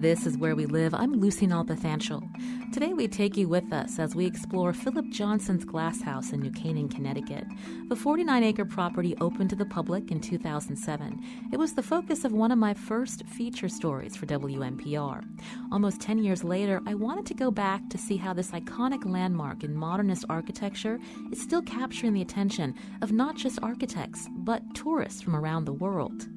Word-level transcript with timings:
This 0.00 0.26
is 0.26 0.38
Where 0.38 0.54
We 0.54 0.66
Live. 0.66 0.94
I'm 0.94 1.12
Lucy 1.12 1.48
Nalpathanchil. 1.48 2.72
Today 2.72 2.92
we 2.92 3.08
take 3.08 3.36
you 3.36 3.48
with 3.48 3.72
us 3.72 3.98
as 3.98 4.14
we 4.14 4.26
explore 4.26 4.72
Philip 4.72 5.10
Johnson's 5.10 5.64
Glass 5.64 6.00
House 6.02 6.30
in 6.32 6.38
New 6.38 6.52
Canaan, 6.52 6.88
Connecticut. 6.88 7.44
The 7.88 7.96
49 7.96 8.44
acre 8.44 8.64
property 8.64 9.16
opened 9.20 9.50
to 9.50 9.56
the 9.56 9.64
public 9.64 10.12
in 10.12 10.20
2007. 10.20 11.20
It 11.52 11.56
was 11.56 11.74
the 11.74 11.82
focus 11.82 12.24
of 12.24 12.32
one 12.32 12.52
of 12.52 12.58
my 12.58 12.74
first 12.74 13.26
feature 13.26 13.68
stories 13.68 14.14
for 14.14 14.26
WNPR. 14.26 15.24
Almost 15.72 16.00
10 16.00 16.18
years 16.18 16.44
later, 16.44 16.80
I 16.86 16.94
wanted 16.94 17.26
to 17.26 17.34
go 17.34 17.50
back 17.50 17.90
to 17.90 17.98
see 17.98 18.18
how 18.18 18.32
this 18.32 18.52
iconic 18.52 19.04
landmark 19.04 19.64
in 19.64 19.74
modernist 19.74 20.24
architecture 20.28 21.00
is 21.32 21.42
still 21.42 21.62
capturing 21.62 22.12
the 22.12 22.22
attention 22.22 22.72
of 23.02 23.10
not 23.10 23.34
just 23.34 23.58
architects, 23.64 24.28
but 24.30 24.62
tourists 24.76 25.22
from 25.22 25.34
around 25.34 25.64
the 25.64 25.72
world. 25.72 26.28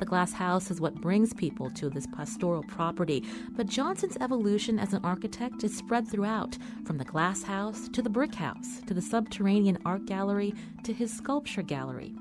The 0.00 0.06
glass 0.06 0.32
house 0.32 0.70
is 0.70 0.80
what 0.80 0.94
brings 0.94 1.34
people 1.34 1.68
to 1.72 1.90
this 1.90 2.06
pastoral 2.06 2.62
property, 2.62 3.22
but 3.50 3.66
Johnson's 3.66 4.16
evolution 4.18 4.78
as 4.78 4.94
an 4.94 5.04
architect 5.04 5.62
is 5.62 5.76
spread 5.76 6.08
throughout, 6.08 6.56
from 6.86 6.96
the 6.96 7.04
glass 7.04 7.42
house 7.42 7.86
to 7.90 8.00
the 8.00 8.08
brick 8.08 8.34
house 8.34 8.80
to 8.86 8.94
the 8.94 9.02
subterranean 9.02 9.76
art 9.84 10.06
gallery 10.06 10.54
to 10.84 10.94
his 10.94 11.14
sculpture 11.14 11.60
gallery. 11.60 12.14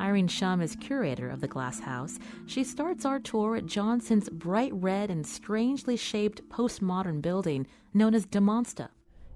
Irene 0.00 0.28
Shum 0.28 0.62
is 0.62 0.76
curator 0.76 1.28
of 1.28 1.42
the 1.42 1.46
glass 1.46 1.78
house. 1.78 2.18
She 2.46 2.64
starts 2.64 3.04
our 3.04 3.20
tour 3.20 3.54
at 3.56 3.66
Johnson's 3.66 4.30
bright 4.30 4.72
red 4.72 5.10
and 5.10 5.26
strangely 5.26 5.98
shaped 5.98 6.48
postmodern 6.48 7.20
building 7.20 7.66
known 7.92 8.14
as 8.14 8.24
Da 8.24 8.40
Monsta. 8.40 8.88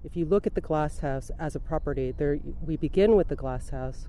If 0.03 0.15
you 0.15 0.25
look 0.25 0.47
at 0.47 0.55
the 0.55 0.61
glass 0.61 0.97
house 0.97 1.29
as 1.37 1.55
a 1.55 1.59
property, 1.59 2.11
there 2.17 2.39
we 2.65 2.77
begin 2.77 3.15
with 3.15 3.27
the 3.27 3.35
glass 3.35 3.69
house 3.69 4.07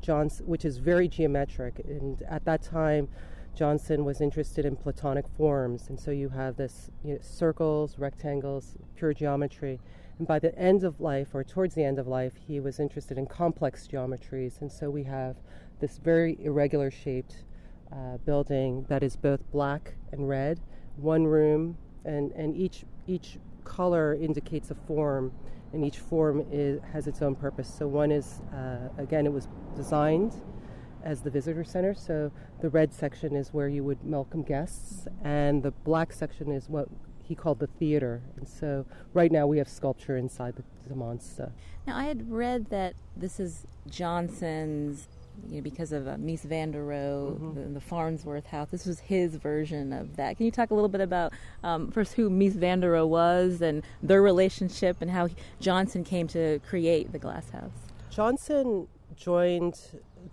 Johnson, 0.00 0.46
which 0.46 0.64
is 0.64 0.78
very 0.78 1.08
geometric, 1.08 1.80
and 1.86 2.22
at 2.22 2.44
that 2.44 2.62
time, 2.62 3.08
Johnson 3.54 4.04
was 4.04 4.20
interested 4.20 4.64
in 4.64 4.74
Platonic 4.74 5.26
forms, 5.36 5.88
and 5.88 5.98
so 5.98 6.10
you 6.10 6.28
have 6.30 6.56
this 6.56 6.90
you 7.04 7.14
know, 7.14 7.18
circles, 7.22 7.98
rectangles, 7.98 8.76
pure 8.96 9.14
geometry. 9.14 9.80
And 10.18 10.26
by 10.26 10.40
the 10.40 10.56
end 10.58 10.82
of 10.82 11.00
life, 11.00 11.28
or 11.34 11.44
towards 11.44 11.74
the 11.74 11.84
end 11.84 11.98
of 11.98 12.08
life, 12.08 12.32
he 12.46 12.58
was 12.58 12.80
interested 12.80 13.16
in 13.16 13.26
complex 13.26 13.86
geometries, 13.86 14.60
and 14.60 14.70
so 14.70 14.90
we 14.90 15.04
have 15.04 15.36
this 15.80 15.98
very 15.98 16.36
irregular 16.40 16.90
shaped 16.90 17.44
uh, 17.92 18.16
building 18.18 18.86
that 18.88 19.02
is 19.02 19.14
both 19.16 19.40
black 19.52 19.94
and 20.10 20.28
red, 20.28 20.60
one 20.96 21.24
room, 21.24 21.76
and, 22.04 22.32
and 22.32 22.56
each 22.56 22.84
each 23.06 23.38
color 23.64 24.14
indicates 24.14 24.70
a 24.70 24.74
form 24.74 25.32
and 25.74 25.84
each 25.84 25.98
form 25.98 26.46
is, 26.50 26.80
has 26.92 27.06
its 27.06 27.20
own 27.20 27.34
purpose. 27.34 27.72
So 27.72 27.86
one 27.86 28.10
is, 28.10 28.40
uh, 28.52 28.88
again, 28.98 29.26
it 29.26 29.32
was 29.32 29.48
designed 29.76 30.40
as 31.02 31.20
the 31.20 31.30
visitor 31.30 31.64
center. 31.64 31.94
So 31.94 32.32
the 32.60 32.70
red 32.70 32.94
section 32.94 33.36
is 33.36 33.52
where 33.52 33.68
you 33.68 33.84
would 33.84 33.98
welcome 34.02 34.42
guests, 34.42 35.06
and 35.22 35.62
the 35.62 35.70
black 35.70 36.12
section 36.12 36.50
is 36.50 36.68
what 36.68 36.88
he 37.22 37.34
called 37.34 37.58
the 37.58 37.66
theater. 37.66 38.22
And 38.36 38.48
so 38.48 38.86
right 39.12 39.32
now 39.32 39.46
we 39.46 39.58
have 39.58 39.68
sculpture 39.68 40.16
inside 40.16 40.56
the, 40.56 40.64
the 40.88 40.94
monster. 40.94 41.52
Now 41.86 41.96
I 41.96 42.04
had 42.04 42.30
read 42.30 42.70
that 42.70 42.94
this 43.16 43.40
is 43.40 43.66
Johnson's 43.88 45.08
you 45.48 45.56
know, 45.56 45.62
because 45.62 45.92
of 45.92 46.06
uh, 46.06 46.16
Mies 46.16 46.42
van 46.42 46.70
der 46.70 46.82
Rohe, 46.82 47.32
mm-hmm. 47.32 47.54
the, 47.54 47.68
the, 47.74 47.80
Farnsworth 47.80 48.46
House. 48.46 48.68
This 48.70 48.86
was 48.86 49.00
his 49.00 49.36
version 49.36 49.92
of 49.92 50.16
that. 50.16 50.36
Can 50.36 50.46
you 50.46 50.52
talk 50.52 50.70
a 50.70 50.74
little 50.74 50.88
bit 50.88 51.00
about 51.00 51.32
um, 51.62 51.90
first 51.90 52.14
who 52.14 52.30
Mies 52.30 52.52
van 52.54 52.80
der 52.80 52.92
Rohe 52.92 53.08
was 53.08 53.60
and 53.60 53.82
their 54.02 54.22
relationship 54.22 54.98
and 55.00 55.10
how 55.10 55.28
Johnson 55.60 56.04
came 56.04 56.28
to 56.28 56.60
create 56.60 57.12
the 57.12 57.18
Glass 57.18 57.50
House? 57.50 57.72
Johnson 58.10 58.88
joined 59.16 59.78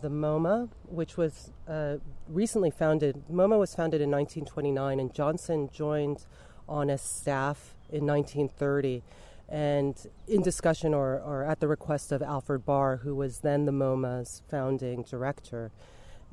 the 0.02 0.10
MoMA, 0.10 0.70
which 0.88 1.18
was 1.18 1.52
uh, 1.68 1.98
recently 2.28 2.72
founded. 2.72 3.24
MoMA 3.32 3.60
was 3.60 3.76
founded 3.76 4.02
in 4.02 4.10
1929, 4.10 5.00
and 5.00 5.14
Johnson 5.14 5.70
joined 5.74 6.26
on 6.68 6.90
a 6.90 6.98
staff 6.98 7.76
in 7.90 8.06
1930 8.06 9.04
and 9.52 10.08
in 10.30 10.42
discussion 10.42 10.94
or, 10.94 11.20
or 11.20 11.44
at 11.44 11.60
the 11.60 11.68
request 11.68 12.14
of 12.14 12.22
Alfred 12.22 12.66
Barr, 12.66 12.98
who 12.98 13.14
was 13.14 13.40
then 13.40 13.66
the 13.66 13.74
MoMA's 13.74 14.42
founding 14.50 15.04
director. 15.04 15.72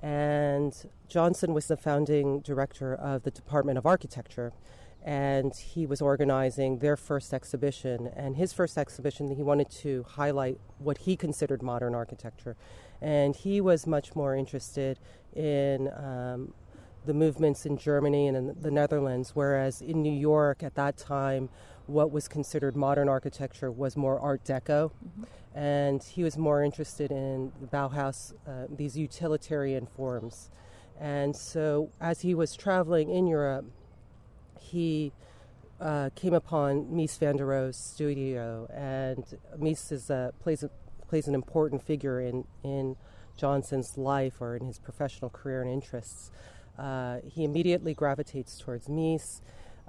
And 0.01 0.73
Johnson 1.09 1.53
was 1.53 1.67
the 1.67 1.77
founding 1.77 2.41
director 2.41 2.95
of 2.95 3.25
the 3.25 3.33
Department 3.33 3.77
of 3.77 3.85
Architecture. 3.85 4.53
And 5.05 5.53
he 5.55 5.85
was 5.85 6.01
organizing 6.01 6.79
their 6.79 6.97
first 6.97 7.35
exhibition. 7.35 8.09
And 8.15 8.37
his 8.37 8.53
first 8.53 8.79
exhibition, 8.79 9.35
he 9.35 9.43
wanted 9.43 9.71
to 9.71 10.05
highlight 10.11 10.61
what 10.79 10.99
he 10.99 11.17
considered 11.17 11.61
modern 11.61 11.97
architecture. 11.97 12.57
And 13.01 13.35
he 13.35 13.61
was 13.61 13.85
much 13.85 14.15
more 14.15 14.37
interested 14.37 15.01
in 15.35 15.91
um, 15.97 16.55
the 17.05 17.15
movements 17.15 17.67
in 17.67 17.79
Germany 17.79 18.29
and 18.29 18.37
in 18.37 18.57
the 18.61 18.71
Netherlands, 18.71 19.33
whereas 19.35 19.83
in 19.83 20.03
New 20.03 20.13
York 20.13 20.63
at 20.63 20.77
that 20.77 20.97
time, 20.97 21.49
what 21.89 22.13
was 22.13 22.29
considered 22.29 22.77
modern 22.77 23.09
architecture 23.09 23.71
was 23.71 23.97
more 23.97 24.21
Art 24.21 24.45
Deco, 24.45 24.91
mm-hmm. 24.91 25.59
and 25.59 26.03
he 26.03 26.23
was 26.23 26.37
more 26.37 26.63
interested 26.63 27.11
in 27.11 27.51
the 27.61 27.67
Bauhaus, 27.67 28.35
uh, 28.47 28.67
these 28.71 28.97
utilitarian 28.97 29.87
forms. 29.87 30.51
And 31.01 31.35
so, 31.35 31.91
as 32.01 32.21
he 32.21 32.35
was 32.35 32.55
traveling 32.55 33.09
in 33.09 33.27
Europe, 33.27 33.65
he 34.59 35.13
uh, 35.81 36.11
came 36.15 36.35
upon 36.35 36.87
Mies 36.87 37.19
van 37.19 37.37
der 37.37 37.47
Rohe's 37.47 37.77
studio, 37.77 38.69
and 38.73 39.25
Mies 39.59 39.91
is 39.91 40.11
a, 40.11 40.33
plays 40.41 40.63
a, 40.63 40.71
plays 41.09 41.27
an 41.27 41.35
important 41.35 41.83
figure 41.83 42.21
in 42.21 42.45
in 42.63 42.97
Johnson's 43.37 43.97
life 43.97 44.41
or 44.41 44.57
in 44.57 44.67
his 44.67 44.79
professional 44.79 45.31
career 45.31 45.63
and 45.63 45.71
interests. 45.71 46.31
Uh, 46.79 47.19
he 47.25 47.45
immediately 47.45 47.95
gravitates 47.95 48.59
towards 48.59 48.89
Mies. 48.89 49.41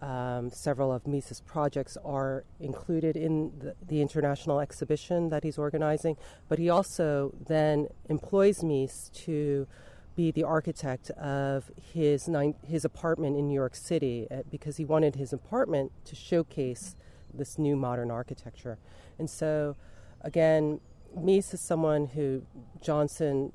Um, 0.01 0.49
several 0.49 0.93
of 0.93 1.03
Mies's 1.03 1.41
projects 1.41 1.97
are 2.05 2.45
included 2.61 3.17
in 3.17 3.51
the, 3.59 3.75
the, 3.85 4.01
international 4.01 4.61
exhibition 4.61 5.27
that 5.27 5.43
he's 5.43 5.57
organizing, 5.57 6.15
but 6.47 6.57
he 6.57 6.69
also 6.69 7.33
then 7.47 7.89
employs 8.07 8.59
Mies 8.59 9.11
to 9.25 9.67
be 10.15 10.31
the 10.31 10.43
architect 10.43 11.09
of 11.11 11.69
his 11.93 12.29
nine, 12.29 12.55
his 12.65 12.85
apartment 12.85 13.35
in 13.35 13.49
New 13.49 13.53
York 13.53 13.75
City 13.75 14.25
uh, 14.31 14.43
because 14.49 14.77
he 14.77 14.85
wanted 14.85 15.15
his 15.15 15.33
apartment 15.33 15.91
to 16.05 16.15
showcase 16.15 16.95
this 17.33 17.57
new 17.57 17.75
modern 17.75 18.09
architecture. 18.09 18.77
And 19.17 19.29
so, 19.29 19.75
again, 20.21 20.79
Mies 21.17 21.53
is 21.53 21.59
someone 21.59 22.07
who 22.07 22.43
Johnson 22.81 23.51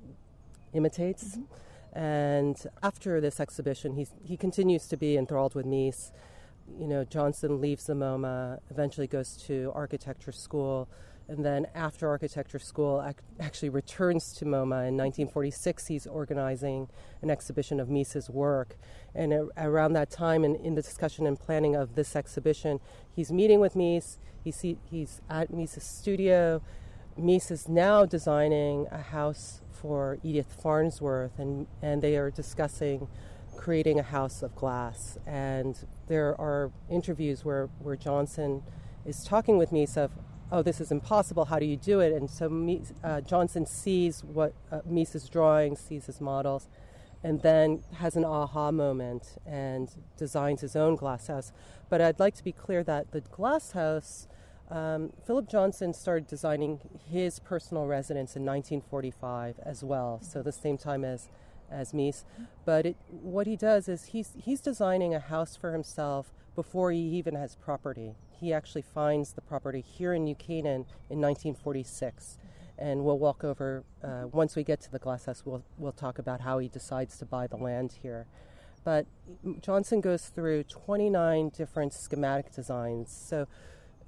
imitates. 0.75 1.37
Mm-hmm. 1.37 1.99
And 1.99 2.67
after 2.83 3.21
this 3.21 3.41
exhibition, 3.41 3.95
he's, 3.95 4.13
he 4.23 4.37
continues 4.37 4.87
to 4.89 4.97
be 4.97 5.17
enthralled 5.17 5.55
with 5.55 5.65
Mies 5.65 6.11
you 6.79 6.87
know, 6.87 7.05
Johnson 7.05 7.61
leaves 7.61 7.87
the 7.87 7.95
MoMA, 7.95 8.59
eventually 8.71 9.07
goes 9.07 9.37
to 9.47 9.71
architecture 9.75 10.33
school, 10.33 10.89
and 11.29 11.45
then 11.45 11.67
after 11.75 12.09
architecture 12.09 12.59
school, 12.59 13.03
ac- 13.07 13.17
actually 13.41 13.71
returns 13.71 14.33
to 14.35 14.45
MoMA. 14.45 14.89
In 14.89 14.97
1946, 14.97 15.87
he's 15.87 16.07
organizing 16.07 16.89
an 17.23 17.31
exhibition 17.31 17.81
of 17.81 17.89
Mies's 17.89 18.29
work. 18.29 18.77
And 19.15 19.51
around 19.57 19.95
that 19.95 20.11
time, 20.11 20.45
in, 20.45 20.55
in 20.57 20.75
the 20.75 20.83
discussion 20.83 21.27
and 21.27 21.39
planning 21.39 21.75
of 21.77 21.95
this 21.95 22.15
exhibition, 22.15 22.81
he's 23.11 23.33
meeting 23.33 23.61
with 23.61 23.75
Mies. 23.75 24.19
He's, 24.43 24.61
he's 24.61 25.23
at 25.31 25.51
Mies's 25.51 25.85
studio. 25.85 26.61
Mies 27.19 27.51
is 27.51 27.69
now 27.69 28.05
designing 28.05 28.87
a 28.91 29.01
house 29.01 29.63
for 29.71 30.19
Edith 30.23 30.59
Farnsworth, 30.63 31.39
and, 31.39 31.67
and 31.81 32.03
they 32.03 32.17
are 32.17 32.31
discussing 32.31 33.09
creating 33.57 33.99
a 33.99 34.03
house 34.03 34.43
of 34.43 34.55
glass. 34.55 35.19
And 35.27 35.79
there 36.09 36.39
are 36.41 36.71
interviews 36.91 37.45
where, 37.45 37.69
where 37.79 37.97
Johnson 37.97 38.63
is 39.05 39.25
talking 39.25 39.59
with 39.59 39.71
Mies 39.71 39.97
of, 39.97 40.11
oh, 40.53 40.63
this 40.63 40.81
is 40.81 40.91
impossible, 40.91 41.47
how 41.47 41.59
do 41.59 41.67
you 41.67 41.77
do 41.77 42.01
it? 42.01 42.13
And 42.13 42.29
so 42.31 42.47
uh, 43.03 43.21
Johnson 43.23 43.67
sees 43.67 44.23
what 44.23 44.53
uh, 44.71 44.81
Mies 44.89 45.15
is 45.15 45.29
drawing, 45.29 45.77
sees 45.77 46.07
his 46.07 46.21
models, 46.21 46.69
and 47.23 47.41
then 47.43 47.83
has 47.95 48.17
an 48.17 48.25
aha 48.25 48.71
moment 48.71 49.37
and 49.47 49.91
designs 50.17 50.61
his 50.61 50.77
own 50.77 50.97
glass 50.97 51.29
house. 51.29 51.53
But 51.89 52.01
I'd 52.01 52.21
like 52.21 52.35
to 52.37 52.45
be 52.45 52.53
clear 52.53 52.83
that 52.85 53.13
the 53.13 53.21
glass 53.21 53.73
house 53.73 54.29
Um, 54.71 55.13
Philip 55.27 55.47
Johnson 55.47 55.93
started 55.93 56.27
designing 56.27 56.81
his 57.11 57.39
personal 57.39 57.87
residence 57.87 58.35
in 58.35 58.47
1945 58.47 59.61
as 59.63 59.85
well, 59.85 60.21
so 60.23 60.43
the 60.43 60.53
same 60.53 60.79
time 60.79 61.05
as 61.05 61.29
as 61.75 61.93
Mies. 61.93 62.25
But 62.65 62.87
it, 62.87 62.97
what 63.09 63.47
he 63.47 63.57
does 63.57 63.89
is 63.89 64.07
he's 64.07 64.33
he's 64.43 64.61
designing 64.61 65.15
a 65.15 65.21
house 65.21 65.57
for 65.57 65.73
himself 65.73 66.33
before 66.55 66.93
he 66.93 67.01
even 67.01 67.35
has 67.35 67.57
property. 67.57 68.15
He 68.31 68.53
actually 68.53 68.83
finds 68.83 69.33
the 69.33 69.41
property 69.41 69.81
here 69.81 70.15
in 70.15 70.25
New 70.25 70.35
Canaan 70.35 70.87
in 71.11 71.21
1946, 71.21 72.39
and 72.79 73.05
we'll 73.05 73.19
walk 73.19 73.45
over 73.45 73.85
uh, 74.03 74.29
once 74.31 74.55
we 74.57 74.65
get 74.65 74.81
to 74.83 74.93
the 74.93 74.99
glass 74.99 75.27
house. 75.27 75.43
We'll 75.45 75.65
we'll 75.77 75.93
talk 75.93 76.19
about 76.19 76.41
how 76.43 76.59
he 76.59 76.69
decides 76.69 77.19
to 77.19 77.25
buy 77.25 77.47
the 77.47 77.57
land 77.57 77.97
here. 78.03 78.27
But 78.85 79.07
Johnson 79.63 80.01
goes 80.03 80.27
through 80.27 80.65
29 80.65 81.49
different 81.49 81.95
schematic 81.95 82.53
designs. 82.53 83.11
So 83.11 83.49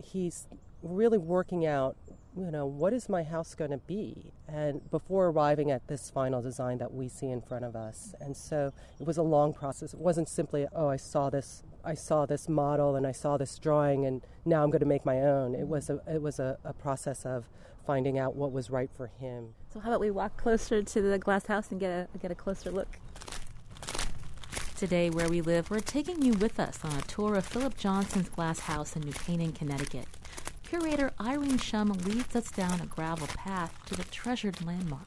he's 0.03 0.47
really 0.83 1.19
working 1.19 1.65
out, 1.65 1.97
you 2.37 2.50
know, 2.50 2.67
what 2.67 2.93
is 2.93 3.09
my 3.09 3.23
house 3.23 3.55
going 3.55 3.71
to 3.71 3.79
be? 3.79 4.33
And 4.47 4.88
before 4.91 5.29
arriving 5.29 5.71
at 5.71 5.87
this 5.88 6.11
final 6.11 6.43
design 6.43 6.79
that 6.79 6.93
we 6.93 7.09
see 7.09 7.31
in 7.31 7.41
front 7.41 7.65
of 7.65 7.75
us. 7.75 8.15
And 8.21 8.37
so 8.37 8.73
it 9.00 9.06
was 9.06 9.17
a 9.17 9.23
long 9.23 9.55
process. 9.55 9.94
It 9.94 10.00
wasn't 10.00 10.29
simply, 10.29 10.67
oh, 10.75 10.88
I 10.88 10.97
saw 10.97 11.31
this, 11.31 11.62
I 11.83 11.94
saw 11.94 12.27
this 12.27 12.49
model 12.49 12.94
and 12.94 13.06
I 13.06 13.12
saw 13.12 13.38
this 13.38 13.59
drawing 13.59 14.05
and 14.05 14.23
now 14.44 14.62
I'm 14.62 14.71
going 14.71 14.81
to 14.81 14.87
make 14.87 15.06
my 15.06 15.23
own. 15.23 15.55
It 15.55 15.67
was 15.67 15.88
a, 15.88 16.00
it 16.06 16.21
was 16.21 16.38
a, 16.38 16.59
a 16.62 16.75
process 16.75 17.25
of 17.25 17.49
finding 17.87 18.19
out 18.19 18.35
what 18.35 18.53
was 18.53 18.69
right 18.69 18.91
for 18.94 19.06
him. 19.06 19.55
So 19.73 19.81
how 19.81 19.88
about 19.88 20.00
we 20.00 20.11
walk 20.11 20.37
closer 20.37 20.83
to 20.83 21.00
the 21.00 21.19
glass 21.19 21.47
house 21.47 21.71
and 21.71 21.81
get 21.81 21.91
a, 21.91 22.19
get 22.19 22.31
a 22.31 22.35
closer 22.35 22.71
look? 22.71 22.99
Today, 24.77 25.09
where 25.09 25.29
we 25.29 25.41
live, 25.41 25.71
we're 25.71 25.81
taking 25.81 26.21
you 26.21 26.35
with 26.35 26.61
us 26.61 26.81
on 26.85 26.93
a 26.93 27.00
tour 27.03 27.37
of 27.37 27.47
Philip 27.47 27.79
Johnson's 27.79 28.29
glass 28.29 28.59
house 28.59 28.94
in 28.94 29.03
New 29.03 29.12
Canaan, 29.12 29.53
Connecticut. 29.53 30.06
Curator 30.69 31.13
Irene 31.21 31.59
Shum 31.59 31.93
leads 31.93 32.35
us 32.35 32.51
down 32.51 32.81
a 32.81 32.87
gravel 32.87 33.29
path 33.29 33.73
to 33.87 33.95
the 33.95 34.03
treasured 34.05 34.65
landmark. 34.67 35.07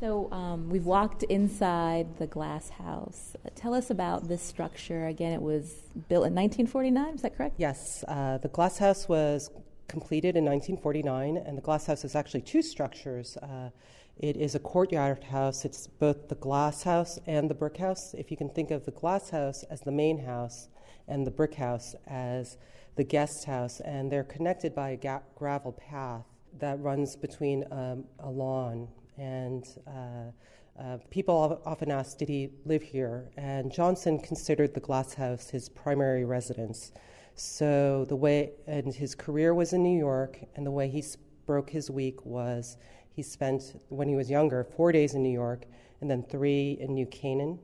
So 0.00 0.30
um, 0.32 0.68
we've 0.68 0.84
walked 0.84 1.22
inside 1.24 2.18
the 2.18 2.26
glass 2.26 2.70
house. 2.70 3.36
Uh, 3.44 3.50
tell 3.54 3.72
us 3.72 3.88
about 3.88 4.26
this 4.26 4.42
structure. 4.42 5.06
Again, 5.06 5.32
it 5.32 5.40
was 5.40 5.74
built 6.08 6.26
in 6.26 6.34
1949. 6.34 7.14
Is 7.14 7.22
that 7.22 7.36
correct? 7.36 7.54
Yes, 7.56 8.04
uh, 8.08 8.38
the 8.38 8.48
glass 8.48 8.78
house 8.78 9.08
was 9.08 9.50
completed 9.86 10.36
in 10.36 10.44
1949, 10.44 11.36
and 11.36 11.56
the 11.56 11.62
glass 11.62 11.86
house 11.86 12.04
is 12.04 12.16
actually 12.16 12.42
two 12.42 12.62
structures. 12.62 13.36
Uh, 13.36 13.70
it 14.18 14.36
is 14.36 14.56
a 14.56 14.58
courtyard 14.58 15.22
house. 15.22 15.64
It's 15.64 15.86
both 15.86 16.28
the 16.28 16.34
glass 16.34 16.82
house 16.82 17.18
and 17.26 17.48
the 17.48 17.54
brick 17.54 17.76
house. 17.76 18.12
If 18.12 18.30
you 18.32 18.36
can 18.36 18.50
think 18.50 18.72
of 18.72 18.84
the 18.84 18.90
glass 18.90 19.30
house 19.30 19.62
as 19.70 19.82
the 19.82 19.92
main 19.92 20.18
house 20.18 20.68
and 21.08 21.26
the 21.26 21.30
brick 21.30 21.54
house 21.54 21.94
as 22.06 22.58
the 22.96 23.04
guest 23.04 23.44
house, 23.44 23.80
and 23.80 24.10
they're 24.10 24.24
connected 24.24 24.74
by 24.74 24.90
a 24.90 24.96
ga- 24.96 25.22
gravel 25.34 25.72
path 25.72 26.24
that 26.58 26.80
runs 26.80 27.16
between 27.16 27.64
um, 27.70 28.04
a 28.20 28.30
lawn. 28.30 28.88
And 29.18 29.66
uh, 29.86 30.82
uh, 30.82 30.98
people 31.10 31.60
often 31.64 31.90
ask, 31.90 32.18
did 32.18 32.28
he 32.28 32.50
live 32.64 32.82
here? 32.82 33.30
And 33.36 33.70
Johnson 33.70 34.18
considered 34.18 34.74
the 34.74 34.80
glass 34.80 35.14
house 35.14 35.50
his 35.50 35.68
primary 35.68 36.24
residence. 36.24 36.92
So 37.34 38.06
the 38.08 38.16
way, 38.16 38.52
and 38.66 38.94
his 38.94 39.14
career 39.14 39.54
was 39.54 39.72
in 39.72 39.82
New 39.82 39.98
York, 39.98 40.38
and 40.54 40.66
the 40.66 40.70
way 40.70 40.88
he 40.88 41.04
broke 41.44 41.70
his 41.70 41.90
week 41.90 42.24
was 42.24 42.78
he 43.12 43.22
spent, 43.22 43.80
when 43.88 44.08
he 44.08 44.14
was 44.14 44.30
younger, 44.30 44.64
four 44.64 44.92
days 44.92 45.14
in 45.14 45.22
New 45.22 45.32
York 45.32 45.64
and 46.00 46.10
then 46.10 46.22
three 46.22 46.76
in 46.80 46.94
New 46.94 47.06
Canaan. 47.06 47.58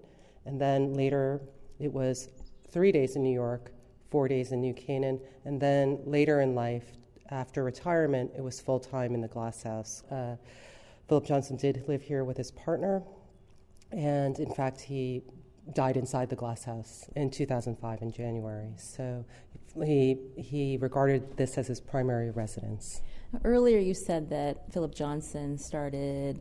And 0.47 0.61
then 0.61 0.95
later 0.95 1.41
it 1.79 1.93
was 1.93 2.29
three 2.73 2.91
days 2.91 3.17
in 3.17 3.23
New 3.23 3.33
York, 3.33 3.71
four 4.11 4.27
days 4.27 4.51
in 4.51 4.61
New 4.61 4.75
Canaan. 4.75 5.21
And 5.45 5.61
then 5.61 6.01
later 6.05 6.41
in 6.41 6.55
life, 6.55 6.85
after 7.31 7.63
retirement, 7.63 8.33
it 8.37 8.43
was 8.43 8.61
full 8.61 8.81
time 8.81 9.15
in 9.15 9.21
the 9.21 9.29
glass 9.29 9.63
house. 9.63 10.03
Uh, 10.11 10.37
Philip 11.09 11.27
Johnson 11.27 11.57
did 11.57 11.85
live 11.87 12.03
here 12.03 12.25
with 12.25 12.37
his 12.37 12.51
partner. 12.51 13.03
And 13.91 14.39
in 14.39 14.53
fact, 14.53 14.81
he 14.81 15.23
died 15.75 15.97
inside 15.97 16.29
the 16.31 16.37
glass 16.37 16.65
house 16.65 17.09
in 17.15 17.31
2005 17.31 18.03
in 18.03 18.11
January. 18.11 18.73
So 18.77 19.25
he, 19.85 20.17
he 20.37 20.79
regarded 20.81 21.37
this 21.37 21.57
as 21.59 21.67
his 21.67 21.81
primary 21.81 22.31
residence. 22.31 23.03
Earlier, 23.45 23.79
you 23.79 23.95
said 23.95 24.29
that 24.31 24.73
Philip 24.73 24.95
Johnson 24.95 25.57
started 25.57 26.41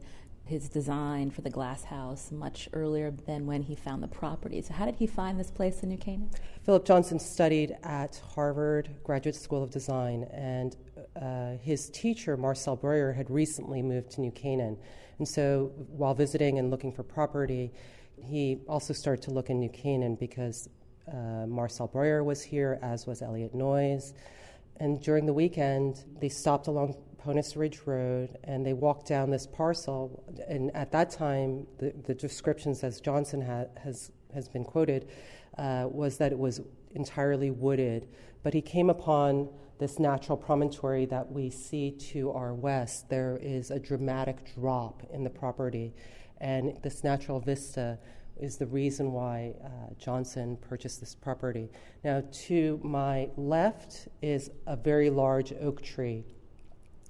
his 0.51 0.68
design 0.68 1.31
for 1.31 1.39
the 1.39 1.50
glass 1.50 1.86
house 1.86 2.30
much 2.30 2.68
earlier 2.74 3.09
than 3.25 3.48
when 3.48 3.63
he 3.63 3.74
found 3.74 4.03
the 4.03 4.07
property. 4.07 4.62
So, 4.62 4.74
how 4.74 4.86
did 4.86 4.95
he 4.95 5.07
find 5.07 5.39
this 5.39 5.50
place 5.50 5.81
in 5.81 5.88
New 5.88 5.98
Canaan? 5.98 6.30
Philip 6.65 6.86
Johnson 6.86 7.19
studied 7.19 7.77
at 7.83 8.21
Harvard 8.36 8.89
Graduate 9.01 9.36
School 9.36 9.63
of 9.63 9.71
Design, 9.71 10.27
and 10.33 10.75
uh, 11.19 11.57
his 11.63 11.89
teacher, 11.89 12.36
Marcel 12.36 12.75
Breuer, 12.75 13.13
had 13.13 13.30
recently 13.30 13.81
moved 13.81 14.12
to 14.12 14.21
New 14.21 14.31
Canaan. 14.31 14.77
And 15.19 15.27
so, 15.27 15.71
while 15.88 16.13
visiting 16.13 16.59
and 16.59 16.69
looking 16.69 16.92
for 16.92 17.04
property, 17.04 17.71
he 18.21 18.59
also 18.68 18.94
started 18.94 19.24
to 19.24 19.31
look 19.31 19.50
in 19.50 19.57
New 19.57 19.69
Canaan 19.69 20.15
because 20.15 20.68
uh, 21.07 21.45
Marcel 21.47 21.88
Breuer 21.88 22.25
was 22.25 22.44
here, 22.44 22.77
as 22.81 23.07
was 23.07 23.21
Eliot 23.21 23.56
Noyes. 23.56 24.13
And 24.81 25.01
during 25.01 25.25
the 25.25 25.33
weekend, 25.33 26.04
they 26.19 26.27
stopped 26.27 26.68
along 26.68 26.95
Ponus 27.23 27.56
Ridge 27.56 27.81
Road 27.85 28.38
and 28.44 28.65
they 28.65 28.73
walked 28.73 29.07
down 29.07 29.29
this 29.29 29.45
parcel. 29.45 30.23
And 30.47 30.75
at 30.75 30.91
that 30.91 31.12
time, 31.12 31.68
the, 31.77 31.94
the 32.06 32.15
descriptions, 32.15 32.83
as 32.83 33.00
Johnson 33.00 33.41
ha- 33.41 33.65
has, 33.83 34.12
has 34.33 34.50
been 34.50 34.63
quoted, 34.63 35.07
uh, 35.57 35.88
was 35.89 36.18
that 36.18 36.31
it 36.31 36.39
was 36.39 36.62
entirely 36.91 37.51
wooded. 37.51 38.07
But 38.44 38.53
he 38.53 38.62
came 38.62 38.89
upon 38.89 39.50
this 39.77 40.00
natural 40.00 40.38
promontory 40.38 41.06
that 41.06 41.31
we 41.31 41.50
see 41.50 41.91
to 41.91 42.31
our 42.31 42.53
west. 42.53 43.09
There 43.09 43.39
is 43.41 43.71
a 43.71 43.79
dramatic 43.79 44.53
drop 44.56 45.03
in 45.12 45.23
the 45.23 45.29
property, 45.29 45.94
and 46.39 46.77
this 46.83 47.03
natural 47.03 47.39
vista 47.39 47.97
is 48.39 48.57
the 48.57 48.65
reason 48.65 49.12
why 49.12 49.53
uh, 49.63 49.94
Johnson 49.97 50.57
purchased 50.57 51.00
this 51.00 51.13
property. 51.13 51.69
Now, 52.03 52.23
to 52.31 52.79
my 52.83 53.29
left 53.38 54.07
is 54.21 54.50
a 54.65 54.75
very 54.75 55.09
large 55.09 55.53
oak 55.62 55.81
tree. 55.81 56.25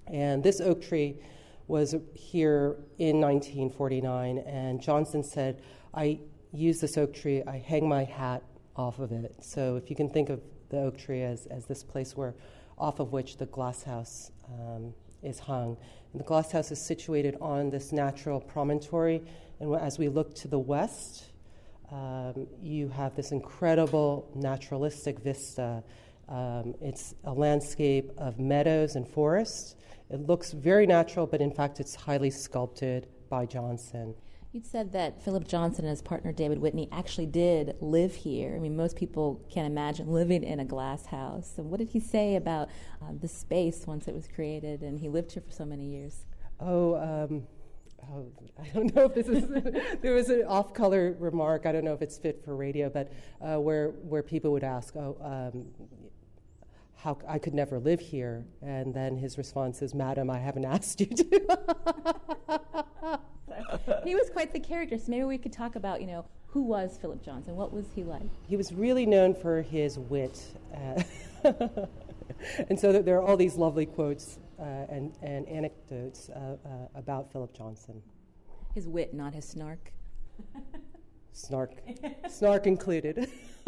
And 0.08 0.44
this 0.44 0.62
oak 0.62 0.82
tree 0.82 1.18
was 1.68 1.96
here 2.14 2.78
in 2.98 3.22
1949, 3.22 4.40
and 4.40 4.82
Johnson 4.82 5.24
said, 5.24 5.62
I 5.94 6.20
use 6.52 6.80
this 6.82 6.98
oak 6.98 7.14
tree, 7.14 7.44
I 7.48 7.58
hang 7.58 7.88
my 7.88 8.04
hat 8.04 8.44
off 8.76 9.00
of 9.00 9.12
it. 9.12 9.36
So 9.42 9.78
if 9.78 9.90
you 9.90 9.96
can 9.96 10.10
think 10.10 10.30
of 10.30 10.42
the 10.70 10.80
oak 10.80 10.98
tree 10.98 11.24
as, 11.24 11.46
as 11.46 11.66
this 11.66 11.84
place 11.84 12.16
where, 12.18 12.36
off 12.78 13.00
of 13.00 13.14
which 13.14 13.38
the 13.38 13.46
glass 13.46 13.84
house 13.84 14.32
um, 14.50 14.94
is 15.24 15.40
hung. 15.40 15.78
And 16.12 16.20
the 16.20 16.26
glass 16.26 16.52
house 16.52 16.72
is 16.72 16.86
situated 16.86 17.38
on 17.40 17.70
this 17.70 17.92
natural 17.92 18.42
promontory 18.42 19.22
and 19.62 19.76
as 19.76 20.00
we 20.00 20.10
look 20.10 20.34
to 20.38 20.48
the 20.48 20.58
west, 20.58 21.26
um, 21.92 22.48
you 22.64 22.90
have 22.90 23.16
this 23.16 23.32
incredible 23.32 24.28
naturalistic 24.34 25.20
vista. 25.20 25.84
Um, 26.28 26.74
it's 26.82 27.14
a 27.26 27.32
landscape 27.32 28.12
of 28.18 28.40
meadows 28.40 28.96
and 28.96 29.08
forests. 29.08 29.76
It 30.12 30.28
looks 30.28 30.52
very 30.52 30.86
natural, 30.86 31.26
but 31.26 31.40
in 31.40 31.52
fact, 31.52 31.80
it's 31.80 31.96
highly 31.96 32.30
sculpted 32.30 33.08
by 33.30 33.46
Johnson. 33.46 34.14
You'd 34.52 34.66
said 34.66 34.92
that 34.92 35.24
Philip 35.24 35.48
Johnson 35.48 35.86
and 35.86 35.92
his 35.92 36.02
partner 36.02 36.34
David 36.34 36.60
Whitney 36.60 36.90
actually 36.92 37.28
did 37.28 37.78
live 37.80 38.14
here. 38.14 38.54
I 38.54 38.60
mean, 38.60 38.76
most 38.76 38.98
people 38.98 39.42
can't 39.50 39.66
imagine 39.66 40.08
living 40.08 40.44
in 40.44 40.60
a 40.60 40.66
glass 40.66 41.06
house. 41.06 41.54
And 41.58 41.70
what 41.70 41.78
did 41.78 41.88
he 41.88 42.02
say 42.02 42.36
about 42.36 42.68
uh, 43.02 43.14
the 43.22 43.30
space 43.30 43.88
once 43.88 44.10
it 44.10 44.14
was 44.14 44.28
created 44.28 44.82
and 44.82 45.00
he 45.00 45.08
lived 45.08 45.32
here 45.32 45.42
for 45.42 45.54
so 45.54 45.64
many 45.64 45.86
years? 45.86 46.26
Oh, 46.60 46.96
um, 46.98 47.44
oh, 48.12 48.26
I 48.62 48.68
don't 48.74 48.94
know 48.94 49.06
if 49.06 49.16
this 49.16 49.30
is, 49.30 49.48
there 50.02 50.14
was 50.14 50.30
an 50.30 50.44
off 50.46 50.74
color 50.74 51.16
remark, 51.18 51.66
I 51.66 51.72
don't 51.72 51.86
know 51.86 51.94
if 51.94 52.02
it's 52.02 52.18
fit 52.18 52.44
for 52.44 52.54
radio, 52.58 52.90
but 52.90 53.14
uh, 53.40 53.56
where, 53.62 53.92
where 53.92 54.22
people 54.22 54.52
would 54.52 54.66
ask, 54.66 54.94
oh, 54.98 55.16
um, 55.22 55.66
how 57.04 57.18
I 57.28 57.40
could 57.40 57.54
never 57.54 57.80
live 57.80 58.00
here. 58.00 58.46
And 58.62 58.94
then 58.94 59.18
his 59.18 59.38
response 59.38 59.82
is, 59.82 59.94
Madam, 59.94 60.30
I 60.30 60.40
haven't 60.40 60.66
asked 60.76 61.00
you 61.00 61.08
to. 61.08 61.42
he 64.04 64.16
was 64.16 64.30
quite 64.30 64.54
the 64.54 64.60
character, 64.60 64.98
so 64.98 65.06
maybe 65.10 65.24
we 65.24 65.38
could 65.38 65.54
talk 65.54 65.76
about, 65.76 66.02
you 66.02 66.08
know, 66.08 66.26
who 66.48 66.62
was 66.62 66.98
Philip 67.02 67.24
Johnson? 67.24 67.56
What 67.56 67.74
was 67.74 67.86
he 67.96 68.04
like? 68.04 68.30
He 68.48 68.58
was 68.58 68.74
really 68.74 69.06
known 69.06 69.34
for 69.34 69.62
his 69.62 69.98
wit. 69.98 70.44
Uh, 70.76 71.02
and 72.70 72.80
so 72.80 72.92
there 72.92 73.16
are 73.18 73.22
all 73.22 73.38
these 73.38 73.56
lovely 73.56 73.86
quotes 73.86 74.38
uh, 74.60 74.64
and, 74.90 75.14
and 75.22 75.48
anecdotes 75.48 76.30
uh, 76.30 76.58
uh, 76.66 76.70
about 76.94 77.32
Philip 77.32 77.56
Johnson. 77.56 78.02
His 78.76 78.88
wit, 78.88 79.14
not 79.14 79.34
his 79.34 79.48
snark. 79.48 79.92
snark, 81.34 81.72
snark 82.30 82.68
included. 82.68 83.30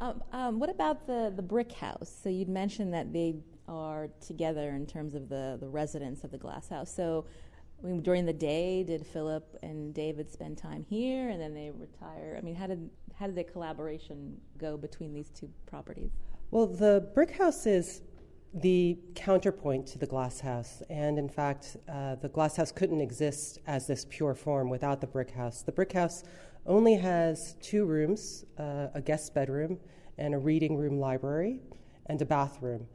um, 0.00 0.22
um, 0.32 0.58
what 0.58 0.70
about 0.70 1.06
the, 1.06 1.32
the 1.34 1.42
brick 1.42 1.72
house? 1.72 2.12
So 2.22 2.28
you'd 2.28 2.48
mentioned 2.48 2.92
that 2.94 3.12
they 3.12 3.36
are 3.68 4.08
together 4.20 4.70
in 4.70 4.86
terms 4.86 5.14
of 5.14 5.28
the, 5.28 5.56
the 5.60 5.68
residents 5.68 6.24
of 6.24 6.30
the 6.30 6.38
glass 6.38 6.68
house. 6.68 6.94
So 6.94 7.26
I 7.82 7.86
mean, 7.86 8.00
during 8.00 8.24
the 8.24 8.32
day, 8.32 8.82
did 8.82 9.06
Philip 9.06 9.58
and 9.62 9.92
David 9.92 10.30
spend 10.30 10.56
time 10.56 10.86
here, 10.88 11.28
and 11.28 11.40
then 11.40 11.52
they 11.52 11.70
retire? 11.70 12.34
I 12.38 12.40
mean, 12.40 12.54
how 12.54 12.66
did 12.66 12.88
how 13.14 13.26
did 13.26 13.36
the 13.36 13.44
collaboration 13.44 14.36
go 14.58 14.76
between 14.76 15.12
these 15.12 15.30
two 15.30 15.48
properties? 15.66 16.10
Well, 16.50 16.66
the 16.66 17.08
brick 17.14 17.36
house 17.36 17.66
is 17.66 18.00
the 18.54 18.98
counterpoint 19.14 19.86
to 19.88 19.98
the 19.98 20.06
glass 20.06 20.40
house, 20.40 20.82
and 20.88 21.18
in 21.18 21.28
fact, 21.28 21.76
uh, 21.88 22.14
the 22.16 22.28
glass 22.28 22.56
house 22.56 22.72
couldn't 22.72 23.00
exist 23.00 23.58
as 23.66 23.86
this 23.86 24.06
pure 24.08 24.34
form 24.34 24.70
without 24.70 25.00
the 25.00 25.06
brick 25.06 25.30
house. 25.30 25.62
The 25.62 25.72
brick 25.72 25.92
house 25.92 26.24
only 26.66 26.96
has 26.96 27.56
two 27.60 27.84
rooms: 27.84 28.44
uh, 28.58 28.88
a 28.94 29.00
guest 29.00 29.34
bedroom 29.34 29.78
and 30.18 30.34
a 30.34 30.38
reading 30.38 30.76
room 30.76 30.98
library, 30.98 31.60
and 32.06 32.20
a 32.22 32.24
bathroom. 32.24 32.86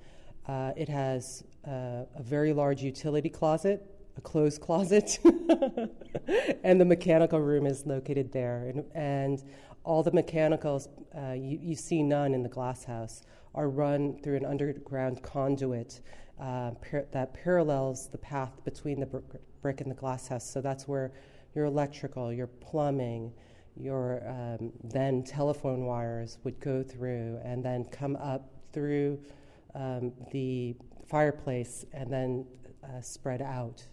Uh, 0.48 0.72
it 0.76 0.90
has 0.90 1.44
uh, 1.68 2.06
a 2.16 2.24
very 2.24 2.54
large 2.54 2.82
utility 2.82 3.30
closet 3.30 3.86
a 4.20 4.22
clothes 4.22 4.58
closet, 4.58 5.18
and 6.64 6.80
the 6.80 6.86
mechanical 6.86 7.40
room 7.40 7.66
is 7.66 7.86
located 7.86 8.32
there. 8.34 8.68
And, 8.68 8.84
and 8.94 9.44
all 9.86 10.04
the 10.04 10.12
mechanicals, 10.12 10.90
uh, 11.18 11.32
you, 11.32 11.58
you, 11.62 11.76
see 11.76 12.04
none 12.04 12.34
in 12.34 12.44
the 12.44 12.50
glass 12.50 12.84
house, 12.84 13.22
are 13.56 13.70
run 13.70 14.20
through 14.22 14.36
an 14.36 14.46
underground 14.46 15.24
conduit 15.24 16.02
uh, 16.40 16.72
par- 16.72 17.08
that 17.14 17.34
parallels 17.34 18.10
the 18.10 18.18
path 18.18 18.62
between 18.66 19.00
the 19.00 19.06
br- 19.06 19.38
brick 19.62 19.80
and 19.80 19.90
the 19.90 19.96
glass 19.96 20.28
house. 20.28 20.50
So 20.50 20.60
that's 20.60 20.86
where 20.86 21.14
your 21.56 21.66
electrical, 21.66 22.34
your 22.34 22.48
plumbing, 22.48 23.32
your 23.80 24.22
um, 24.28 24.72
then 24.84 25.24
telephone 25.24 25.86
wires 25.86 26.38
would 26.44 26.60
go 26.60 26.84
through 26.84 27.40
and 27.44 27.64
then 27.64 27.86
come 27.86 28.16
up 28.18 28.52
through 28.74 29.20
um, 29.76 30.12
the 30.32 30.76
fireplace 31.08 31.86
and 31.94 32.12
then 32.12 32.46
uh, 32.84 33.02
spread 33.02 33.42
out 33.42 33.84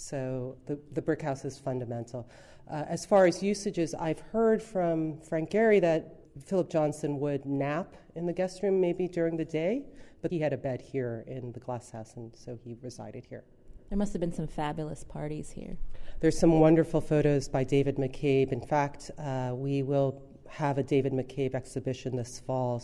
so 0.00 0.56
the, 0.66 0.78
the 0.92 1.02
brick 1.02 1.20
house 1.20 1.44
is 1.44 1.58
fundamental. 1.58 2.26
Uh, 2.70 2.84
as 2.88 3.04
far 3.04 3.26
as 3.26 3.42
usages, 3.42 3.94
I've 3.94 4.20
heard 4.20 4.62
from 4.62 5.20
Frank 5.20 5.50
Gehry 5.50 5.78
that 5.82 6.16
Philip 6.46 6.70
Johnson 6.70 7.20
would 7.20 7.44
nap 7.44 7.96
in 8.14 8.24
the 8.24 8.32
guest 8.32 8.62
room 8.62 8.80
maybe 8.80 9.08
during 9.08 9.36
the 9.36 9.44
day, 9.44 9.84
but 10.22 10.30
he 10.30 10.38
had 10.40 10.54
a 10.54 10.56
bed 10.56 10.80
here 10.80 11.24
in 11.26 11.52
the 11.52 11.60
glass 11.60 11.90
house, 11.90 12.14
and 12.16 12.34
so 12.34 12.58
he 12.64 12.78
resided 12.80 13.26
here. 13.26 13.44
There 13.90 13.98
must 13.98 14.12
have 14.12 14.20
been 14.20 14.32
some 14.32 14.46
fabulous 14.46 15.02
parties 15.02 15.50
here. 15.50 15.76
There's 16.20 16.38
some 16.38 16.60
wonderful 16.60 17.00
photos 17.00 17.48
by 17.48 17.64
David 17.64 17.96
McCabe. 17.96 18.52
In 18.52 18.60
fact, 18.60 19.10
uh, 19.18 19.50
we 19.52 19.82
will 19.82 20.22
have 20.48 20.78
a 20.78 20.82
David 20.84 21.12
McCabe 21.12 21.56
exhibition 21.56 22.14
this 22.14 22.38
fall 22.38 22.80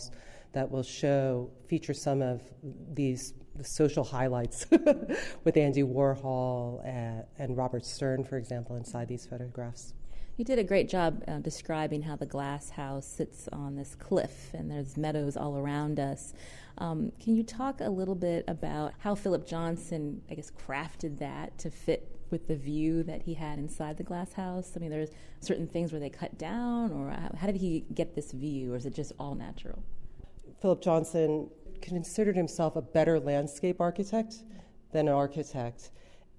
that 0.51 0.69
will 0.69 0.83
show, 0.83 1.49
feature 1.69 1.93
some 1.93 2.21
of 2.21 2.41
these 2.93 3.33
the 3.55 3.63
social 3.63 4.03
highlights 4.03 4.67
with 5.43 5.57
Andy 5.57 5.81
Warhol 5.81 6.85
and, 6.85 7.23
and, 7.39 7.57
Robert 7.57 7.85
Stern, 7.85 8.23
for 8.23 8.37
example, 8.37 8.75
inside 8.75 9.07
these 9.07 9.25
photographs. 9.25 9.93
You 10.35 10.45
did 10.45 10.59
a 10.59 10.63
great 10.63 10.87
job 10.87 11.23
uh, 11.27 11.39
describing 11.39 12.03
how 12.03 12.15
the 12.17 12.27
glass 12.27 12.69
house 12.69 13.07
sits 13.07 13.47
on 13.51 13.75
this 13.75 13.95
cliff 13.95 14.53
and 14.53 14.69
there's 14.69 14.95
meadows 14.95 15.35
all 15.35 15.57
around 15.57 15.99
us. 15.99 16.33
Um, 16.79 17.11
can 17.19 17.35
you 17.35 17.43
talk 17.43 17.81
a 17.81 17.89
little 17.89 18.15
bit 18.15 18.45
about 18.47 18.93
how 18.99 19.15
Philip 19.15 19.47
Johnson, 19.47 20.21
I 20.29 20.35
guess, 20.35 20.51
crafted 20.51 21.17
that 21.19 21.57
to 21.59 21.71
fit 21.71 22.15
with 22.29 22.47
the 22.47 22.55
view 22.55 23.03
that 23.03 23.23
he 23.23 23.33
had 23.33 23.57
inside 23.57 23.97
the 23.97 24.03
glass 24.03 24.33
house? 24.33 24.73
I 24.75 24.79
mean, 24.79 24.91
there's 24.91 25.09
certain 25.39 25.67
things 25.67 25.91
where 25.91 25.99
they 25.99 26.09
cut 26.09 26.37
down, 26.37 26.91
or 26.91 27.09
how, 27.09 27.31
how 27.35 27.47
did 27.47 27.57
he 27.57 27.85
get 27.93 28.15
this 28.15 28.31
view, 28.31 28.73
or 28.73 28.75
is 28.75 28.85
it 28.85 28.93
just 28.93 29.13
all 29.19 29.33
natural? 29.33 29.81
Philip 30.61 30.81
Johnson 30.81 31.49
considered 31.81 32.35
himself 32.35 32.75
a 32.75 32.81
better 32.81 33.19
landscape 33.19 33.81
architect 33.81 34.43
than 34.91 35.07
an 35.07 35.13
architect. 35.13 35.91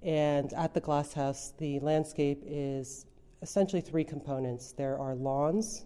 And 0.02 0.52
at 0.52 0.74
the 0.74 0.80
Glass 0.80 1.12
House, 1.12 1.52
the 1.58 1.80
landscape 1.80 2.42
is 2.46 3.06
essentially 3.42 3.80
three 3.80 4.04
components 4.04 4.72
there 4.72 4.98
are 4.98 5.14
lawns, 5.14 5.84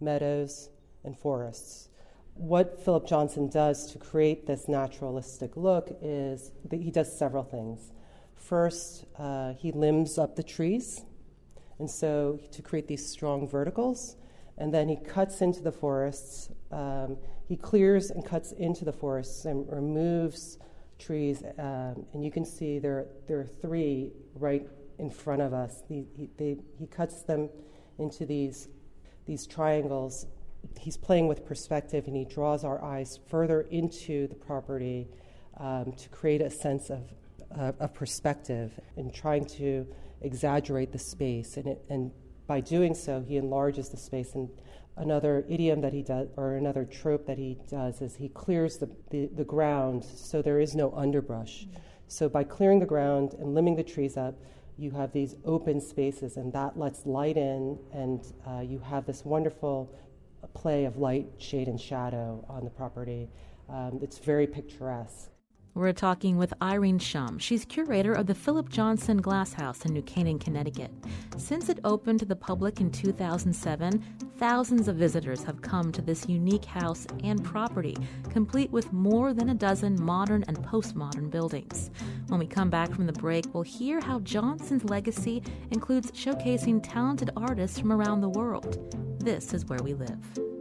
meadows, 0.00 0.70
and 1.04 1.16
forests. 1.16 1.90
What 2.34 2.84
Philip 2.84 3.06
Johnson 3.06 3.48
does 3.48 3.90
to 3.92 3.98
create 3.98 4.46
this 4.46 4.68
naturalistic 4.68 5.56
look 5.56 5.96
is 6.02 6.50
that 6.68 6.80
he 6.80 6.90
does 6.90 7.16
several 7.16 7.44
things. 7.44 7.92
First, 8.34 9.06
uh, 9.18 9.54
he 9.54 9.70
limbs 9.70 10.18
up 10.18 10.34
the 10.34 10.42
trees, 10.42 11.02
and 11.78 11.88
so 11.88 12.40
to 12.50 12.60
create 12.60 12.88
these 12.88 13.08
strong 13.08 13.48
verticals, 13.48 14.16
and 14.58 14.74
then 14.74 14.88
he 14.88 14.96
cuts 14.96 15.42
into 15.42 15.62
the 15.62 15.72
forests. 15.72 16.50
Um, 16.70 17.18
he 17.48 17.56
clears 17.56 18.10
and 18.10 18.24
cuts 18.24 18.52
into 18.52 18.84
the 18.84 18.92
forests 18.92 19.44
and 19.44 19.70
removes 19.70 20.58
trees. 20.98 21.42
Um, 21.58 22.06
and 22.12 22.24
you 22.24 22.30
can 22.30 22.44
see 22.44 22.78
there, 22.78 23.06
there 23.26 23.40
are 23.40 23.46
three 23.62 24.12
right 24.34 24.68
in 24.98 25.10
front 25.10 25.42
of 25.42 25.52
us. 25.52 25.82
He, 25.88 26.06
he, 26.16 26.30
they, 26.36 26.56
he 26.78 26.86
cuts 26.86 27.22
them 27.22 27.48
into 27.98 28.26
these, 28.26 28.68
these 29.26 29.46
triangles. 29.46 30.26
He's 30.78 30.96
playing 30.96 31.28
with 31.28 31.44
perspective 31.46 32.06
and 32.06 32.16
he 32.16 32.24
draws 32.24 32.64
our 32.64 32.82
eyes 32.82 33.18
further 33.28 33.62
into 33.62 34.26
the 34.28 34.34
property 34.34 35.08
um, 35.58 35.92
to 35.92 36.08
create 36.08 36.40
a 36.40 36.50
sense 36.50 36.90
of, 36.90 37.02
uh, 37.56 37.72
of 37.80 37.94
perspective 37.94 38.72
and 38.96 39.12
trying 39.14 39.44
to 39.46 39.86
exaggerate 40.20 40.92
the 40.92 40.98
space. 40.98 41.56
And, 41.56 41.66
it, 41.66 41.84
and 41.88 42.10
by 42.46 42.60
doing 42.60 42.94
so, 42.94 43.24
he 43.26 43.36
enlarges 43.36 43.88
the 43.88 43.96
space. 43.96 44.34
And 44.34 44.48
another 44.96 45.44
idiom 45.48 45.80
that 45.82 45.92
he 45.92 46.02
does, 46.02 46.28
or 46.36 46.56
another 46.56 46.84
trope 46.84 47.26
that 47.26 47.38
he 47.38 47.58
does, 47.68 48.00
is 48.00 48.16
he 48.16 48.28
clears 48.28 48.78
the, 48.78 48.90
the, 49.10 49.26
the 49.34 49.44
ground 49.44 50.04
so 50.04 50.42
there 50.42 50.60
is 50.60 50.74
no 50.74 50.92
underbrush. 50.94 51.66
Mm-hmm. 51.66 51.78
So 52.08 52.28
by 52.28 52.44
clearing 52.44 52.80
the 52.80 52.86
ground 52.86 53.34
and 53.34 53.56
limbing 53.56 53.76
the 53.76 53.82
trees 53.82 54.16
up, 54.16 54.34
you 54.76 54.90
have 54.90 55.12
these 55.12 55.36
open 55.44 55.80
spaces, 55.80 56.36
and 56.36 56.52
that 56.52 56.76
lets 56.78 57.06
light 57.06 57.36
in, 57.36 57.78
and 57.92 58.20
uh, 58.46 58.60
you 58.60 58.80
have 58.80 59.06
this 59.06 59.24
wonderful 59.24 59.96
play 60.54 60.84
of 60.84 60.96
light, 60.98 61.26
shade, 61.38 61.68
and 61.68 61.80
shadow 61.80 62.44
on 62.48 62.64
the 62.64 62.70
property. 62.70 63.28
Um, 63.68 64.00
it's 64.02 64.18
very 64.18 64.46
picturesque. 64.46 65.30
We're 65.76 65.92
talking 65.92 66.36
with 66.36 66.54
Irene 66.62 67.00
Shum. 67.00 67.36
She's 67.40 67.64
curator 67.64 68.12
of 68.12 68.28
the 68.28 68.34
Philip 68.34 68.68
Johnson 68.68 69.20
Glass 69.20 69.52
House 69.52 69.84
in 69.84 69.92
New 69.92 70.02
Canaan, 70.02 70.38
Connecticut. 70.38 70.92
Since 71.36 71.68
it 71.68 71.80
opened 71.82 72.20
to 72.20 72.24
the 72.24 72.36
public 72.36 72.80
in 72.80 72.92
2007, 72.92 74.00
thousands 74.36 74.86
of 74.86 74.94
visitors 74.94 75.42
have 75.42 75.62
come 75.62 75.90
to 75.90 76.00
this 76.00 76.28
unique 76.28 76.64
house 76.64 77.08
and 77.24 77.42
property, 77.42 77.96
complete 78.30 78.70
with 78.70 78.92
more 78.92 79.34
than 79.34 79.50
a 79.50 79.54
dozen 79.54 80.00
modern 80.00 80.44
and 80.46 80.58
postmodern 80.58 81.28
buildings. 81.28 81.90
When 82.28 82.38
we 82.38 82.46
come 82.46 82.70
back 82.70 82.94
from 82.94 83.06
the 83.06 83.12
break, 83.12 83.52
we'll 83.52 83.64
hear 83.64 84.00
how 84.00 84.20
Johnson's 84.20 84.84
legacy 84.84 85.42
includes 85.72 86.12
showcasing 86.12 86.82
talented 86.84 87.30
artists 87.36 87.80
from 87.80 87.90
around 87.90 88.20
the 88.20 88.28
world. 88.28 89.13
This 89.24 89.54
is 89.54 89.64
where 89.64 89.82
we 89.82 89.94
live. 89.94 90.53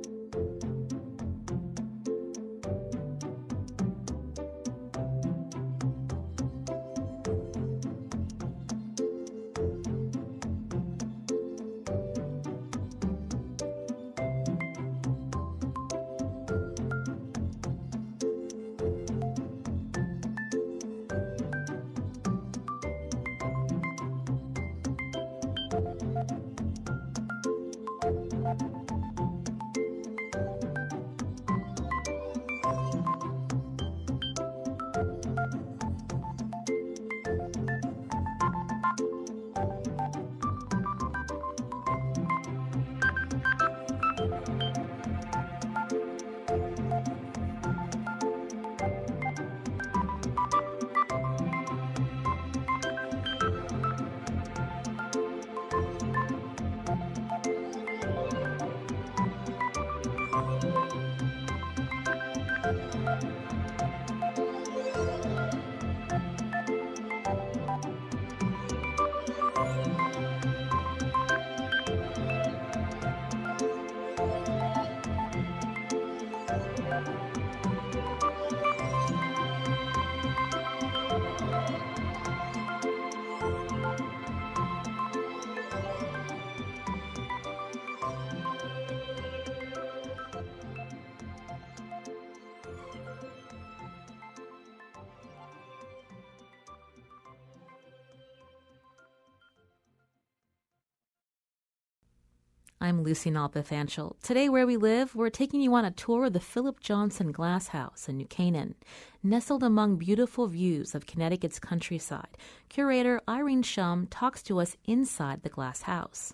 I'm 102.83 103.01
Lucy 103.01 103.31
Nalpathanchil. 103.31 104.21
Today, 104.21 104.49
where 104.49 104.67
we 104.67 104.75
live, 104.75 105.15
we're 105.15 105.29
taking 105.29 105.61
you 105.61 105.73
on 105.73 105.85
a 105.85 105.91
tour 105.91 106.25
of 106.25 106.33
the 106.33 106.41
Philip 106.41 106.81
Johnson 106.81 107.31
Glass 107.31 107.69
House 107.69 108.09
in 108.09 108.17
New 108.17 108.25
Canaan. 108.25 108.75
Nestled 109.23 109.63
among 109.63 109.95
beautiful 109.95 110.47
views 110.47 110.93
of 110.93 111.05
Connecticut's 111.05 111.59
countryside, 111.59 112.37
curator 112.67 113.21
Irene 113.25 113.63
Shum 113.63 114.07
talks 114.07 114.43
to 114.43 114.59
us 114.59 114.75
inside 114.83 115.43
the 115.43 115.49
glass 115.49 115.83
house. 115.83 116.33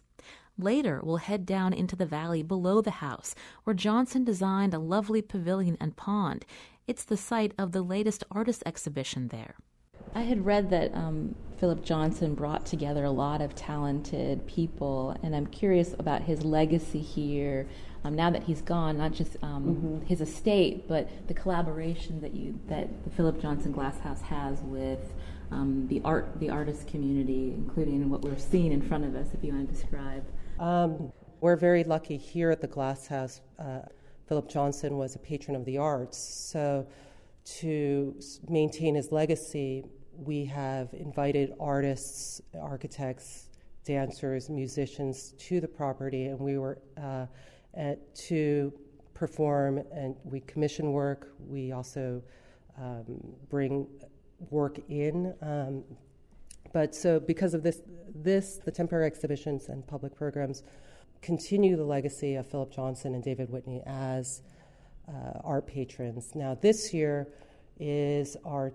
Later, 0.58 1.02
we'll 1.04 1.18
head 1.18 1.46
down 1.46 1.72
into 1.72 1.96
the 1.96 2.08
valley 2.08 2.42
below 2.42 2.82
the 2.82 2.98
house, 2.98 3.36
where 3.64 3.76
Johnson 3.76 4.24
designed 4.24 4.74
a 4.74 4.80
lovely 4.80 5.22
pavilion 5.22 5.78
and 5.80 5.96
pond. 5.96 6.48
It's 6.88 7.04
the 7.04 7.16
site 7.16 7.54
of 7.60 7.74
the 7.74 7.84
latest 7.84 8.24
artist 8.32 8.64
exhibition 8.66 9.28
there. 9.28 9.54
I 10.14 10.22
had 10.22 10.46
read 10.46 10.70
that 10.72 10.94
um, 10.96 11.36
Philip 11.60 11.84
Johnson 11.84 12.36
brought 12.36 12.66
together 12.66 13.04
a 13.04 13.12
lot 13.12 13.42
of 13.42 13.54
talented 13.54 14.46
people, 14.48 15.16
and 15.24 15.36
I'm 15.36 15.46
curious 15.48 15.94
about 16.00 16.22
his 16.22 16.44
legacy 16.44 17.02
here. 17.02 17.68
Um, 18.06 18.16
now 18.16 18.30
that 18.30 18.44
he's 18.44 18.62
gone, 18.62 18.98
not 18.98 19.12
just 19.12 19.36
um, 19.42 19.66
mm-hmm. 19.66 20.06
his 20.06 20.22
estate, 20.22 20.88
but 20.88 21.10
the 21.28 21.34
collaboration 21.34 22.22
that 22.22 22.34
you 22.34 22.58
that 22.70 23.04
the 23.04 23.10
Philip 23.10 23.42
Johnson 23.42 23.74
Glasshouse 23.74 24.22
has 24.22 24.62
with 24.62 25.14
um, 25.52 25.86
the 25.90 26.02
art 26.06 26.40
the 26.40 26.50
artist 26.50 26.88
community, 26.88 27.54
including 27.58 28.10
what 28.10 28.22
we're 28.22 28.38
seeing 28.38 28.72
in 28.72 28.82
front 28.82 29.04
of 29.04 29.16
us. 29.16 29.28
If 29.34 29.44
you 29.44 29.54
want 29.54 29.68
to 29.68 29.74
describe, 29.74 30.26
um, 30.60 31.12
we're 31.42 31.58
very 31.58 31.84
lucky 31.84 32.16
here 32.16 32.52
at 32.52 32.62
the 32.62 32.68
Glasshouse. 32.68 33.42
Uh, 33.60 33.82
Philip 34.28 34.48
Johnson 34.48 34.98
was 34.98 35.16
a 35.16 35.20
patron 35.20 35.58
of 35.58 35.66
the 35.66 35.78
arts, 35.78 36.18
so 36.18 36.88
to 37.46 38.20
maintain 38.48 38.96
his 38.96 39.12
legacy, 39.12 39.86
we 40.14 40.46
have 40.46 40.94
invited 40.94 41.54
artists, 41.60 42.42
architects, 42.60 43.50
dancers, 43.86 44.50
musicians 44.50 45.34
to 45.40 45.60
the 45.60 45.68
property, 45.68 46.26
and 46.26 46.40
we 46.40 46.58
were 46.58 46.80
uh, 47.02 47.26
at, 47.74 48.14
to 48.16 48.74
perform 49.14 49.82
and 49.92 50.16
we 50.24 50.40
commission 50.42 50.92
work. 50.92 51.34
We 51.40 51.72
also 51.72 52.22
um, 52.78 53.06
bring 53.50 53.88
work 54.50 54.80
in. 54.90 55.34
Um, 55.42 55.84
but 56.72 56.94
so 56.94 57.20
because 57.20 57.54
of 57.54 57.64
this, 57.64 57.82
this 58.14 58.60
the 58.64 58.72
temporary 58.72 59.08
exhibitions 59.08 59.70
and 59.70 59.86
public 59.88 60.16
programs 60.16 60.64
continue 61.22 61.76
the 61.76 61.84
legacy 61.84 62.36
of 62.36 62.48
Philip 62.48 62.72
Johnson 62.72 63.14
and 63.16 63.24
David 63.24 63.50
Whitney 63.50 63.82
as 63.86 64.42
uh, 65.10 65.40
art 65.44 65.68
patrons. 65.68 66.36
Now 66.36 66.58
this 66.62 66.94
year 66.94 67.28
is 67.80 68.38
our 68.46 68.74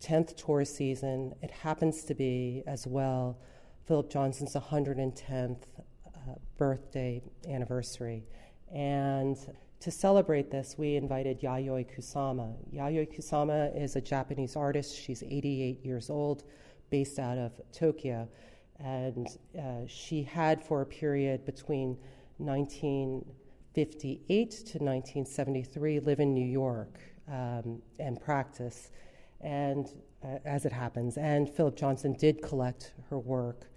10th 0.00 0.36
tour 0.36 0.64
season. 0.64 1.34
It 1.42 1.50
happens 1.50 2.04
to 2.04 2.14
be 2.14 2.62
as 2.66 2.86
well 2.86 3.38
Philip 3.86 4.10
Johnson's 4.10 4.54
110th 4.54 5.58
uh, 6.06 6.34
birthday 6.56 7.22
anniversary. 7.48 8.24
And 8.72 9.36
to 9.80 9.90
celebrate 9.90 10.50
this, 10.50 10.76
we 10.78 10.96
invited 10.96 11.40
Yayoi 11.42 11.86
Kusama. 11.94 12.54
Yayoi 12.74 13.14
Kusama 13.14 13.76
is 13.78 13.96
a 13.96 14.00
Japanese 14.00 14.56
artist. 14.56 14.98
She's 14.98 15.22
88 15.22 15.84
years 15.84 16.08
old, 16.08 16.44
based 16.88 17.18
out 17.18 17.36
of 17.36 17.52
Tokyo. 17.72 18.26
And 18.80 19.28
uh, 19.58 19.86
she 19.86 20.22
had, 20.22 20.62
for 20.62 20.80
a 20.80 20.86
period 20.86 21.44
between 21.44 21.98
1958 23.76 24.50
to 24.50 24.78
1973, 24.78 26.00
live 26.00 26.20
in 26.20 26.32
New 26.32 26.46
York 26.46 27.00
um, 27.28 27.82
and 27.98 28.20
practice 28.20 28.92
and 29.40 29.88
uh, 30.22 30.38
as 30.44 30.64
it 30.64 30.70
happens. 30.70 31.18
And 31.18 31.50
Philip 31.50 31.76
Johnson 31.76 32.12
did 32.12 32.40
collect 32.40 32.94
her 33.10 33.18
work. 33.18 33.68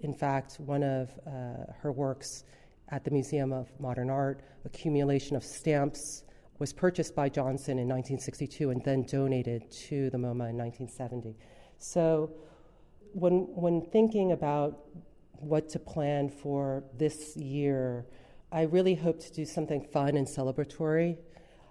In 0.00 0.12
fact, 0.12 0.58
one 0.58 0.82
of 0.82 1.10
uh, 1.24 1.72
her 1.80 1.92
works 1.92 2.44
at 2.88 3.04
the 3.04 3.12
Museum 3.12 3.52
of 3.52 3.68
Modern 3.78 4.10
Art, 4.10 4.42
accumulation 4.64 5.36
of 5.36 5.44
stamps, 5.44 6.24
was 6.58 6.72
purchased 6.72 7.14
by 7.14 7.28
Johnson 7.28 7.78
in 7.78 7.88
1962 7.88 8.70
and 8.70 8.82
then 8.84 9.04
donated 9.04 9.70
to 9.70 10.10
the 10.10 10.18
MoMA 10.18 10.50
in 10.50 10.58
1970. 10.58 11.36
So, 11.78 12.32
when 13.12 13.46
when 13.54 13.82
thinking 13.82 14.32
about 14.32 14.80
what 15.34 15.68
to 15.68 15.78
plan 15.78 16.28
for 16.28 16.82
this 16.98 17.36
year, 17.36 18.04
I 18.50 18.62
really 18.62 18.94
hoped 18.94 19.20
to 19.22 19.32
do 19.32 19.44
something 19.44 19.82
fun 19.82 20.16
and 20.16 20.26
celebratory. 20.26 21.18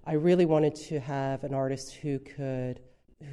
I 0.06 0.14
really 0.14 0.46
wanted 0.46 0.76
to 0.76 1.00
have 1.00 1.44
an 1.44 1.54
artist 1.54 1.96
who 1.96 2.20
could 2.20 2.82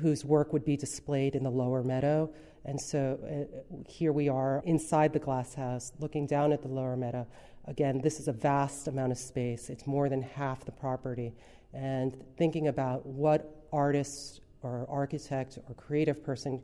whose 0.00 0.24
work 0.24 0.54
would 0.54 0.64
be 0.64 0.78
displayed 0.78 1.34
in 1.34 1.42
the 1.42 1.50
lower 1.50 1.82
meadow. 1.82 2.32
And 2.64 2.80
so 2.80 3.18
uh, 3.22 3.82
here 3.86 4.12
we 4.12 4.30
are 4.30 4.62
inside 4.64 5.12
the 5.12 5.18
glass 5.18 5.52
house, 5.52 5.92
looking 5.98 6.26
down 6.26 6.54
at 6.54 6.62
the 6.62 6.68
lower 6.68 6.96
meadow. 6.96 7.26
Again, 7.66 8.00
this 8.00 8.18
is 8.18 8.28
a 8.28 8.32
vast 8.32 8.88
amount 8.88 9.12
of 9.12 9.18
space, 9.18 9.68
it's 9.68 9.86
more 9.86 10.08
than 10.08 10.22
half 10.22 10.64
the 10.64 10.72
property. 10.72 11.34
And 11.74 12.16
thinking 12.38 12.68
about 12.68 13.04
what 13.04 13.66
artist 13.74 14.40
or 14.62 14.86
architect 14.88 15.58
or 15.68 15.74
creative 15.74 16.24
person 16.24 16.62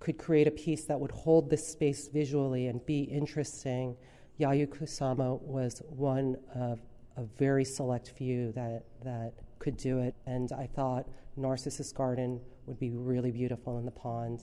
could 0.00 0.16
create 0.16 0.46
a 0.46 0.50
piece 0.50 0.84
that 0.86 0.98
would 0.98 1.10
hold 1.10 1.50
this 1.50 1.66
space 1.66 2.08
visually 2.08 2.68
and 2.68 2.84
be 2.86 3.02
interesting. 3.02 3.94
Yayoi 4.40 4.68
Kusama 4.68 5.40
was 5.40 5.82
one 5.88 6.36
of 6.54 6.80
a 7.16 7.24
very 7.24 7.64
select 7.64 8.12
few 8.16 8.52
that, 8.52 8.84
that 9.04 9.34
could 9.58 9.76
do 9.76 10.00
it. 10.00 10.14
And 10.26 10.50
I 10.52 10.66
thought 10.66 11.08
Narcissus 11.36 11.92
Garden 11.92 12.40
would 12.66 12.78
be 12.78 12.90
really 12.90 13.30
beautiful 13.30 13.78
in 13.78 13.84
the 13.84 13.90
pond. 13.90 14.42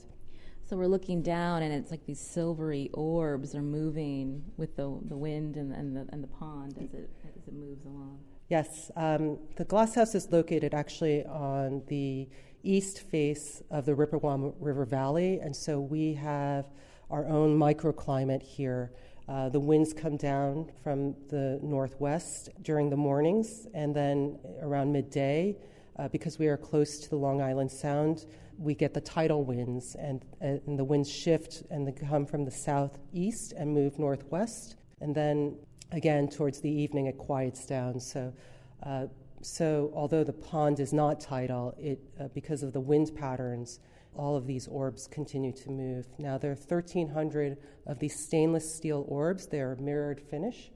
So 0.64 0.76
we're 0.76 0.86
looking 0.86 1.22
down, 1.22 1.62
and 1.62 1.72
it's 1.74 1.90
like 1.90 2.06
these 2.06 2.20
silvery 2.20 2.88
orbs 2.94 3.54
are 3.54 3.62
moving 3.62 4.42
with 4.56 4.76
the, 4.76 4.98
the 5.08 5.16
wind 5.16 5.56
and, 5.56 5.72
and, 5.72 5.96
the, 5.96 6.06
and 6.10 6.22
the 6.22 6.28
pond 6.28 6.78
as 6.78 6.94
it, 6.94 7.10
as 7.36 7.46
it 7.46 7.52
moves 7.52 7.84
along. 7.84 8.20
Yes, 8.48 8.90
um, 8.96 9.38
the 9.56 9.64
glass 9.64 9.94
house 9.94 10.14
is 10.14 10.30
located 10.30 10.72
actually 10.72 11.24
on 11.26 11.82
the 11.88 12.28
east 12.62 13.00
face 13.00 13.62
of 13.70 13.86
the 13.86 13.92
Ripperwater 13.92 14.54
River 14.60 14.84
Valley, 14.84 15.40
and 15.40 15.54
so 15.54 15.80
we 15.80 16.14
have 16.14 16.66
our 17.10 17.26
own 17.26 17.58
microclimate 17.58 18.42
here. 18.42 18.92
Uh, 19.32 19.48
the 19.48 19.58
winds 19.58 19.94
come 19.94 20.18
down 20.18 20.70
from 20.84 21.14
the 21.30 21.58
northwest 21.62 22.50
during 22.60 22.90
the 22.90 22.96
mornings, 22.96 23.66
and 23.72 23.96
then 23.96 24.38
around 24.60 24.92
midday, 24.92 25.56
uh, 25.98 26.06
because 26.08 26.38
we 26.38 26.48
are 26.48 26.58
close 26.58 26.98
to 26.98 27.08
the 27.08 27.16
Long 27.16 27.40
Island 27.40 27.70
Sound, 27.70 28.26
we 28.58 28.74
get 28.74 28.92
the 28.92 29.00
tidal 29.00 29.42
winds, 29.42 29.94
and, 29.94 30.22
and 30.42 30.78
the 30.78 30.84
winds 30.84 31.10
shift 31.10 31.62
and 31.70 31.88
they 31.88 31.92
come 31.92 32.26
from 32.26 32.44
the 32.44 32.50
southeast 32.50 33.54
and 33.56 33.72
move 33.72 33.98
northwest. 33.98 34.76
And 35.00 35.14
then 35.14 35.56
again, 35.92 36.28
towards 36.28 36.60
the 36.60 36.70
evening, 36.70 37.06
it 37.06 37.16
quiets 37.16 37.64
down. 37.64 38.00
So, 38.00 38.34
uh, 38.82 39.06
so 39.40 39.90
although 39.94 40.24
the 40.24 40.34
pond 40.34 40.78
is 40.78 40.92
not 40.92 41.20
tidal, 41.20 41.74
it, 41.78 41.98
uh, 42.20 42.28
because 42.34 42.62
of 42.62 42.74
the 42.74 42.80
wind 42.80 43.16
patterns, 43.16 43.80
all 44.14 44.36
of 44.36 44.46
these 44.46 44.68
orbs 44.68 45.08
continue 45.10 45.52
to 45.52 45.70
move. 45.70 46.06
Now, 46.18 46.38
there 46.38 46.50
are 46.50 46.54
1,300 46.54 47.56
of 47.86 47.98
these 47.98 48.14
stainless 48.26 48.76
steel 48.76 49.04
orbs. 49.08 49.46
They 49.46 49.60
are 49.60 49.76
mirrored 49.76 50.20
finish. 50.20 50.70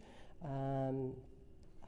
Um, 0.45 1.13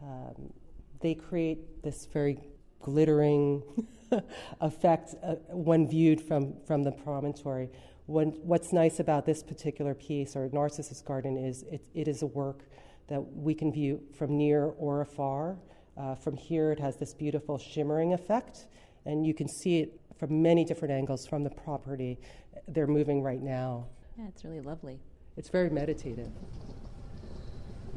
um, 0.03 0.53
they 1.01 1.15
create 1.15 1.83
this 1.83 2.07
very 2.13 2.39
glittering 2.81 3.63
effect 4.61 5.15
uh, 5.23 5.35
when 5.51 5.89
viewed 5.89 6.21
from, 6.21 6.55
from 6.67 6.83
the 6.83 6.93
promontory. 6.93 7.71
When, 8.07 8.29
what's 8.43 8.73
nice 8.73 9.01
about 9.01 9.27
this 9.27 9.43
particular 9.43 9.95
piece, 9.95 10.35
or 10.35 10.49
Narcissus 10.53 11.03
Garden, 11.03 11.37
is 11.37 11.65
it, 11.71 11.83
it 11.95 12.09
is 12.09 12.23
a 12.23 12.27
work 12.27 12.65
that 13.09 13.21
we 13.21 13.55
can 13.55 13.73
view 13.73 14.01
from 14.17 14.37
near 14.37 14.67
or 14.79 15.03
afar. 15.03 15.59
Uh, 15.97 16.15
from 16.15 16.37
here, 16.37 16.73
it 16.73 16.79
has 16.79 16.97
this 16.97 17.13
beautiful 17.13 17.59
shimmering 17.59 18.13
effect, 18.13 18.67
and 19.05 19.27
you 19.27 19.35
can 19.35 19.49
see 19.49 19.81
it 19.81 20.01
from 20.19 20.43
many 20.43 20.65
different 20.65 20.93
angles 20.93 21.27
from 21.27 21.45
the 21.45 21.51
property. 21.51 22.19
They're 22.67 22.87
moving 22.87 23.23
right 23.23 23.41
now. 23.41 23.87
Yeah, 24.19 24.27
it's 24.29 24.45
really 24.45 24.61
lovely. 24.61 24.99
It's 25.37 25.49
very 25.49 25.71
meditative. 25.71 26.31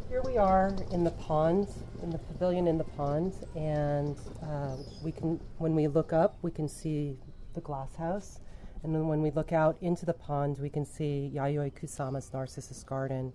Here 0.08 0.22
we 0.24 0.38
are 0.38 0.76
in 0.92 1.04
the 1.04 1.12
ponds, 1.12 1.72
in 2.04 2.10
the 2.10 2.18
pavilion 2.18 2.68
in 2.68 2.78
the 2.78 2.84
ponds, 2.84 3.38
and 3.56 4.18
uh, 4.44 4.76
we 5.04 5.12
can, 5.12 5.40
when 5.58 5.74
we 5.74 5.88
look 5.88 6.14
up, 6.14 6.38
we 6.42 6.52
can 6.52 6.68
see 6.68 7.18
the 7.54 7.62
glass 7.62 7.96
house, 7.96 8.40
and 8.84 8.94
then 8.94 9.08
when 9.08 9.22
we 9.22 9.32
look 9.32 9.54
out 9.54 9.78
into 9.82 10.06
the 10.06 10.14
pond, 10.14 10.58
we 10.60 10.70
can 10.70 10.86
see 10.86 11.32
Yayoi 11.34 11.72
Kusama's 11.74 12.32
Narcissus 12.34 12.84
Garden. 12.84 13.32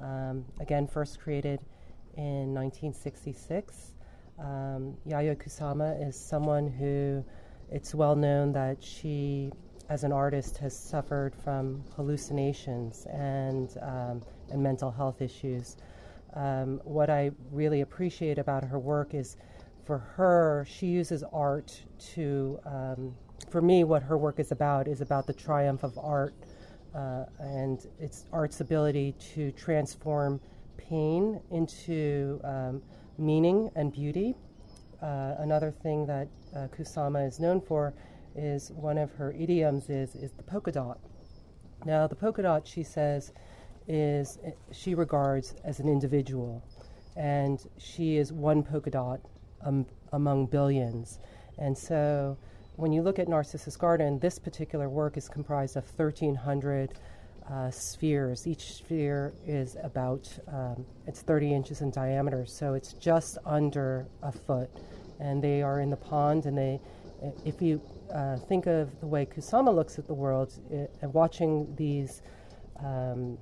Um, 0.00 0.44
again, 0.60 0.86
first 0.86 1.20
created 1.20 1.60
in 2.16 2.52
1966. 2.52 3.94
Um, 4.38 4.96
Yayoi 5.08 5.36
Kusama 5.36 6.06
is 6.06 6.18
someone 6.18 6.66
who 6.68 7.24
it's 7.70 7.94
well 7.94 8.16
known 8.16 8.52
that 8.52 8.82
she, 8.82 9.50
as 9.88 10.04
an 10.04 10.12
artist, 10.12 10.58
has 10.58 10.76
suffered 10.76 11.34
from 11.34 11.82
hallucinations 11.94 13.06
and, 13.06 13.76
um, 13.82 14.22
and 14.50 14.62
mental 14.62 14.90
health 14.90 15.20
issues 15.20 15.76
um, 16.36 16.80
what 16.84 17.08
I 17.08 17.30
really 17.50 17.80
appreciate 17.80 18.38
about 18.38 18.62
her 18.62 18.78
work 18.78 19.14
is 19.14 19.36
for 19.84 19.98
her, 19.98 20.66
she 20.68 20.86
uses 20.86 21.24
art 21.32 21.80
to, 22.14 22.60
um, 22.66 23.14
for 23.50 23.62
me, 23.62 23.84
what 23.84 24.02
her 24.02 24.18
work 24.18 24.38
is 24.38 24.52
about 24.52 24.86
is 24.86 25.00
about 25.00 25.26
the 25.26 25.32
triumph 25.32 25.82
of 25.82 25.96
art 25.96 26.34
uh, 26.94 27.24
and 27.38 27.86
its 27.98 28.26
art's 28.32 28.60
ability 28.60 29.14
to 29.34 29.50
transform 29.52 30.40
pain 30.76 31.40
into 31.50 32.40
um, 32.44 32.82
meaning 33.16 33.70
and 33.74 33.92
beauty. 33.92 34.34
Uh, 35.00 35.36
another 35.38 35.70
thing 35.70 36.04
that 36.06 36.28
uh, 36.56 36.68
Kusama 36.68 37.26
is 37.26 37.38
known 37.38 37.60
for 37.60 37.94
is 38.34 38.70
one 38.72 38.98
of 38.98 39.12
her 39.12 39.32
idioms 39.32 39.88
is, 39.88 40.14
is 40.14 40.32
the 40.32 40.42
polka 40.42 40.72
dot. 40.72 40.98
Now, 41.84 42.06
the 42.06 42.16
polka 42.16 42.42
dot, 42.42 42.66
she 42.66 42.82
says, 42.82 43.32
is 43.86 44.38
she 44.72 44.94
regards 44.94 45.54
as 45.64 45.78
an 45.80 45.88
individual, 45.88 46.64
and 47.16 47.64
she 47.78 48.16
is 48.16 48.32
one 48.32 48.62
polka 48.62 48.90
dot 48.90 49.20
um, 49.64 49.86
among 50.12 50.46
billions. 50.46 51.18
And 51.58 51.76
so, 51.76 52.36
when 52.76 52.92
you 52.92 53.02
look 53.02 53.18
at 53.18 53.28
Narcissus 53.28 53.76
Garden, 53.76 54.18
this 54.18 54.38
particular 54.38 54.88
work 54.88 55.16
is 55.16 55.28
comprised 55.28 55.76
of 55.76 55.84
1,300 55.96 56.98
uh, 57.50 57.70
spheres. 57.70 58.46
Each 58.46 58.74
sphere 58.74 59.32
is 59.46 59.76
about 59.82 60.28
um, 60.48 60.84
it's 61.06 61.22
30 61.22 61.54
inches 61.54 61.80
in 61.80 61.90
diameter, 61.90 62.44
so 62.44 62.74
it's 62.74 62.92
just 62.94 63.38
under 63.46 64.06
a 64.22 64.32
foot, 64.32 64.70
and 65.20 65.42
they 65.42 65.62
are 65.62 65.80
in 65.80 65.90
the 65.90 65.96
pond. 65.96 66.46
And 66.46 66.56
they, 66.56 66.80
if 67.44 67.60
you 67.60 67.80
uh, 68.14 68.36
think 68.48 68.66
of 68.66 68.98
the 69.00 69.06
way 69.06 69.26
Kusama 69.26 69.74
looks 69.74 69.98
at 69.98 70.06
the 70.06 70.14
world, 70.14 70.52
it, 70.70 70.90
and 71.02 71.12
watching 71.12 71.74
these 71.76 72.22
um, 72.84 73.38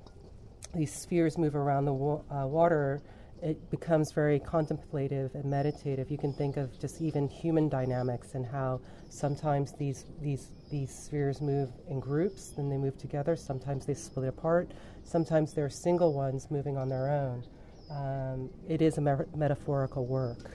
these 0.73 0.93
spheres 0.93 1.37
move 1.37 1.55
around 1.55 1.85
the 1.85 1.93
wa- 1.93 2.21
uh, 2.31 2.45
water, 2.45 3.01
it 3.41 3.69
becomes 3.69 4.11
very 4.13 4.39
contemplative 4.39 5.33
and 5.35 5.45
meditative. 5.45 6.09
You 6.09 6.17
can 6.17 6.33
think 6.33 6.57
of 6.57 6.77
just 6.79 7.01
even 7.01 7.27
human 7.27 7.69
dynamics 7.69 8.33
and 8.33 8.45
how 8.45 8.81
sometimes 9.09 9.73
these 9.73 10.05
these 10.21 10.49
these 10.71 10.93
spheres 10.93 11.41
move 11.41 11.69
in 11.87 11.99
groups, 11.99 12.53
then 12.55 12.69
they 12.69 12.77
move 12.77 12.97
together. 12.97 13.35
Sometimes 13.35 13.85
they 13.85 13.93
split 13.93 14.27
apart. 14.27 14.71
Sometimes 15.03 15.53
they're 15.53 15.69
single 15.69 16.13
ones 16.13 16.49
moving 16.49 16.77
on 16.77 16.89
their 16.89 17.09
own. 17.09 17.43
Um, 17.91 18.49
it 18.67 18.81
is 18.81 18.97
a 18.97 19.01
me- 19.01 19.25
metaphorical 19.35 20.05
work. 20.07 20.51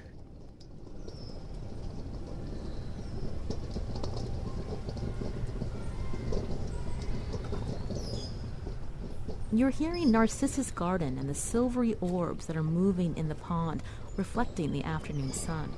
You're 9.52 9.70
hearing 9.70 10.12
Narcissus 10.12 10.70
Garden 10.70 11.18
and 11.18 11.28
the 11.28 11.34
silvery 11.34 11.96
orbs 12.00 12.46
that 12.46 12.56
are 12.56 12.62
moving 12.62 13.16
in 13.16 13.28
the 13.28 13.34
pond, 13.34 13.82
reflecting 14.16 14.70
the 14.70 14.84
afternoon 14.84 15.32
sun. 15.32 15.72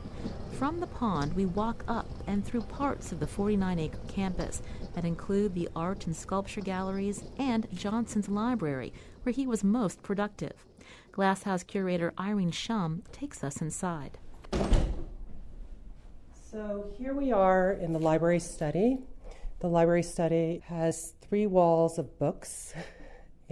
From 0.59 0.79
the 0.79 0.87
pond, 0.87 1.33
we 1.33 1.47
walk 1.47 1.83
up 1.89 2.07
and 2.27 2.45
through 2.45 2.65
parts 2.65 3.13
of 3.13 3.21
the 3.21 3.27
49 3.27 3.79
acre 3.79 3.99
campus 4.09 4.61
that 4.95 5.07
include 5.07 5.55
the 5.55 5.71
art 5.75 6.07
and 6.07 6.15
sculpture 6.15 6.61
galleries 6.61 7.25
and 7.39 7.67
Johnson's 7.73 8.29
library, 8.29 8.93
where 9.23 9.33
he 9.33 9.47
was 9.47 9.65
most 9.65 10.03
productive. 10.03 10.67
Glasshouse 11.11 11.63
curator 11.63 12.13
Irene 12.21 12.51
Shum 12.51 13.03
takes 13.11 13.43
us 13.43 13.63
inside. 13.63 14.19
So 16.51 16.91
here 16.99 17.15
we 17.15 17.33
are 17.33 17.73
in 17.73 17.95
the 17.95 17.99
library 17.99 18.41
study. 18.41 18.99
The 19.61 19.69
library 19.69 20.03
study 20.03 20.63
has 20.67 21.15
three 21.23 21.47
walls 21.47 21.99
of 21.99 22.19
books. 22.19 22.75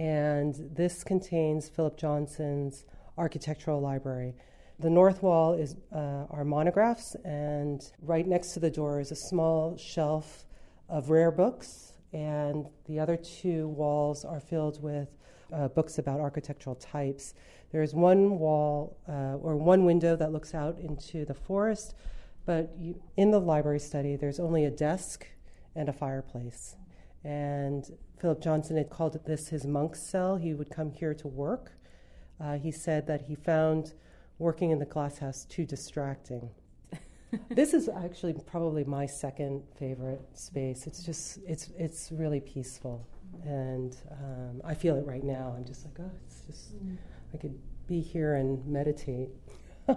and 0.01 0.55
this 0.73 1.03
contains 1.03 1.69
Philip 1.69 1.95
Johnson's 1.95 2.85
architectural 3.19 3.79
library. 3.79 4.33
The 4.79 4.89
north 4.89 5.21
wall 5.21 5.53
is 5.53 5.75
uh, 5.93 6.25
our 6.31 6.43
monographs, 6.43 7.15
and 7.23 7.79
right 8.01 8.25
next 8.25 8.53
to 8.53 8.59
the 8.59 8.71
door 8.71 8.99
is 8.99 9.11
a 9.11 9.15
small 9.15 9.77
shelf 9.77 10.47
of 10.89 11.11
rare 11.11 11.29
books, 11.29 11.93
and 12.13 12.67
the 12.87 12.99
other 12.99 13.15
two 13.15 13.67
walls 13.67 14.25
are 14.25 14.39
filled 14.39 14.81
with 14.81 15.09
uh, 15.53 15.67
books 15.67 15.99
about 15.99 16.19
architectural 16.19 16.77
types. 16.77 17.35
There's 17.71 17.93
one 17.93 18.39
wall 18.39 18.97
uh, 19.07 19.35
or 19.35 19.55
one 19.55 19.85
window 19.85 20.15
that 20.15 20.31
looks 20.31 20.55
out 20.55 20.79
into 20.79 21.25
the 21.25 21.35
forest, 21.35 21.93
but 22.47 22.73
you, 22.75 22.99
in 23.17 23.29
the 23.29 23.39
library 23.39 23.79
study, 23.79 24.15
there's 24.15 24.39
only 24.39 24.65
a 24.65 24.71
desk 24.71 25.27
and 25.75 25.89
a 25.89 25.93
fireplace. 25.93 26.75
And 27.23 27.85
Philip 28.21 28.39
Johnson 28.39 28.77
had 28.77 28.91
called 28.91 29.19
this 29.25 29.47
his 29.47 29.65
monk's 29.65 29.99
cell. 29.99 30.35
He 30.35 30.53
would 30.53 30.69
come 30.69 30.91
here 30.91 31.15
to 31.15 31.27
work. 31.27 31.71
Uh, 32.39 32.59
he 32.59 32.69
said 32.69 33.07
that 33.07 33.23
he 33.23 33.33
found 33.33 33.95
working 34.37 34.69
in 34.69 34.77
the 34.77 34.85
glass 34.85 35.17
house 35.17 35.43
too 35.45 35.65
distracting. 35.65 36.51
this 37.49 37.73
is 37.73 37.89
actually 37.89 38.33
probably 38.33 38.83
my 38.83 39.07
second 39.07 39.63
favorite 39.75 40.21
space. 40.35 40.85
It's 40.85 41.03
just 41.03 41.39
it's 41.47 41.71
it's 41.79 42.11
really 42.11 42.39
peaceful, 42.39 43.07
and 43.43 43.97
um, 44.11 44.61
I 44.63 44.75
feel 44.75 44.97
it 44.97 45.05
right 45.07 45.23
now. 45.23 45.55
I'm 45.57 45.65
just 45.65 45.83
like, 45.83 45.95
oh, 45.99 46.11
it's 46.27 46.41
just. 46.41 46.75
I 47.33 47.37
could 47.37 47.57
be 47.87 48.01
here 48.01 48.35
and 48.35 48.63
meditate. 48.67 49.29
so 49.87 49.95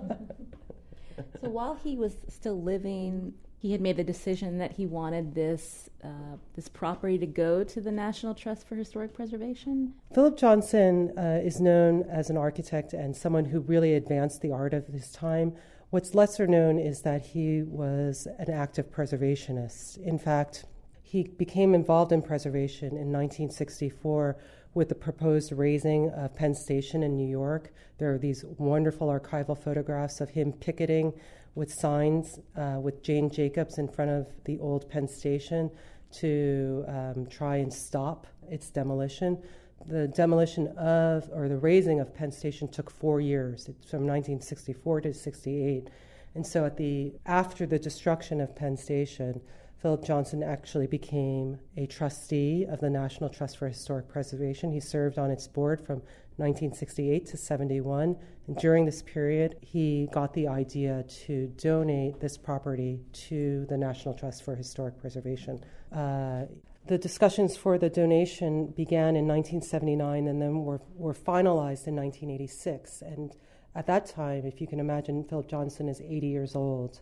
while 1.42 1.74
he 1.74 1.96
was 1.96 2.16
still 2.28 2.62
living 2.62 3.34
he 3.64 3.72
had 3.72 3.80
made 3.80 3.96
the 3.96 4.04
decision 4.04 4.58
that 4.58 4.72
he 4.72 4.84
wanted 4.84 5.34
this 5.34 5.88
uh, 6.04 6.36
this 6.54 6.68
property 6.68 7.16
to 7.16 7.24
go 7.24 7.64
to 7.64 7.80
the 7.80 7.90
National 7.90 8.34
Trust 8.34 8.68
for 8.68 8.76
Historic 8.76 9.14
Preservation. 9.14 9.94
Philip 10.12 10.36
Johnson 10.36 11.14
uh, 11.16 11.40
is 11.42 11.62
known 11.62 12.02
as 12.02 12.28
an 12.28 12.36
architect 12.36 12.92
and 12.92 13.16
someone 13.16 13.46
who 13.46 13.60
really 13.60 13.94
advanced 13.94 14.42
the 14.42 14.52
art 14.52 14.74
of 14.74 14.88
his 14.88 15.10
time. 15.12 15.54
What's 15.88 16.14
lesser 16.14 16.46
known 16.46 16.78
is 16.78 17.00
that 17.02 17.24
he 17.24 17.62
was 17.62 18.28
an 18.38 18.50
active 18.50 18.92
preservationist. 18.92 19.96
In 19.96 20.18
fact, 20.18 20.66
he 21.02 21.22
became 21.22 21.74
involved 21.74 22.12
in 22.12 22.20
preservation 22.20 22.88
in 22.88 23.10
1964 23.10 24.36
with 24.74 24.90
the 24.90 24.94
proposed 24.94 25.52
razing 25.52 26.10
of 26.10 26.34
Penn 26.34 26.54
Station 26.54 27.02
in 27.02 27.16
New 27.16 27.26
York. 27.26 27.72
There 27.96 28.12
are 28.12 28.18
these 28.18 28.44
wonderful 28.58 29.08
archival 29.08 29.56
photographs 29.56 30.20
of 30.20 30.28
him 30.28 30.52
picketing 30.52 31.14
with 31.54 31.72
signs 31.72 32.38
uh, 32.56 32.78
with 32.80 33.02
Jane 33.02 33.30
Jacobs 33.30 33.78
in 33.78 33.88
front 33.88 34.10
of 34.10 34.26
the 34.44 34.58
old 34.58 34.88
Penn 34.88 35.08
Station 35.08 35.70
to 36.12 36.84
um, 36.88 37.26
try 37.26 37.56
and 37.56 37.72
stop 37.72 38.26
its 38.48 38.70
demolition. 38.70 39.42
The 39.86 40.08
demolition 40.08 40.68
of, 40.78 41.28
or 41.32 41.48
the 41.48 41.58
razing 41.58 42.00
of 42.00 42.14
Penn 42.14 42.32
Station 42.32 42.68
took 42.68 42.90
four 42.90 43.20
years. 43.20 43.68
It's 43.68 43.90
from 43.90 44.06
1964 44.06 45.02
to 45.02 45.14
68. 45.14 45.90
And 46.34 46.46
so 46.46 46.64
at 46.64 46.76
the, 46.76 47.12
after 47.26 47.66
the 47.66 47.78
destruction 47.78 48.40
of 48.40 48.56
Penn 48.56 48.76
Station, 48.76 49.40
Philip 49.84 50.04
Johnson 50.04 50.42
actually 50.42 50.86
became 50.86 51.58
a 51.76 51.86
trustee 51.86 52.64
of 52.64 52.80
the 52.80 52.88
National 52.88 53.28
Trust 53.28 53.58
for 53.58 53.68
Historic 53.68 54.08
Preservation. 54.08 54.72
He 54.72 54.80
served 54.80 55.18
on 55.18 55.30
its 55.30 55.46
board 55.46 55.84
from 55.84 56.00
1968 56.36 57.26
to 57.26 57.36
71. 57.36 58.16
And 58.46 58.56
during 58.56 58.84
this 58.84 59.02
period, 59.02 59.56
he 59.60 60.08
got 60.12 60.34
the 60.34 60.48
idea 60.48 61.04
to 61.26 61.48
donate 61.56 62.20
this 62.20 62.36
property 62.36 63.00
to 63.28 63.66
the 63.68 63.76
National 63.76 64.14
Trust 64.14 64.42
for 64.42 64.54
Historic 64.54 64.98
Preservation. 65.00 65.64
Uh, 65.92 66.46
the 66.86 66.98
discussions 66.98 67.56
for 67.56 67.78
the 67.78 67.88
donation 67.88 68.66
began 68.66 69.16
in 69.16 69.26
1979 69.26 70.26
and 70.26 70.42
then 70.42 70.64
were, 70.64 70.82
were 70.94 71.14
finalized 71.14 71.86
in 71.86 71.96
1986. 71.96 73.00
And 73.00 73.34
at 73.74 73.86
that 73.86 74.06
time, 74.06 74.44
if 74.44 74.60
you 74.60 74.66
can 74.66 74.80
imagine, 74.80 75.24
Philip 75.24 75.48
Johnson 75.48 75.88
is 75.88 76.00
80 76.00 76.26
years 76.26 76.54
old. 76.54 77.00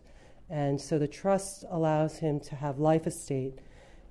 And 0.49 0.79
so 0.79 0.97
the 0.97 1.07
trust 1.07 1.65
allows 1.69 2.19
him 2.19 2.39
to 2.41 2.55
have 2.55 2.79
life 2.79 3.07
estate 3.07 3.59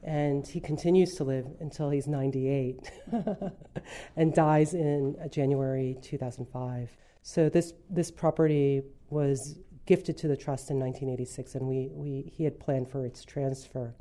and 0.03 0.47
he 0.47 0.61
continues 0.61 1.15
to 1.15 1.25
live 1.25 1.47
until 1.61 1.91
he's 1.91 2.07
98 2.07 2.91
and 4.17 4.35
dies 4.35 4.75
in 4.75 5.17
uh, 5.23 5.29
January 5.29 5.97
2005. 6.03 6.97
So 7.23 7.49
this 7.49 7.73
this 7.89 8.11
property 8.11 8.83
was 9.11 9.59
gifted 9.87 10.17
to 10.19 10.29
the 10.29 10.37
trust 10.37 10.71
in 10.71 10.79
1986, 10.79 11.55
and 11.55 11.67
we, 11.67 11.89
we 11.93 12.33
he 12.35 12.45
had 12.45 12.59
planned 12.59 12.91
for 12.91 13.05
its 13.05 13.25
transfer. 13.25 13.95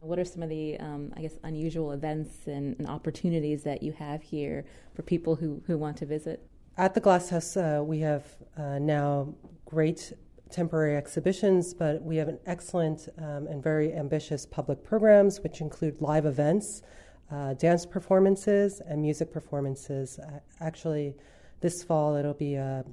What 0.00 0.18
are 0.18 0.24
some 0.24 0.42
of 0.42 0.48
the, 0.48 0.78
um, 0.78 1.12
I 1.16 1.20
guess, 1.20 1.38
unusual 1.44 1.92
events 1.92 2.46
and, 2.46 2.74
and, 2.78 2.88
opportunities 2.88 3.62
that 3.64 3.82
you 3.82 3.92
have 3.92 4.22
here 4.22 4.64
for 4.94 5.02
people 5.02 5.36
who, 5.36 5.62
who 5.66 5.76
want 5.76 5.98
to 5.98 6.06
visit? 6.06 6.42
At 6.78 6.94
the 6.94 7.00
Glass 7.00 7.28
House, 7.28 7.54
uh, 7.54 7.82
we 7.84 7.98
have 7.98 8.24
uh, 8.56 8.78
now 8.78 9.34
great 9.66 10.14
temporary 10.50 10.96
exhibitions, 10.96 11.74
but 11.74 12.02
we 12.02 12.16
have 12.16 12.28
an 12.28 12.38
excellent 12.46 13.08
um, 13.18 13.46
and 13.46 13.62
very 13.62 13.92
ambitious 13.92 14.46
public 14.46 14.82
programs, 14.82 15.40
which 15.40 15.60
include 15.60 16.00
live 16.00 16.26
events, 16.26 16.82
uh, 17.30 17.54
dance 17.54 17.86
performances, 17.86 18.80
and 18.86 19.02
music 19.02 19.32
performances. 19.32 20.18
Uh, 20.18 20.40
actually, 20.60 21.14
this 21.60 21.82
fall 21.82 22.16
it'll 22.16 22.34
be 22.34 22.54
a, 22.54 22.84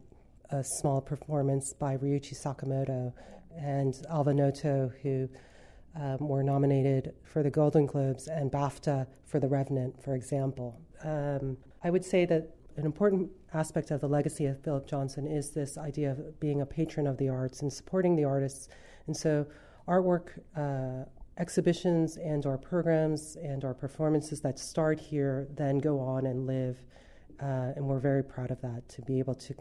a, 0.52 0.64
small 0.64 1.02
performance 1.02 1.74
by 1.74 1.98
Ryuichi 1.98 2.36
Sakamoto 2.36 3.14
and 3.58 4.02
Alva 4.10 4.34
Noto, 4.34 4.92
who 5.02 5.30
um, 5.96 6.28
were 6.28 6.44
nominated 6.44 7.14
for 7.24 7.44
the 7.44 7.50
Golden 7.50 7.86
Globes 7.86 8.28
and 8.28 8.52
BAFTA 8.52 9.08
for 9.26 9.40
The 9.40 9.48
Revenant, 9.48 10.02
for 10.04 10.16
example. 10.16 10.80
Um, 11.04 11.58
I 11.84 11.90
would 11.90 12.06
say 12.06 12.26
that 12.26 12.54
an 12.76 12.86
important 12.86 13.32
aspect 13.54 13.92
of 13.92 14.02
the 14.02 14.08
legacy 14.08 14.46
of 14.46 14.62
Philip 14.62 14.88
Johnson 14.88 15.28
is 15.28 15.52
this 15.52 15.78
idea 15.78 16.12
of 16.12 16.40
being 16.40 16.62
a 16.62 16.66
patron 16.66 17.08
of 17.08 17.18
the 17.18 17.30
arts 17.30 17.62
and 17.62 17.72
supporting 17.72 18.16
the 18.16 18.26
artists. 18.26 18.68
And 19.08 19.16
so, 19.16 19.46
artwork 19.88 20.40
uh, 20.56 21.06
exhibitions 21.38 22.18
and 22.18 22.46
our 22.46 22.58
programs 22.58 23.38
and 23.38 23.64
our 23.64 23.74
performances 23.74 24.42
that 24.42 24.60
start 24.60 25.00
here 25.00 25.48
then 25.56 25.78
go 25.78 26.00
on 26.00 26.26
and 26.26 26.46
live 26.46 26.78
uh, 27.42 27.74
and 27.76 27.86
we're 27.86 28.00
very 28.00 28.24
proud 28.24 28.52
of 28.52 28.60
that 28.62 28.88
to 28.90 29.02
be 29.04 29.20
able 29.20 29.36
to 29.36 29.54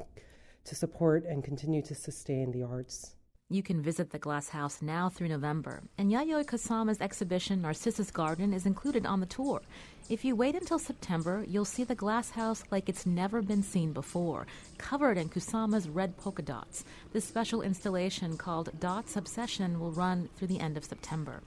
to 0.65 0.75
support 0.75 1.25
and 1.25 1.45
continue 1.45 1.81
to 1.81 1.95
sustain 1.95 2.51
the 2.51 2.63
arts. 2.63 3.16
You 3.49 3.63
can 3.63 3.81
visit 3.81 4.11
the 4.11 4.19
Glass 4.19 4.49
House 4.49 4.83
now 4.83 5.09
through 5.09 5.29
November, 5.29 5.85
and 5.97 6.11
Yayoi 6.11 6.47
Kusama's 6.47 7.01
exhibition 7.01 7.63
Narcissus 7.63 8.11
Garden 8.11 8.53
is 8.53 8.67
included 8.67 9.07
on 9.07 9.21
the 9.21 9.27
tour. 9.27 9.63
If 10.11 10.25
you 10.25 10.35
wait 10.35 10.57
until 10.57 10.81
September, 10.81 11.45
you'll 11.47 11.65
see 11.65 11.85
the 11.85 11.95
Glass 11.95 12.31
House 12.31 12.65
like 12.73 12.89
it's 12.89 13.07
never 13.07 13.43
been 13.43 13.63
seen 13.63 13.93
before, 13.93 14.49
covered 14.79 15.17
in 15.17 15.29
Kusama's 15.29 15.89
red 15.89 16.17
polka 16.17 16.43
dots. 16.43 16.85
This 17.13 17.25
special 17.25 17.63
installation 17.63 18.37
called 18.37 18.81
Dots 18.81 19.15
Obsession 19.15 19.79
will 19.79 19.93
run 19.93 20.29
through 20.35 20.49
the 20.49 20.59
end 20.59 20.77
of 20.77 20.85
September. 20.85 21.41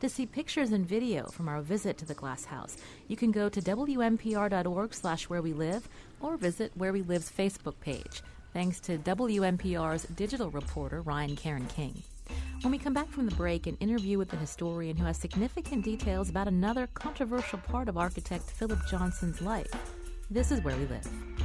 To 0.00 0.08
see 0.08 0.24
pictures 0.24 0.72
and 0.72 0.88
video 0.88 1.26
from 1.26 1.50
our 1.50 1.60
visit 1.60 1.98
to 1.98 2.06
the 2.06 2.14
Glass 2.14 2.46
House, 2.46 2.78
you 3.06 3.16
can 3.16 3.32
go 3.32 3.50
to 3.50 3.60
wnpr.org 3.60 4.94
slash 4.94 5.28
where 5.28 5.42
we 5.42 5.52
live 5.52 5.90
or 6.22 6.38
visit 6.38 6.72
Where 6.74 6.94
We 6.94 7.02
Live's 7.02 7.30
Facebook 7.30 7.78
page 7.80 8.22
thanks 8.54 8.78
to 8.78 8.96
WNPR's 8.98 10.04
digital 10.14 10.48
reporter, 10.50 11.02
Ryan 11.02 11.36
Caron 11.36 11.66
King. 11.66 12.02
When 12.62 12.70
we 12.70 12.78
come 12.78 12.94
back 12.94 13.08
from 13.08 13.26
the 13.26 13.34
break, 13.34 13.66
an 13.66 13.76
interview 13.80 14.16
with 14.16 14.32
a 14.32 14.36
historian 14.36 14.96
who 14.96 15.04
has 15.04 15.18
significant 15.18 15.84
details 15.84 16.30
about 16.30 16.48
another 16.48 16.86
controversial 16.94 17.58
part 17.58 17.88
of 17.88 17.98
architect 17.98 18.44
Philip 18.44 18.78
Johnson's 18.88 19.42
life. 19.42 19.70
This 20.30 20.52
is 20.52 20.62
Where 20.62 20.76
We 20.76 20.86
Live. 20.86 21.43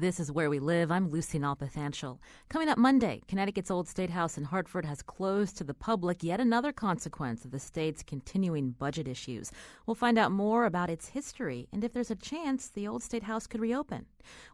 This 0.00 0.18
is 0.18 0.32
Where 0.32 0.48
We 0.48 0.60
Live. 0.60 0.90
I'm 0.90 1.10
Lucy 1.10 1.38
Nalpathanchil. 1.38 2.16
Coming 2.48 2.70
up 2.70 2.78
Monday, 2.78 3.20
Connecticut's 3.28 3.70
Old 3.70 3.86
State 3.86 4.08
House 4.08 4.38
in 4.38 4.44
Hartford 4.44 4.86
has 4.86 5.02
closed 5.02 5.58
to 5.58 5.64
the 5.64 5.74
public, 5.74 6.22
yet 6.22 6.40
another 6.40 6.72
consequence 6.72 7.44
of 7.44 7.50
the 7.50 7.58
state's 7.58 8.02
continuing 8.02 8.70
budget 8.70 9.06
issues. 9.06 9.52
We'll 9.84 9.94
find 9.94 10.16
out 10.16 10.32
more 10.32 10.64
about 10.64 10.88
its 10.88 11.08
history 11.08 11.68
and 11.70 11.84
if 11.84 11.92
there's 11.92 12.10
a 12.10 12.16
chance 12.16 12.68
the 12.68 12.88
Old 12.88 13.02
State 13.02 13.24
House 13.24 13.46
could 13.46 13.60
reopen. 13.60 14.06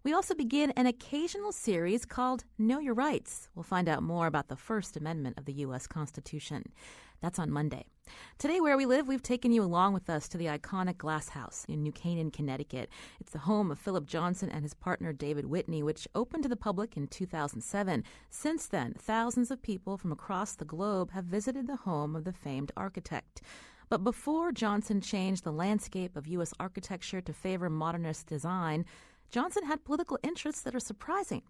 We 0.03 0.13
also 0.13 0.35
begin 0.35 0.73
an 0.73 0.87
occasional 0.87 1.53
series 1.53 2.05
called 2.05 2.43
Know 2.59 2.81
Your 2.81 2.95
Rights. 2.95 3.49
We'll 3.55 3.63
find 3.63 3.89
out 3.89 4.03
more 4.03 4.27
about 4.27 4.49
the 4.49 4.57
First 4.57 4.97
Amendment 4.97 5.39
of 5.39 5.45
the 5.45 5.53
U.S. 5.53 5.87
Constitution. 5.87 6.73
That's 7.21 7.39
on 7.39 7.51
Monday. 7.51 7.87
Today, 8.39 8.61
where 8.61 8.77
we 8.77 8.87
live, 8.87 9.09
we've 9.09 9.23
taken 9.23 9.51
you 9.53 9.63
along 9.63 9.93
with 9.93 10.09
us 10.09 10.29
to 10.29 10.39
the 10.39 10.47
iconic 10.47 10.99
Glass 10.99 11.31
House 11.31 11.65
in 11.69 11.83
New 11.83 11.91
Canaan, 11.91 12.31
Connecticut. 12.31 12.89
It's 13.21 13.33
the 13.33 13.41
home 13.41 13.71
of 13.71 13.79
Philip 13.79 14.07
Johnson 14.07 14.51
and 14.51 14.63
his 14.63 14.75
partner 14.75 15.13
David 15.13 15.47
Whitney, 15.47 15.83
which 15.83 16.07
opened 16.15 16.45
to 16.45 16.49
the 16.49 16.57
public 16.57 16.97
in 16.97 17.09
2007. 17.09 18.05
Since 18.31 18.67
then, 18.69 18.95
thousands 18.99 19.51
of 19.51 19.63
people 19.63 19.97
from 19.97 20.13
across 20.13 20.55
the 20.55 20.65
globe 20.65 21.11
have 21.13 21.25
visited 21.25 21.67
the 21.67 21.77
home 21.77 22.15
of 22.15 22.25
the 22.25 22.33
famed 22.33 22.71
architect. 22.77 23.43
But 23.89 24.05
before 24.05 24.53
Johnson 24.53 25.01
changed 25.01 25.45
the 25.45 25.53
landscape 25.53 26.17
of 26.17 26.27
U.S. 26.27 26.53
architecture 26.59 27.21
to 27.21 27.33
favor 27.33 27.71
modernist 27.71 28.27
design, 28.27 28.85
Johnson 29.31 29.65
had 29.65 29.85
political 29.85 30.19
interests 30.23 30.63
that 30.63 30.75
are 30.75 30.81
surprising. 30.81 31.43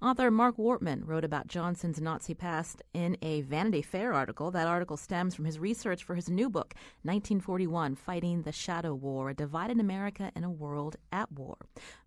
Author 0.00 0.30
Mark 0.30 0.56
Wortman 0.56 1.02
wrote 1.06 1.24
about 1.24 1.46
Johnson's 1.46 2.00
Nazi 2.00 2.34
past 2.34 2.82
in 2.92 3.16
a 3.22 3.40
Vanity 3.42 3.82
Fair 3.82 4.12
article. 4.12 4.50
That 4.50 4.66
article 4.66 4.96
stems 4.96 5.34
from 5.34 5.44
his 5.44 5.58
research 5.58 6.04
for 6.04 6.14
his 6.14 6.28
new 6.28 6.50
book, 6.50 6.74
1941 7.02 7.94
Fighting 7.94 8.42
the 8.42 8.52
Shadow 8.52 8.94
War 8.94 9.30
A 9.30 9.34
Divided 9.34 9.80
America 9.80 10.30
in 10.36 10.44
a 10.44 10.50
World 10.50 10.96
at 11.10 11.30
War. 11.32 11.56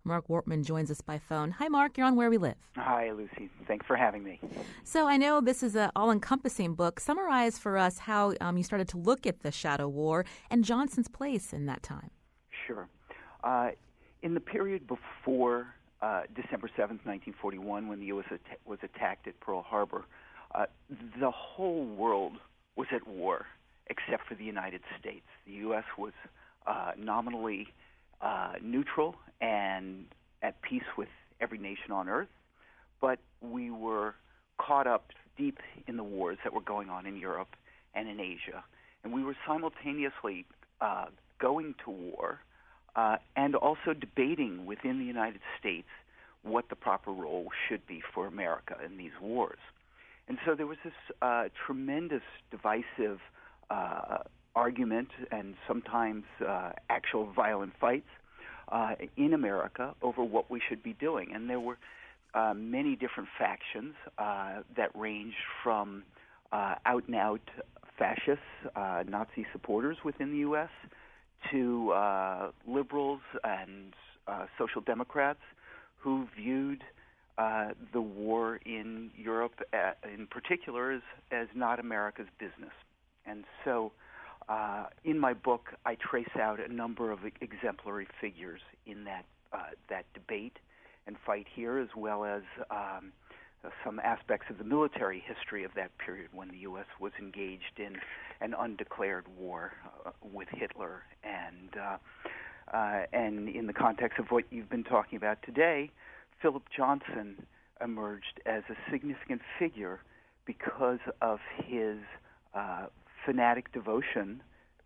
Mark 0.04 0.28
Wortman 0.28 0.64
joins 0.64 0.90
us 0.90 1.00
by 1.00 1.18
phone. 1.18 1.50
Hi, 1.52 1.68
Mark. 1.68 1.98
You're 1.98 2.06
on 2.06 2.16
Where 2.16 2.30
We 2.30 2.38
Live. 2.38 2.56
Hi, 2.76 3.10
Lucy. 3.12 3.50
Thanks 3.66 3.86
for 3.86 3.96
having 3.96 4.22
me. 4.22 4.40
So 4.84 5.06
I 5.06 5.16
know 5.16 5.40
this 5.40 5.62
is 5.62 5.74
an 5.74 5.90
all 5.96 6.10
encompassing 6.10 6.74
book. 6.74 7.00
Summarize 7.00 7.58
for 7.58 7.76
us 7.76 7.98
how 7.98 8.34
um, 8.40 8.56
you 8.56 8.62
started 8.62 8.88
to 8.88 8.98
look 8.98 9.26
at 9.26 9.40
the 9.40 9.50
Shadow 9.50 9.88
War 9.88 10.24
and 10.50 10.64
Johnson's 10.64 11.08
place 11.08 11.52
in 11.52 11.66
that 11.66 11.82
time. 11.82 12.10
Sure. 12.66 12.88
Uh, 13.42 13.70
in 14.22 14.34
the 14.34 14.40
period 14.40 14.86
before 14.86 15.68
uh, 16.02 16.22
December 16.34 16.68
7th, 16.68 17.04
1941, 17.04 17.88
when 17.88 18.00
the 18.00 18.06
U.S. 18.06 18.26
At- 18.30 18.58
was 18.64 18.78
attacked 18.82 19.26
at 19.26 19.38
Pearl 19.40 19.62
Harbor, 19.62 20.04
uh, 20.54 20.66
the 21.20 21.30
whole 21.30 21.84
world 21.84 22.34
was 22.76 22.86
at 22.94 23.06
war 23.06 23.46
except 23.88 24.26
for 24.26 24.34
the 24.34 24.44
United 24.44 24.80
States. 24.98 25.26
The 25.46 25.52
U.S. 25.52 25.84
was 25.96 26.12
uh, 26.66 26.92
nominally 26.98 27.68
uh, 28.20 28.54
neutral 28.62 29.16
and 29.40 30.06
at 30.42 30.60
peace 30.62 30.82
with 30.96 31.08
every 31.40 31.58
nation 31.58 31.92
on 31.92 32.08
earth, 32.08 32.28
but 33.00 33.18
we 33.40 33.70
were 33.70 34.14
caught 34.58 34.86
up 34.86 35.10
deep 35.36 35.58
in 35.86 35.96
the 35.96 36.04
wars 36.04 36.38
that 36.44 36.52
were 36.52 36.62
going 36.62 36.88
on 36.88 37.06
in 37.06 37.16
Europe 37.16 37.54
and 37.94 38.08
in 38.08 38.20
Asia. 38.20 38.64
And 39.04 39.12
we 39.12 39.22
were 39.22 39.36
simultaneously 39.46 40.46
uh, 40.80 41.06
going 41.38 41.74
to 41.84 41.90
war 41.90 42.40
uh, 42.96 43.16
and 43.36 43.54
also 43.54 43.92
debating 43.92 44.64
within 44.66 44.98
the 44.98 45.04
United 45.04 45.40
States 45.60 45.88
what 46.42 46.68
the 46.70 46.76
proper 46.76 47.12
role 47.12 47.48
should 47.68 47.86
be 47.86 48.02
for 48.14 48.26
America 48.26 48.76
in 48.84 48.96
these 48.96 49.12
wars. 49.20 49.58
And 50.28 50.38
so 50.44 50.54
there 50.54 50.66
was 50.66 50.78
this 50.82 50.94
uh, 51.22 51.44
tremendous 51.66 52.22
divisive 52.50 53.20
uh, 53.70 54.18
argument 54.54 55.08
and 55.30 55.54
sometimes 55.68 56.24
uh, 56.46 56.72
actual 56.88 57.30
violent 57.32 57.74
fights 57.80 58.08
uh, 58.68 58.94
in 59.16 59.34
America 59.34 59.94
over 60.02 60.24
what 60.24 60.50
we 60.50 60.60
should 60.66 60.82
be 60.82 60.94
doing. 60.94 61.32
And 61.34 61.48
there 61.48 61.60
were 61.60 61.78
uh, 62.34 62.54
many 62.54 62.96
different 62.96 63.28
factions 63.38 63.94
that 64.18 64.90
ranged 64.94 65.36
from 65.62 66.02
out 66.52 67.04
and 67.06 67.16
out 67.16 67.40
fascists, 67.98 68.44
Nazi 68.74 69.46
supporters 69.52 69.98
within 70.04 70.30
the 70.32 70.38
U.S., 70.38 70.70
to 71.50 71.92
uh, 71.92 72.50
liberals 72.66 73.20
and 73.44 73.94
uh, 74.26 74.46
social 74.58 74.80
democrats 74.80 75.40
who 75.98 76.26
viewed 76.36 76.82
uh, 77.38 77.68
the 77.92 78.00
war 78.00 78.60
in 78.64 79.10
Europe, 79.16 79.60
at, 79.72 79.98
uh, 80.04 80.08
in 80.08 80.26
particular, 80.26 80.92
as, 80.92 81.02
as 81.30 81.48
not 81.54 81.78
America's 81.78 82.28
business. 82.38 82.72
And 83.26 83.44
so, 83.64 83.92
uh, 84.48 84.86
in 85.04 85.18
my 85.18 85.34
book, 85.34 85.70
I 85.84 85.96
trace 85.96 86.36
out 86.40 86.60
a 86.60 86.72
number 86.72 87.10
of 87.10 87.20
exemplary 87.40 88.06
figures 88.20 88.60
in 88.86 89.04
that 89.04 89.24
uh, 89.52 89.58
that 89.90 90.04
debate 90.14 90.58
and 91.06 91.16
fight 91.24 91.46
here, 91.54 91.78
as 91.78 91.88
well 91.96 92.24
as 92.24 92.42
um, 92.70 93.12
some 93.84 93.98
aspects 94.00 94.46
of 94.50 94.58
the 94.58 94.64
military 94.64 95.22
history 95.26 95.64
of 95.64 95.72
that 95.74 95.96
period 95.98 96.28
when 96.32 96.48
the 96.48 96.58
U.S. 96.58 96.86
was 97.00 97.12
engaged 97.18 97.78
in 97.78 97.96
an 98.40 98.54
undeclared 98.58 99.26
war 99.38 99.72
uh, 100.04 100.10
with 100.22 100.48
Hitler, 100.50 101.02
and 101.24 101.70
uh, 101.76 101.96
uh, 102.76 103.02
and 103.12 103.48
in 103.48 103.66
the 103.66 103.72
context 103.72 104.18
of 104.18 104.26
what 104.30 104.44
you've 104.50 104.68
been 104.68 104.84
talking 104.84 105.16
about 105.16 105.42
today, 105.42 105.90
Philip 106.42 106.64
Johnson 106.74 107.46
emerged 107.82 108.40
as 108.44 108.62
a 108.68 108.90
significant 108.90 109.40
figure 109.58 110.00
because 110.44 110.98
of 111.22 111.38
his 111.64 111.98
uh, 112.54 112.86
fanatic 113.24 113.72
devotion 113.72 114.42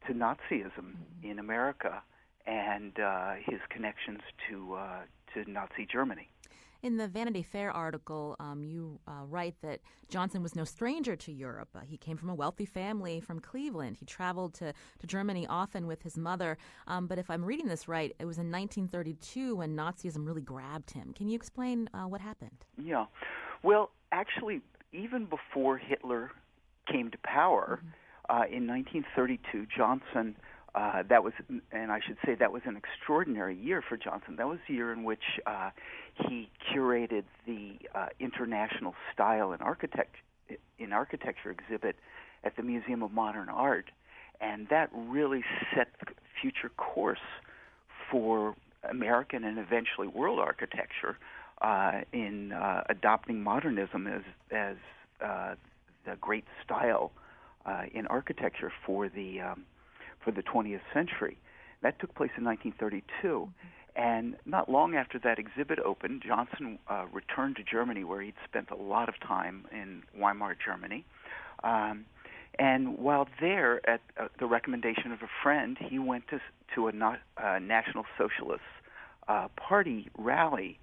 to 0.06 0.14
Nazism 0.14 0.96
in 1.22 1.38
America 1.38 2.02
and 2.46 2.98
uh, 2.98 3.34
his 3.46 3.60
connections 3.70 4.20
to 4.48 4.76
to 5.34 5.50
Nazi 5.50 5.86
Germany. 5.90 6.28
In 6.82 6.96
the 6.96 7.08
Vanity 7.08 7.42
Fair 7.42 7.70
article, 7.70 8.36
um, 8.40 8.62
you 8.62 8.98
uh, 9.06 9.24
write 9.26 9.54
that 9.62 9.80
Johnson 10.08 10.42
was 10.42 10.56
no 10.56 10.64
stranger 10.64 11.14
to 11.14 11.30
Europe. 11.30 11.68
Uh, 11.74 11.80
he 11.80 11.98
came 11.98 12.16
from 12.16 12.30
a 12.30 12.34
wealthy 12.34 12.64
family 12.64 13.20
from 13.20 13.38
Cleveland. 13.38 13.98
He 13.98 14.06
traveled 14.06 14.54
to, 14.54 14.72
to 14.98 15.06
Germany 15.06 15.46
often 15.46 15.86
with 15.86 16.02
his 16.02 16.16
mother. 16.16 16.56
Um, 16.86 17.06
but 17.06 17.18
if 17.18 17.28
I'm 17.30 17.44
reading 17.44 17.68
this 17.68 17.86
right, 17.86 18.14
it 18.18 18.24
was 18.24 18.38
in 18.38 18.50
1932 18.50 19.56
when 19.56 19.76
Nazism 19.76 20.26
really 20.26 20.40
grabbed 20.40 20.92
him. 20.92 21.12
Can 21.12 21.28
you 21.28 21.36
explain 21.36 21.90
uh, 21.92 22.04
what 22.04 22.22
happened? 22.22 22.64
Yeah. 22.82 23.04
Well, 23.62 23.90
actually, 24.10 24.62
even 24.92 25.26
before 25.26 25.76
Hitler 25.76 26.30
came 26.90 27.10
to 27.10 27.18
power 27.18 27.80
mm-hmm. 27.82 28.40
uh, 28.40 28.44
in 28.46 28.66
1932, 28.66 29.66
Johnson. 29.76 30.34
Uh, 30.74 31.02
that 31.08 31.24
was, 31.24 31.32
and 31.72 31.90
I 31.90 32.00
should 32.00 32.16
say, 32.24 32.34
that 32.36 32.52
was 32.52 32.62
an 32.64 32.76
extraordinary 32.76 33.56
year 33.56 33.82
for 33.86 33.96
Johnson. 33.96 34.36
That 34.36 34.46
was 34.46 34.58
the 34.68 34.74
year 34.74 34.92
in 34.92 35.02
which 35.02 35.40
uh, 35.46 35.70
he 36.28 36.48
curated 36.72 37.24
the 37.46 37.72
uh, 37.94 38.06
international 38.20 38.94
style 39.12 39.52
in 39.52 39.60
architect 39.60 40.14
in 40.80 40.92
architecture 40.92 41.50
exhibit 41.50 41.94
at 42.42 42.56
the 42.56 42.62
Museum 42.62 43.04
of 43.04 43.12
Modern 43.12 43.48
Art, 43.48 43.90
and 44.40 44.68
that 44.68 44.90
really 44.92 45.44
set 45.74 45.88
the 46.00 46.12
future 46.40 46.70
course 46.76 47.18
for 48.10 48.56
American 48.88 49.44
and 49.44 49.58
eventually 49.58 50.08
world 50.08 50.40
architecture 50.40 51.16
uh, 51.62 52.00
in 52.12 52.52
uh, 52.52 52.82
adopting 52.88 53.42
modernism 53.42 54.06
as 54.06 54.22
as 54.50 54.76
uh, 55.24 55.54
the 56.04 56.16
great 56.20 56.44
style 56.64 57.12
in 57.92 58.06
architecture 58.08 58.72
for 58.84 59.08
the 59.08 59.40
um, 59.40 59.64
for 60.24 60.30
the 60.30 60.42
20th 60.42 60.80
century. 60.92 61.38
That 61.82 61.98
took 61.98 62.14
place 62.14 62.30
in 62.36 62.44
1932, 62.44 63.48
and 63.96 64.36
not 64.44 64.70
long 64.70 64.94
after 64.94 65.18
that 65.20 65.38
exhibit 65.38 65.78
opened, 65.78 66.22
Johnson 66.26 66.78
uh, 66.88 67.06
returned 67.12 67.56
to 67.56 67.62
Germany, 67.62 68.04
where 68.04 68.20
he'd 68.20 68.34
spent 68.44 68.70
a 68.70 68.76
lot 68.76 69.08
of 69.08 69.14
time 69.20 69.64
in 69.72 70.02
Weimar, 70.14 70.56
Germany. 70.62 71.04
Um, 71.64 72.04
and 72.58 72.98
while 72.98 73.28
there, 73.40 73.80
at 73.88 74.00
uh, 74.18 74.28
the 74.38 74.46
recommendation 74.46 75.12
of 75.12 75.22
a 75.22 75.30
friend, 75.42 75.78
he 75.80 75.98
went 75.98 76.28
to 76.28 76.40
to 76.74 76.86
a 76.86 76.92
not, 76.92 77.18
uh, 77.36 77.58
National 77.58 78.04
Socialist 78.16 78.62
uh, 79.26 79.48
Party 79.56 80.08
rally 80.16 80.78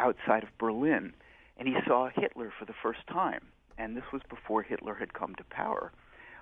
outside 0.00 0.42
of 0.42 0.48
Berlin, 0.58 1.12
and 1.58 1.68
he 1.68 1.76
saw 1.86 2.08
Hitler 2.08 2.52
for 2.58 2.64
the 2.64 2.74
first 2.82 3.06
time 3.06 3.42
and 3.78 3.96
this 3.96 4.04
was 4.12 4.22
before 4.28 4.62
Hitler 4.62 4.94
had 4.94 5.14
come 5.14 5.34
to 5.36 5.44
power. 5.44 5.92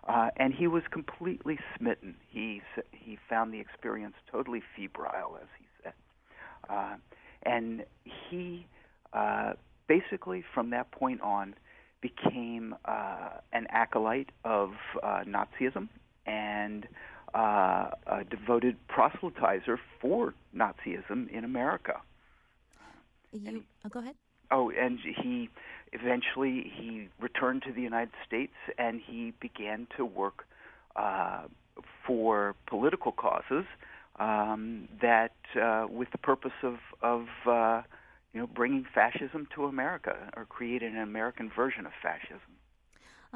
Uh, 0.07 0.31
and 0.37 0.55
he 0.55 0.69
was 0.69 0.85
completely 0.91 1.59
smitten. 1.77 2.15
He 2.29 2.63
he 2.93 3.19
found 3.29 3.53
the 3.53 3.59
experience 3.59 4.15
totally 4.31 4.63
febrile, 4.77 5.37
as 5.43 5.49
he 5.59 5.67
said, 5.83 5.93
uh, 6.69 6.95
and 7.43 7.85
he 8.03 8.67
uh, 9.13 9.55
basically 9.89 10.45
from 10.55 10.71
that 10.71 10.91
point 10.93 11.21
on 11.23 11.55
became 12.01 12.75
uh, 12.85 13.31
an 13.53 13.67
acolyte 13.71 14.31
of 14.45 14.73
uh, 15.03 15.25
Nazism 15.27 15.89
and 16.25 16.87
uh, 17.35 17.91
a 18.07 18.25
devoted 18.31 18.77
proselytizer 18.89 19.77
for 20.01 20.35
Nazism 20.55 21.29
in 21.31 21.45
America. 21.45 22.01
You 23.33 23.63
oh, 23.85 23.89
go 23.89 24.01
ahead. 24.01 24.15
Oh, 24.51 24.71
and 24.71 24.99
he 25.01 25.51
eventually 25.93 26.73
he 26.75 27.09
returned 27.21 27.63
to 27.63 27.73
the 27.73 27.83
United 27.83 28.13
States 28.27 28.55
and 28.79 29.01
he 29.05 29.33
began 29.41 29.87
to 29.97 30.05
work 30.05 30.47
uh, 30.95 31.43
for 32.07 32.55
political 32.67 33.13
causes 33.13 33.65
um, 34.19 34.89
that, 35.03 35.35
uh, 35.61 35.87
with 35.89 36.11
the 36.13 36.19
purpose 36.19 36.53
of 36.63 36.77
of 37.03 37.27
uh, 37.47 37.83
you 38.33 38.41
know 38.41 38.47
bringing 38.47 38.87
fascism 38.95 39.47
to 39.55 39.65
America 39.65 40.31
or 40.37 40.45
creating 40.45 40.95
an 40.95 41.03
American 41.03 41.51
version 41.55 41.87
of 41.87 41.93
fascism. 42.03 42.56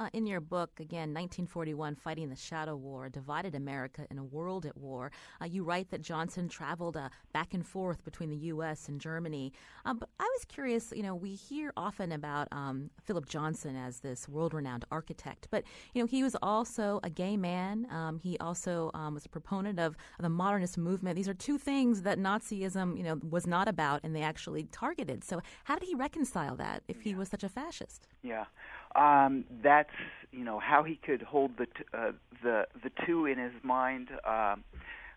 Uh, 0.00 0.08
in 0.14 0.26
your 0.26 0.40
book, 0.40 0.80
again, 0.80 1.12
1941, 1.12 1.94
Fighting 1.94 2.30
the 2.30 2.36
Shadow 2.36 2.74
War, 2.74 3.10
Divided 3.10 3.54
America 3.54 4.06
in 4.10 4.16
a 4.16 4.24
World 4.24 4.64
at 4.64 4.74
War, 4.74 5.12
uh, 5.42 5.44
you 5.44 5.62
write 5.62 5.90
that 5.90 6.00
Johnson 6.00 6.48
traveled 6.48 6.96
uh, 6.96 7.10
back 7.34 7.52
and 7.52 7.66
forth 7.66 8.02
between 8.02 8.30
the 8.30 8.36
U.S. 8.36 8.88
and 8.88 8.98
Germany. 8.98 9.52
Um, 9.84 9.98
but 9.98 10.08
I 10.18 10.22
was 10.22 10.46
curious, 10.46 10.90
you 10.96 11.02
know, 11.02 11.14
we 11.14 11.34
hear 11.34 11.74
often 11.76 12.12
about 12.12 12.48
um, 12.50 12.88
Philip 13.04 13.26
Johnson 13.28 13.76
as 13.76 14.00
this 14.00 14.26
world 14.26 14.54
renowned 14.54 14.86
architect, 14.90 15.48
but, 15.50 15.64
you 15.92 16.00
know, 16.00 16.06
he 16.06 16.22
was 16.22 16.34
also 16.42 17.00
a 17.02 17.10
gay 17.10 17.36
man. 17.36 17.86
Um, 17.90 18.18
he 18.20 18.38
also 18.38 18.90
um, 18.94 19.12
was 19.12 19.26
a 19.26 19.28
proponent 19.28 19.78
of, 19.78 19.98
of 20.18 20.22
the 20.22 20.30
modernist 20.30 20.78
movement. 20.78 21.16
These 21.16 21.28
are 21.28 21.34
two 21.34 21.58
things 21.58 22.00
that 22.02 22.18
Nazism, 22.18 22.96
you 22.96 23.02
know, 23.02 23.20
was 23.28 23.46
not 23.46 23.68
about 23.68 24.00
and 24.02 24.16
they 24.16 24.22
actually 24.22 24.62
targeted. 24.72 25.24
So 25.24 25.42
how 25.64 25.74
did 25.74 25.86
he 25.86 25.94
reconcile 25.94 26.56
that 26.56 26.84
if 26.88 27.02
he 27.02 27.14
was 27.14 27.28
such 27.28 27.44
a 27.44 27.50
fascist? 27.50 28.08
Yeah. 28.22 28.46
Um, 28.94 29.44
that's 29.62 29.90
you 30.32 30.44
know 30.44 30.58
how 30.58 30.82
he 30.82 30.96
could 30.96 31.22
hold 31.22 31.52
the 31.58 31.66
t- 31.66 31.84
uh, 31.94 32.12
the 32.42 32.66
the 32.82 32.90
two 33.06 33.26
in 33.26 33.38
his 33.38 33.52
mind 33.62 34.08
uh, 34.26 34.56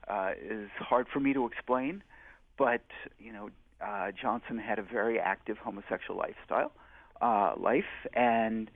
uh, 0.08 0.32
is 0.42 0.70
hard 0.80 1.08
for 1.12 1.20
me 1.20 1.34
to 1.34 1.46
explain, 1.46 2.04
but 2.58 2.84
you 3.20 3.32
know 3.32 3.50
uh, 3.84 4.12
Johnson 4.20 4.58
had 4.58 4.80
a 4.80 4.84
very 4.84 5.20
active 5.20 5.58
homosexual 5.58 6.20
lifestyle 6.20 6.72
uh, 7.22 7.54
life, 7.58 8.08
and 8.14 8.70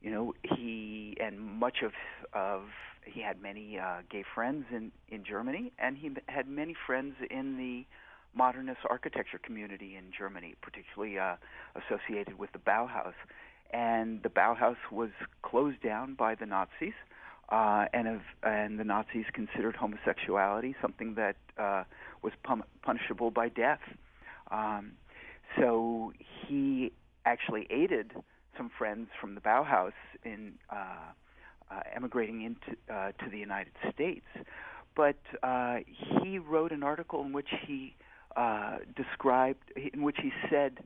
you 0.00 0.10
know 0.10 0.34
he 0.42 1.16
and 1.20 1.40
much 1.40 1.78
of 1.82 1.92
of 2.34 2.62
he 3.04 3.20
had 3.20 3.40
many 3.42 3.78
uh, 3.78 4.02
gay 4.10 4.24
friends 4.34 4.64
in 4.70 4.92
in 5.08 5.24
Germany, 5.24 5.72
and 5.78 5.96
he 5.96 6.10
had 6.28 6.46
many 6.48 6.74
friends 6.86 7.14
in 7.30 7.56
the 7.56 7.86
modernist 8.34 8.80
architecture 8.88 9.38
community 9.38 9.96
in 9.96 10.04
Germany, 10.16 10.54
particularly 10.62 11.18
uh, 11.18 11.36
associated 11.76 12.38
with 12.38 12.50
the 12.52 12.58
Bauhaus 12.58 13.14
and 13.72 14.22
the 14.22 14.28
Bauhaus 14.28 14.76
was 14.90 15.10
closed 15.42 15.80
down 15.82 16.14
by 16.14 16.34
the 16.34 16.46
Nazis, 16.46 16.94
uh, 17.48 17.86
and 17.92 18.08
of, 18.08 18.20
and 18.42 18.78
the 18.78 18.84
Nazis 18.84 19.26
considered 19.32 19.76
homosexuality 19.76 20.74
something 20.80 21.14
that 21.14 21.36
uh, 21.58 21.84
was 22.22 22.32
pun- 22.42 22.64
punishable 22.82 23.30
by 23.30 23.48
death. 23.48 23.80
Um, 24.50 24.92
so 25.58 26.12
he 26.46 26.92
actually 27.24 27.66
aided 27.70 28.12
some 28.56 28.70
friends 28.76 29.08
from 29.20 29.34
the 29.34 29.40
Bauhaus 29.40 29.92
in 30.24 30.54
uh, 30.70 30.76
uh, 31.70 31.80
emigrating 31.94 32.42
into 32.42 32.76
uh, 32.92 33.12
to 33.12 33.30
the 33.30 33.38
United 33.38 33.72
States. 33.92 34.26
But 34.94 35.16
uh, 35.42 35.78
he 35.86 36.38
wrote 36.38 36.72
an 36.72 36.82
article 36.82 37.22
in 37.22 37.32
which 37.32 37.48
he 37.66 37.94
uh, 38.36 38.78
described, 38.94 39.72
in 39.92 40.02
which 40.02 40.18
he 40.22 40.32
said 40.50 40.78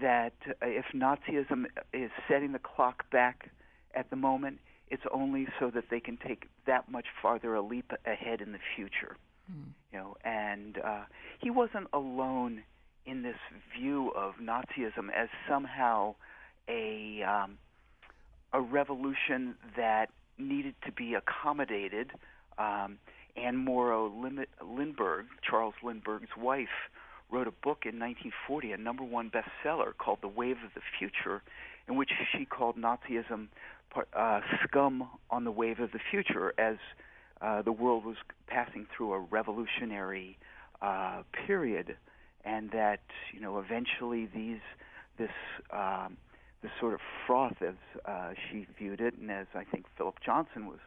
that 0.00 0.32
if 0.62 0.86
Nazism 0.94 1.66
is 1.92 2.10
setting 2.28 2.52
the 2.52 2.58
clock 2.58 3.08
back 3.10 3.50
at 3.94 4.10
the 4.10 4.16
moment, 4.16 4.58
it's 4.88 5.02
only 5.12 5.46
so 5.58 5.70
that 5.70 5.84
they 5.90 6.00
can 6.00 6.16
take 6.16 6.48
that 6.66 6.90
much 6.90 7.06
farther 7.22 7.54
a 7.54 7.62
leap 7.62 7.92
ahead 8.06 8.40
in 8.40 8.52
the 8.52 8.58
future. 8.76 9.16
Mm. 9.50 9.72
You 9.92 9.98
know, 9.98 10.16
and 10.24 10.78
uh, 10.78 11.04
he 11.40 11.50
wasn't 11.50 11.88
alone 11.92 12.62
in 13.06 13.22
this 13.22 13.36
view 13.76 14.10
of 14.16 14.34
Nazism 14.42 15.10
as 15.14 15.28
somehow 15.48 16.14
a 16.68 17.22
um, 17.22 17.58
a 18.52 18.60
revolution 18.60 19.54
that 19.76 20.10
needed 20.38 20.74
to 20.84 20.92
be 20.92 21.14
accommodated. 21.14 22.10
Um, 22.58 22.98
Anne 23.36 23.56
Morrow 23.56 24.12
Lindbergh, 24.62 25.26
Charles 25.48 25.74
Lindbergh's 25.82 26.36
wife, 26.36 26.68
wrote 27.30 27.46
a 27.46 27.52
book 27.52 27.84
in 27.84 27.98
1940, 27.98 28.72
a 28.72 28.76
number 28.76 29.04
one 29.04 29.30
bestseller 29.30 29.96
called 29.96 30.18
The 30.22 30.28
Wave 30.28 30.56
of 30.64 30.74
the 30.74 30.80
Future, 30.98 31.42
in 31.88 31.96
which 31.96 32.10
she 32.32 32.44
called 32.44 32.76
Nazism 32.76 33.48
uh, 34.14 34.40
scum 34.64 35.08
on 35.30 35.44
the 35.44 35.50
wave 35.50 35.80
of 35.80 35.92
the 35.92 35.98
future 36.10 36.54
as 36.58 36.76
uh, 37.40 37.62
the 37.62 37.72
world 37.72 38.04
was 38.04 38.16
passing 38.46 38.86
through 38.94 39.12
a 39.12 39.18
revolutionary 39.18 40.38
uh, 40.82 41.22
period, 41.46 41.96
and 42.44 42.70
that 42.70 43.00
you 43.32 43.40
know 43.40 43.58
eventually 43.58 44.28
these 44.34 44.60
this 45.18 45.30
um, 45.72 46.16
this 46.62 46.70
sort 46.78 46.94
of 46.94 47.00
froth, 47.26 47.62
as 47.62 47.74
uh, 48.04 48.32
she 48.50 48.66
viewed 48.78 49.00
it, 49.00 49.14
and 49.18 49.30
as 49.30 49.46
I 49.54 49.64
think 49.64 49.86
Philip 49.96 50.16
Johnson 50.24 50.66
was 50.66 50.78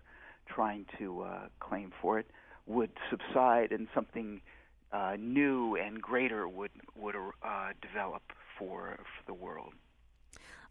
trying 0.48 0.86
to 1.00 1.22
uh, 1.24 1.40
claim 1.60 1.92
for 2.02 2.20
it, 2.20 2.28
would 2.68 2.92
subside 3.10 3.72
and 3.72 3.88
something 3.94 4.42
uh, 4.94 5.18
new 5.20 5.76
and 5.76 6.02
greater 6.02 6.48
would 6.48 6.72
would 6.96 7.16
uh, 7.16 7.70
develop 7.82 8.22
for 8.58 8.98
for 8.98 9.26
the 9.26 9.34
world. 9.34 9.74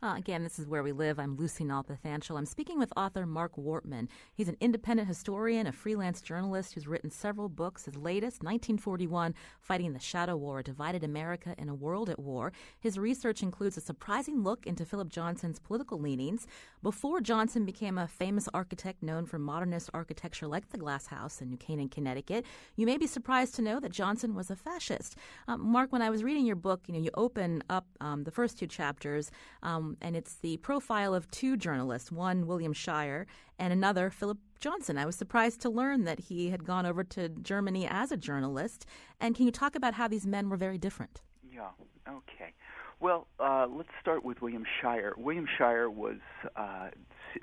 Uh, 0.05 0.17
again, 0.17 0.43
this 0.43 0.59
is 0.59 0.67
Where 0.67 0.83
We 0.83 0.91
Live. 0.91 1.21
I'm 1.21 1.37
Lucy 1.37 1.63
Nalpathanchil. 1.63 2.37
I'm 2.37 2.45
speaking 2.45 2.77
with 2.77 2.93
author 2.97 3.25
Marc 3.25 3.55
Wortman. 3.55 4.09
He's 4.35 4.49
an 4.49 4.57
independent 4.61 5.07
historian, 5.07 5.69
a 5.69 5.73
freelance 5.73 6.21
journalist 6.21 6.75
who's 6.75 6.89
written 6.89 7.09
several 7.09 7.49
books. 7.49 7.85
His 7.85 7.95
latest, 7.95 8.43
1941, 8.43 9.33
Fighting 9.61 9.93
the 9.93 10.01
Shadow 10.01 10.37
War, 10.37 10.59
A 10.59 10.65
Divided 10.65 11.05
America 11.05 11.55
in 11.57 11.69
a 11.69 11.75
World 11.75 12.11
at 12.11 12.19
War. 12.19 12.53
His 12.81 12.99
research 12.99 13.45
includes 13.45 13.77
a 13.77 13.81
surprising 13.81 14.43
look 14.43 14.67
into 14.67 14.85
Philip 14.85 15.09
Johnson's 15.09 15.61
political 15.61 16.01
leanings. 16.01 16.49
Before 16.83 17.21
Johnson 17.21 17.65
became 17.65 17.97
a 17.97 18.09
famous 18.09 18.49
architect 18.53 19.05
known 19.05 19.25
for 19.25 19.39
modernist 19.39 19.89
architecture 19.95 20.49
like 20.49 20.69
the 20.71 20.79
Glass 20.79 21.07
House 21.07 21.41
in 21.41 21.49
New 21.49 21.57
Canaan, 21.57 21.89
Connecticut, 21.89 22.45
you 22.75 22.87
may 22.87 22.97
be 22.97 23.07
surprised 23.07 23.55
to 23.55 23.63
know 23.63 23.79
that 23.79 23.93
Johnson 23.93 24.35
was 24.35 24.51
a 24.51 24.57
fascist. 24.57 25.15
Um, 25.47 25.65
Marc, 25.65 25.93
when 25.93 26.03
I 26.03 26.11
was 26.11 26.25
reading 26.25 26.45
your 26.45 26.57
book, 26.57 26.81
you 26.89 26.95
know, 26.95 27.01
you 27.01 27.11
open 27.15 27.63
up 27.71 27.87
um, 28.01 28.25
the 28.25 28.33
first 28.33 28.59
two 28.59 28.67
chapters. 28.67 29.31
Um, 29.63 29.92
and 30.01 30.17
it's 30.17 30.35
the 30.37 30.57
profile 30.59 31.15
of 31.15 31.31
two 31.31 31.57
journalists, 31.57 32.11
one 32.11 32.47
William 32.47 32.73
Shirer 32.73 33.27
and 33.59 33.73
another 33.73 34.11
Philip 34.11 34.39
Johnson. 34.61 34.97
I 34.99 35.07
was 35.07 35.17
surprised 35.17 35.61
to 35.63 35.71
learn 35.71 36.05
that 36.05 36.21
he 36.21 36.51
had 36.51 36.65
gone 36.65 36.87
over 36.87 37.05
to 37.05 37.29
Germany 37.29 37.87
as 37.89 38.13
a 38.13 38.17
journalist. 38.17 38.87
And 39.21 39.35
can 39.35 39.47
you 39.47 39.53
talk 39.53 39.75
about 39.75 39.95
how 39.95 40.09
these 40.09 40.27
men 40.27 40.49
were 40.49 40.57
very 40.57 40.79
different? 40.79 41.21
Yeah. 41.51 41.71
Okay. 42.09 42.55
Well, 43.01 43.27
uh, 43.41 43.67
let's 43.69 43.89
start 44.01 44.25
with 44.25 44.41
William 44.43 44.65
Shirer. 44.81 45.15
William 45.17 45.47
Shirer 45.59 45.91
was 45.91 46.19
uh, 46.55 46.91
C- 47.35 47.41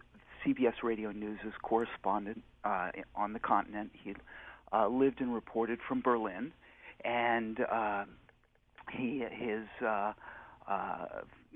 CBS 0.54 0.84
Radio 0.84 1.12
News' 1.12 1.40
correspondent 1.62 2.44
uh, 2.64 2.92
on 3.16 3.34
the 3.34 3.40
continent. 3.40 3.92
He 3.94 4.16
uh, 4.72 4.88
lived 4.88 5.20
and 5.20 5.34
reported 5.34 5.80
from 5.86 6.02
Berlin, 6.02 6.54
and 7.04 7.60
uh, 7.60 8.06
he 8.94 9.26
his 9.32 9.66
uh, 9.86 10.14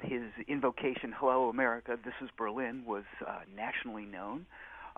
his 0.01 0.23
invocation, 0.47 1.13
Hello 1.17 1.49
America, 1.49 1.97
this 2.03 2.13
is 2.21 2.29
Berlin, 2.37 2.83
was 2.85 3.03
uh, 3.25 3.39
nationally 3.55 4.05
known. 4.05 4.45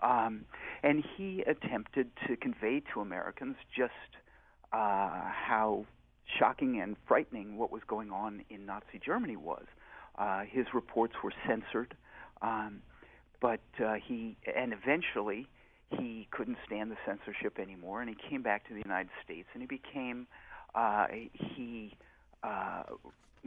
Um, 0.00 0.44
and 0.82 1.02
he 1.16 1.42
attempted 1.46 2.10
to 2.26 2.36
convey 2.36 2.82
to 2.92 3.00
Americans 3.00 3.56
just 3.74 3.92
uh, 4.72 5.30
how 5.30 5.86
shocking 6.38 6.80
and 6.80 6.96
frightening 7.06 7.56
what 7.56 7.70
was 7.70 7.82
going 7.86 8.10
on 8.10 8.42
in 8.50 8.66
Nazi 8.66 9.00
Germany 9.04 9.36
was. 9.36 9.64
Uh, 10.18 10.42
his 10.48 10.66
reports 10.74 11.14
were 11.22 11.32
censored, 11.46 11.94
um, 12.42 12.82
but 13.40 13.60
uh, 13.84 13.94
he, 14.06 14.36
and 14.54 14.72
eventually, 14.72 15.46
he 15.90 16.26
couldn't 16.30 16.56
stand 16.66 16.90
the 16.90 16.96
censorship 17.06 17.58
anymore, 17.58 18.00
and 18.00 18.10
he 18.10 18.16
came 18.28 18.42
back 18.42 18.66
to 18.68 18.74
the 18.74 18.82
United 18.84 19.10
States, 19.24 19.48
and 19.52 19.62
he 19.62 19.66
became, 19.66 20.26
uh, 20.74 21.06
he 21.32 21.94
uh, 22.42 22.82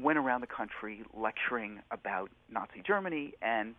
went 0.02 0.18
around 0.18 0.42
the 0.42 0.48
country 0.48 1.04
lecturing 1.14 1.80
about 1.92 2.30
Nazi 2.50 2.82
Germany 2.86 3.34
and 3.42 3.76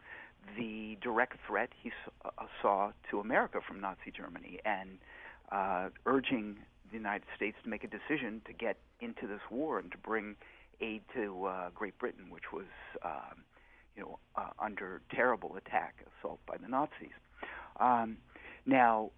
the 0.57 0.97
direct 1.03 1.37
threat 1.47 1.71
he 1.83 1.93
uh, 2.25 2.31
saw 2.63 2.93
to 3.11 3.21
America 3.21 3.61
from 3.67 3.81
Nazi 3.81 4.11
Germany 4.15 4.59
and 4.65 4.99
uh, 5.53 5.89
urging 6.07 6.57
the 6.91 6.97
United 6.97 7.27
States 7.37 7.57
to 7.63 7.69
make 7.69 7.85
a 7.85 7.89
decision 7.89 8.41
to 8.47 8.53
get 8.53 8.77
into 9.01 9.27
this 9.27 9.41
war 9.51 9.79
and 9.79 9.91
to 9.93 9.99
bring 9.99 10.37
aid 10.81 11.03
to 11.15 11.45
uh, 11.47 11.71
Great 11.75 11.99
Britain, 11.99 12.31
which 12.31 12.53
was, 12.53 12.65
um, 13.05 13.45
you 13.97 14.03
know, 14.03 14.19
uh, 14.37 14.51
under 14.59 15.03
terrible 15.15 15.57
attack, 15.57 15.95
assault 16.19 16.41
by 16.47 16.57
the 16.57 16.69
Nazis. 16.69 17.13
Um, 17.79 18.17
now, 18.67 19.11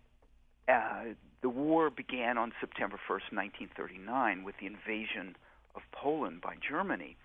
uh, 0.69 1.15
the 1.41 1.49
war 1.49 1.91
began 1.91 2.39
on 2.39 2.53
September 2.61 2.97
1st, 3.09 3.33
1939, 3.33 4.45
with 4.45 4.55
the 4.61 4.67
invasion 4.67 5.37
of 5.75 5.83
Poland 5.93 6.41
by 6.41 6.55
Germany. 6.67 7.17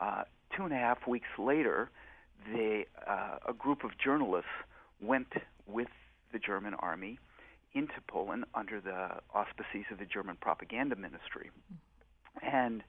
Uh, 0.00 0.22
two 0.56 0.64
and 0.64 0.72
a 0.72 0.76
half 0.76 1.06
weeks 1.06 1.28
later, 1.38 1.90
uh, 2.54 3.38
a 3.48 3.52
group 3.52 3.84
of 3.84 3.90
journalists 4.02 4.50
went 5.00 5.32
with 5.66 5.88
the 6.32 6.38
German 6.38 6.74
army 6.74 7.18
into 7.74 7.94
Poland 8.08 8.44
under 8.54 8.80
the 8.80 9.20
auspices 9.34 9.84
of 9.90 9.98
the 9.98 10.06
German 10.06 10.36
propaganda 10.40 10.96
ministry. 10.96 11.50
And 12.42 12.82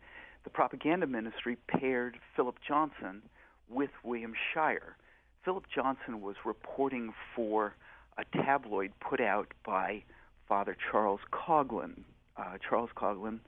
the 0.43 0.49
propaganda 0.49 1.07
ministry 1.07 1.57
paired 1.67 2.17
Philip 2.35 2.55
Johnson 2.65 3.23
with 3.69 3.89
William 4.03 4.33
Shirer. 4.53 4.95
Philip 5.43 5.65
Johnson 5.73 6.21
was 6.21 6.35
reporting 6.45 7.13
for 7.35 7.75
a 8.17 8.23
tabloid 8.43 8.91
put 8.99 9.19
out 9.19 9.53
by 9.65 10.03
Father 10.47 10.75
Charles 10.91 11.19
Coughlin. 11.31 12.03
Uh, 12.37 12.57
Charles 12.67 12.89
Coughlin 12.95 13.39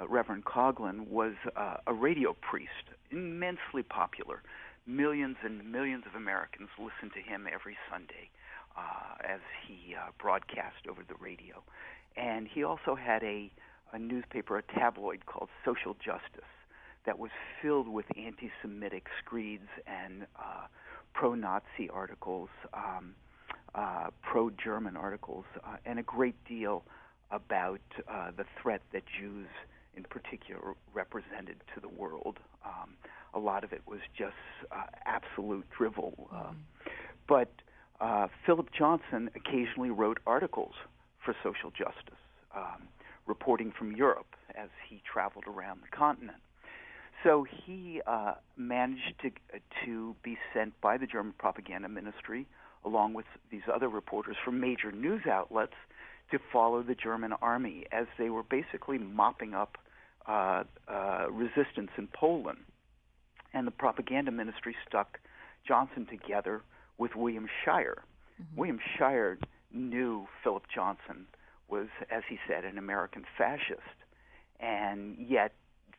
uh, 0.00 0.08
Reverend 0.08 0.44
Coughlin 0.44 1.08
was 1.08 1.34
uh, 1.56 1.76
a 1.86 1.92
radio 1.92 2.34
priest, 2.40 2.70
immensely 3.10 3.82
popular. 3.82 4.42
Millions 4.86 5.36
and 5.44 5.70
millions 5.70 6.04
of 6.06 6.14
Americans 6.14 6.68
listened 6.78 7.12
to 7.14 7.20
him 7.20 7.46
every 7.52 7.76
Sunday 7.90 8.30
uh, 8.76 9.32
as 9.32 9.40
he 9.66 9.94
uh, 9.94 10.10
broadcast 10.18 10.86
over 10.88 11.02
the 11.06 11.14
radio. 11.20 11.62
And 12.16 12.48
he 12.48 12.64
also 12.64 12.94
had 12.94 13.22
a, 13.22 13.50
a 13.92 13.98
newspaper, 13.98 14.58
a 14.58 14.62
tabloid 14.62 15.26
called 15.26 15.48
Social 15.64 15.94
Justice, 15.94 16.48
that 17.06 17.18
was 17.18 17.30
filled 17.62 17.88
with 17.88 18.06
anti 18.16 18.50
Semitic 18.60 19.06
screeds 19.24 19.68
and 19.86 20.26
uh, 20.36 20.66
pro 21.14 21.34
Nazi 21.34 21.88
articles, 21.90 22.50
um, 22.74 23.14
uh, 23.74 24.08
pro 24.22 24.50
German 24.50 24.96
articles, 24.96 25.44
uh, 25.64 25.76
and 25.86 25.98
a 25.98 26.02
great 26.02 26.36
deal 26.46 26.84
about 27.30 27.80
the 28.36 28.44
threat 28.60 28.80
that 28.92 29.02
Jews 29.18 29.48
in 29.98 30.04
particular 30.04 30.74
represented 30.94 31.56
to 31.74 31.80
the 31.80 31.88
world. 31.88 32.38
Um, 32.64 32.90
a 33.34 33.38
lot 33.38 33.64
of 33.64 33.72
it 33.72 33.82
was 33.86 34.00
just 34.16 34.42
uh, 34.72 34.84
absolute 35.04 35.66
drivel. 35.76 36.30
mm 36.32 36.54
but 37.28 37.52
uh, 38.00 38.26
Philip 38.46 38.68
Johnson 38.72 39.28
occasionally 39.36 39.90
wrote 39.90 40.18
articles 40.26 40.72
for 41.22 41.36
social 41.42 41.70
justice, 41.70 42.22
um, 42.56 42.88
reporting 43.26 43.70
from 43.78 43.94
Europe 43.94 44.34
as 44.54 44.70
he 44.88 45.02
traveled 45.12 45.44
around 45.46 45.80
the 45.82 45.94
continent. 45.94 46.38
So 47.22 47.44
he 47.44 48.00
uh, 48.06 48.34
managed 48.56 49.12
to 49.22 49.30
to 49.84 50.16
be 50.22 50.38
sent 50.54 50.80
by 50.80 50.96
the 50.96 51.06
German 51.06 51.34
propaganda 51.36 51.90
ministry, 51.90 52.46
along 52.82 53.12
with 53.12 53.26
these 53.50 53.66
other 53.70 53.90
reporters 53.90 54.36
from 54.42 54.58
major 54.58 54.90
news 54.90 55.26
outlets, 55.30 55.74
to 56.30 56.38
follow 56.52 56.82
the 56.82 56.94
German 56.94 57.32
army 57.42 57.84
as 57.92 58.06
they 58.18 58.30
were 58.30 58.42
basically 58.42 58.98
mopping 58.98 59.54
up 59.54 59.76
uh, 60.28 60.64
uh, 60.86 61.26
resistance 61.30 61.90
in 61.96 62.08
Poland. 62.12 62.58
And 63.54 63.66
the 63.66 63.72
propaganda 63.72 64.30
ministry 64.30 64.76
stuck 64.86 65.18
Johnson 65.66 66.06
together 66.06 66.62
with 66.98 67.16
William 67.16 67.48
Shirer. 67.64 68.02
Mm-hmm. 68.40 68.60
William 68.60 68.80
Shirer 68.96 69.38
knew 69.72 70.26
Philip 70.42 70.64
Johnson 70.72 71.26
was, 71.68 71.88
as 72.10 72.22
he 72.28 72.38
said, 72.46 72.64
an 72.64 72.78
American 72.78 73.24
fascist. 73.36 73.80
And 74.60 75.16
yet, 75.18 75.52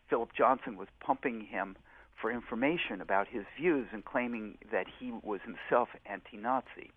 Philip 0.10 0.30
Johnson 0.38 0.78
was 0.78 0.88
pumping 1.00 1.42
him 1.42 1.76
for 2.20 2.32
information 2.32 3.02
about 3.02 3.28
his 3.28 3.44
views 3.58 3.88
and 3.94 4.04
claiming 4.04 4.58
that 4.72 4.88
he 5.00 5.12
was 5.24 5.40
himself 5.42 5.90
anti 6.06 6.38
Nazi. 6.38 6.92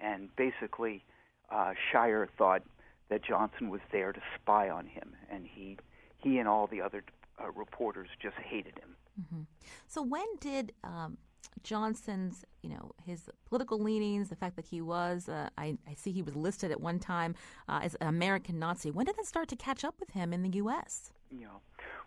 And 0.00 0.34
basically, 0.36 1.04
uh, 1.50 1.74
Shirer 1.92 2.28
thought 2.38 2.62
that 3.10 3.22
Johnson 3.22 3.68
was 3.68 3.80
there 3.92 4.12
to 4.12 4.20
spy 4.40 4.70
on 4.70 4.86
him, 4.86 5.14
and 5.30 5.46
he 5.46 5.76
he 6.24 6.38
and 6.38 6.48
all 6.48 6.66
the 6.66 6.80
other 6.80 7.04
uh, 7.40 7.50
reporters 7.52 8.08
just 8.20 8.36
hated 8.36 8.78
him. 8.78 8.96
Mm-hmm. 9.20 9.42
So 9.86 10.02
when 10.02 10.26
did 10.40 10.72
um, 10.82 11.18
Johnson's, 11.62 12.44
you 12.62 12.70
know, 12.70 12.92
his 13.04 13.28
political 13.48 13.78
leanings, 13.78 14.28
the 14.28 14.36
fact 14.36 14.56
that 14.56 14.64
he 14.64 14.80
was, 14.80 15.28
uh, 15.28 15.50
I, 15.56 15.76
I, 15.88 15.94
see 15.94 16.10
he 16.10 16.22
was 16.22 16.34
listed 16.34 16.70
at 16.70 16.80
one 16.80 16.98
time 16.98 17.34
uh, 17.68 17.80
as 17.82 17.94
an 17.96 18.08
American 18.08 18.58
Nazi. 18.58 18.90
When 18.90 19.06
did 19.06 19.16
that 19.16 19.26
start 19.26 19.48
to 19.48 19.56
catch 19.56 19.84
up 19.84 19.94
with 20.00 20.10
him 20.10 20.32
in 20.32 20.42
the 20.42 20.50
U.S.? 20.50 21.12
Yeah, 21.30 21.46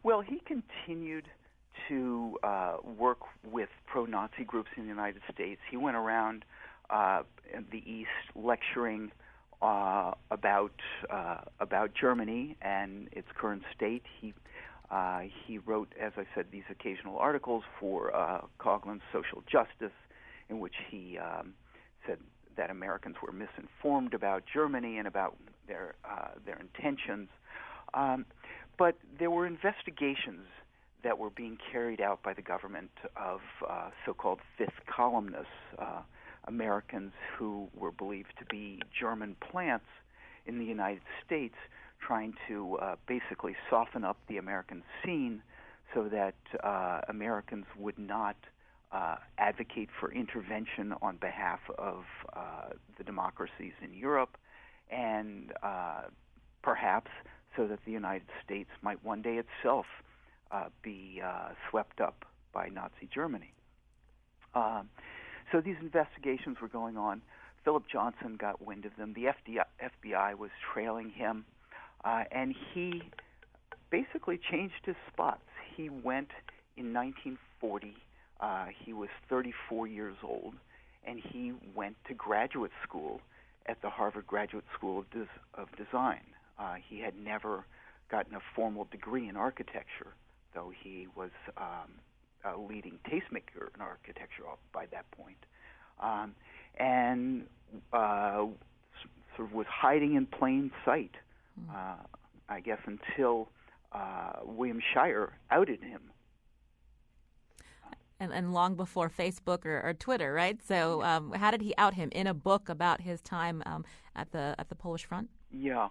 well, 0.04 0.22
he 0.22 0.42
continued 0.46 1.28
to 1.90 2.38
uh, 2.44 2.78
work 2.98 3.20
with 3.50 3.70
pro-Nazi 3.86 4.44
groups 4.46 4.70
in 4.76 4.84
the 4.84 4.90
United 4.90 5.22
States. 5.34 5.62
He 5.70 5.78
went 5.78 5.98
around 5.98 6.46
uh, 6.90 7.24
the 7.72 7.84
East 7.90 8.10
lecturing 8.36 9.12
uh, 9.62 10.12
about 10.32 10.74
uh, 11.10 11.38
about 11.60 11.92
Germany 12.00 12.56
and 12.62 13.10
its 13.12 13.28
current 13.36 13.64
state. 13.76 14.04
He 14.20 14.34
uh, 14.92 15.22
he 15.46 15.58
wrote, 15.58 15.92
as 16.02 16.14
I 16.18 16.26
said, 16.34 16.46
these 16.52 16.64
occasional 16.70 17.18
articles 17.18 17.64
for 17.80 18.16
uh, 18.16 18.42
Coughlin's 18.58 19.02
Social 19.12 19.44
Justice, 19.52 19.96
in 20.50 20.60
which 20.60 20.76
he 20.90 21.18
um, 21.18 21.54
said 22.06 22.20
that 22.56 22.70
Americans 22.70 23.18
were 23.22 23.34
misinformed 23.34 24.14
about 24.14 24.44
Germany 24.52 24.98
and 24.98 25.08
about 25.08 25.36
their 25.68 25.96
uh, 26.06 26.30
their 26.46 26.60
intentions. 26.60 27.28
Um, 27.94 28.26
but 28.78 28.96
there 29.18 29.32
were 29.32 29.48
investigations 29.48 30.46
that 31.04 31.18
were 31.18 31.30
being 31.30 31.58
carried 31.72 32.02
out 32.02 32.22
by 32.24 32.34
the 32.34 32.42
government 32.42 32.92
of 33.16 33.40
uh, 33.68 33.90
so-called 34.06 34.40
fifth 34.58 34.86
columnists. 34.94 35.48
Americans 36.48 37.14
who 37.38 37.68
were 37.76 37.92
believed 37.92 38.34
to 38.40 38.46
be 38.46 38.82
German 38.98 39.36
plants 39.52 39.86
in 40.46 40.60
the 40.60 40.66
United 40.66 41.02
States, 41.26 41.56
trying 42.00 42.34
to 42.48 42.78
uh, 42.78 42.96
basically 43.08 43.56
soften 43.70 44.04
up 44.04 44.18
the 44.28 44.38
American 44.38 44.84
scene 45.04 45.42
so 45.94 46.10
that 46.10 46.36
uh, 46.64 47.02
Americans 47.10 47.66
would 47.78 47.98
not 47.98 48.36
uh, 48.92 49.16
advocate 49.38 49.90
for 50.00 50.12
intervention 50.14 50.94
on 51.02 51.18
behalf 51.18 51.60
of 51.78 52.06
uh, 52.34 52.70
the 52.98 53.04
democracies 53.04 53.74
in 53.84 53.94
Europe, 53.94 54.38
and 54.90 55.52
uh, 55.62 56.04
perhaps 56.62 57.12
so 57.56 57.68
that 57.68 57.80
the 57.86 57.92
United 57.92 58.28
States 58.46 58.70
might 58.82 59.04
one 59.04 59.22
day 59.22 59.38
itself 59.38 59.86
uh, 60.52 60.66
be 60.82 61.22
swept 61.70 62.00
up 62.00 62.26
by 62.54 62.70
Nazi 62.70 63.10
Germany. 63.14 63.54
So 65.52 65.62
these 65.62 65.78
investigations 65.82 66.58
were 66.62 66.68
going 66.68 66.98
on. 66.98 67.22
Philip 67.64 67.84
Johnson 67.92 68.38
got 68.38 68.66
wind 68.66 68.86
of 68.86 68.96
them. 68.98 69.14
The 69.14 69.28
FBI 69.82 70.38
was 70.38 70.52
trailing 70.74 71.10
him, 71.10 71.46
uh, 72.06 72.24
and 72.32 72.56
he 72.74 73.04
basically 73.90 74.40
changed 74.52 74.86
his 74.86 74.96
spots. 75.12 75.42
He 75.76 75.90
went 75.90 76.30
in 76.76 76.94
1940. 76.94 77.96
Uh, 78.40 78.68
he 78.86 78.94
was 78.94 79.10
34 79.30 79.88
years 79.88 80.16
old, 80.24 80.54
and 81.06 81.20
he 81.20 81.54
went 81.76 81.96
to 82.08 82.14
graduate 82.14 82.72
school 82.84 83.22
at 83.66 83.82
the 83.82 83.90
Harvard 83.90 84.28
Graduate 84.28 84.66
School 84.74 85.00
of, 85.00 85.10
Des- 85.12 85.40
of 85.54 85.68
Design. 85.76 86.22
Uh, 86.60 86.76
he 86.88 87.00
had 87.00 87.14
never 87.18 87.66
gotten 88.10 88.36
a 88.36 88.42
formal 88.56 88.88
degree 88.92 89.28
in 89.28 89.36
architecture, 89.36 90.14
though 90.54 90.72
he 90.84 91.08
was 91.16 91.32
um, 91.58 91.92
a 92.44 92.58
leading 92.58 93.00
tastemaker 93.08 93.74
in 93.76 93.82
architecture 93.82 94.44
by 94.74 94.86
that 94.92 95.10
point. 95.12 95.38
Um, 96.00 96.36
and 96.80 97.48
uh, 97.94 98.46
sort 99.36 99.50
of 99.50 99.54
was 99.54 99.68
hiding 99.70 100.16
in 100.16 100.26
plain 100.26 100.72
sight, 100.86 101.16
hmm. 101.60 101.76
uh, 101.76 102.04
I 102.50 102.60
guess, 102.60 102.80
until 102.86 103.50
uh, 103.92 104.34
William 104.44 104.82
Shirer 104.94 105.34
outed 105.52 105.82
him. 105.82 106.02
And, 108.20 108.34
and 108.34 108.52
long 108.52 108.74
before 108.76 109.12
Facebook 109.12 109.64
or, 109.64 109.80
or 109.82 109.94
Twitter, 109.94 110.34
right? 110.34 110.60
So, 110.68 111.04
um, 111.04 111.34
how 111.34 111.52
did 111.52 111.62
he 111.62 111.76
out 111.78 111.94
him 111.94 112.10
in 112.12 112.26
a 112.26 112.34
book 112.34 112.68
about 112.68 113.02
his 113.02 113.22
time 113.22 113.62
um, 113.68 113.86
at 114.16 114.32
the 114.32 114.56
at 114.58 114.70
the 114.70 114.76
Polish 114.76 115.06
front? 115.06 115.30
Yeah. 115.52 115.90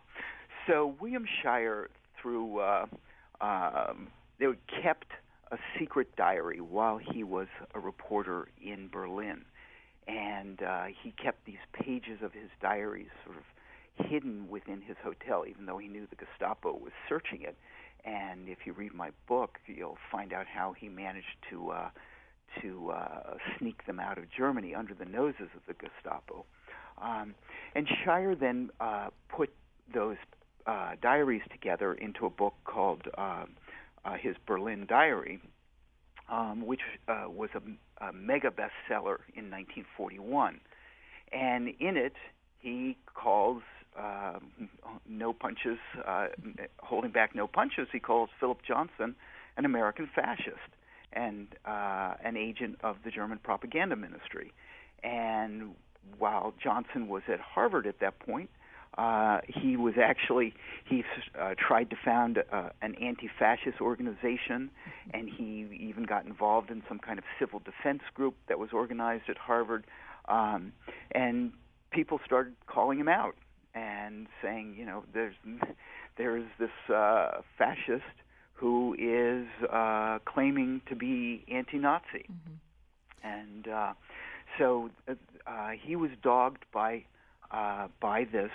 So 0.66 0.96
William 1.00 1.24
Shirer, 1.40 1.88
through 2.20 2.58
uh, 2.58 2.86
um, 3.40 4.08
they 4.40 4.46
kept 4.82 5.06
a 5.50 5.58
secret 5.78 6.14
diary 6.16 6.60
while 6.60 6.98
he 6.98 7.22
was 7.22 7.46
a 7.74 7.80
reporter 7.80 8.48
in 8.62 8.88
Berlin, 8.88 9.44
and 10.08 10.62
uh, 10.62 10.84
he 11.02 11.12
kept 11.12 11.44
these 11.44 11.64
pages 11.72 12.18
of 12.22 12.32
his 12.32 12.50
diaries 12.60 13.08
sort 13.24 13.36
of 13.36 13.44
hidden 14.06 14.48
within 14.48 14.82
his 14.82 14.96
hotel, 15.02 15.44
even 15.48 15.66
though 15.66 15.78
he 15.78 15.88
knew 15.88 16.06
the 16.10 16.16
Gestapo 16.16 16.72
was 16.72 16.92
searching 17.08 17.42
it. 17.42 17.56
And 18.04 18.48
if 18.48 18.58
you 18.66 18.72
read 18.72 18.94
my 18.94 19.10
book, 19.26 19.58
you'll 19.66 19.98
find 20.12 20.32
out 20.32 20.46
how 20.46 20.74
he 20.78 20.88
managed 20.88 21.36
to 21.50 21.70
uh, 21.70 21.88
to 22.62 22.90
uh, 22.90 23.34
sneak 23.58 23.84
them 23.86 23.98
out 24.00 24.18
of 24.18 24.24
Germany 24.30 24.74
under 24.74 24.94
the 24.94 25.04
noses 25.04 25.48
of 25.54 25.62
the 25.66 25.74
Gestapo. 25.74 26.44
Um, 27.02 27.34
and 27.74 27.86
Shirer 28.04 28.34
then 28.34 28.70
uh, 28.80 29.08
put 29.28 29.52
those 29.92 30.16
uh, 30.66 30.92
diaries 31.02 31.42
together 31.50 31.94
into 31.94 32.24
a 32.24 32.30
book 32.30 32.54
called 32.64 33.02
uh, 33.18 33.44
his 34.14 34.36
Berlin 34.46 34.86
Diary, 34.88 35.40
um, 36.28 36.66
which 36.66 36.80
uh, 37.08 37.24
was 37.28 37.50
a, 37.54 38.04
a 38.04 38.12
mega 38.12 38.50
bestseller 38.50 39.18
in 39.34 39.50
1941. 39.50 40.60
And 41.32 41.68
in 41.80 41.96
it, 41.96 42.14
he 42.60 42.96
calls 43.14 43.62
uh, 43.98 44.38
no 45.08 45.32
punches, 45.32 45.78
uh, 46.06 46.28
holding 46.78 47.10
back 47.10 47.34
no 47.34 47.46
punches. 47.46 47.88
He 47.92 48.00
calls 48.00 48.30
Philip 48.38 48.58
Johnson 48.66 49.14
an 49.56 49.64
American 49.64 50.08
fascist 50.14 50.70
and 51.12 51.48
uh, 51.64 52.14
an 52.22 52.36
agent 52.36 52.78
of 52.82 52.96
the 53.04 53.10
German 53.10 53.38
propaganda 53.38 53.96
ministry. 53.96 54.52
And 55.02 55.74
while 56.18 56.54
Johnson 56.62 57.08
was 57.08 57.22
at 57.32 57.40
Harvard 57.40 57.86
at 57.86 58.00
that 58.00 58.18
point, 58.18 58.50
uh, 58.98 59.40
he 59.46 59.76
was 59.76 59.94
actually 60.02 60.54
he 60.84 61.04
uh, 61.38 61.54
tried 61.58 61.90
to 61.90 61.96
found 62.04 62.38
uh, 62.38 62.70
an 62.80 62.94
anti-fascist 62.94 63.80
organization, 63.80 64.70
and 65.12 65.28
he 65.28 65.66
even 65.78 66.04
got 66.04 66.24
involved 66.24 66.70
in 66.70 66.82
some 66.88 66.98
kind 66.98 67.18
of 67.18 67.24
civil 67.38 67.60
defense 67.60 68.02
group 68.14 68.34
that 68.48 68.58
was 68.58 68.70
organized 68.72 69.24
at 69.28 69.36
Harvard. 69.36 69.86
Um, 70.28 70.72
and 71.12 71.52
people 71.90 72.20
started 72.24 72.54
calling 72.66 72.98
him 72.98 73.08
out 73.08 73.36
and 73.74 74.26
saying, 74.42 74.74
you 74.78 74.86
know, 74.86 75.04
there's 75.12 75.34
there's 76.16 76.46
this 76.58 76.94
uh, 76.94 77.42
fascist 77.58 78.04
who 78.54 78.96
is 78.98 79.46
uh, 79.70 80.18
claiming 80.24 80.80
to 80.88 80.96
be 80.96 81.44
anti-Nazi, 81.52 82.24
mm-hmm. 82.24 83.28
and 83.28 83.68
uh, 83.68 83.92
so 84.58 84.88
uh, 85.06 85.12
uh, 85.46 85.70
he 85.78 85.94
was 85.96 86.10
dogged 86.22 86.64
by 86.72 87.04
uh, 87.50 87.88
by 88.00 88.24
this. 88.24 88.50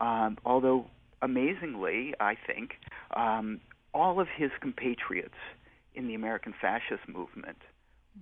Um, 0.00 0.38
although 0.44 0.86
amazingly, 1.22 2.14
I 2.20 2.36
think 2.46 2.76
um, 3.16 3.60
all 3.92 4.20
of 4.20 4.28
his 4.28 4.50
compatriots 4.60 5.34
in 5.94 6.08
the 6.08 6.14
American 6.14 6.54
fascist 6.60 7.08
movement 7.08 7.58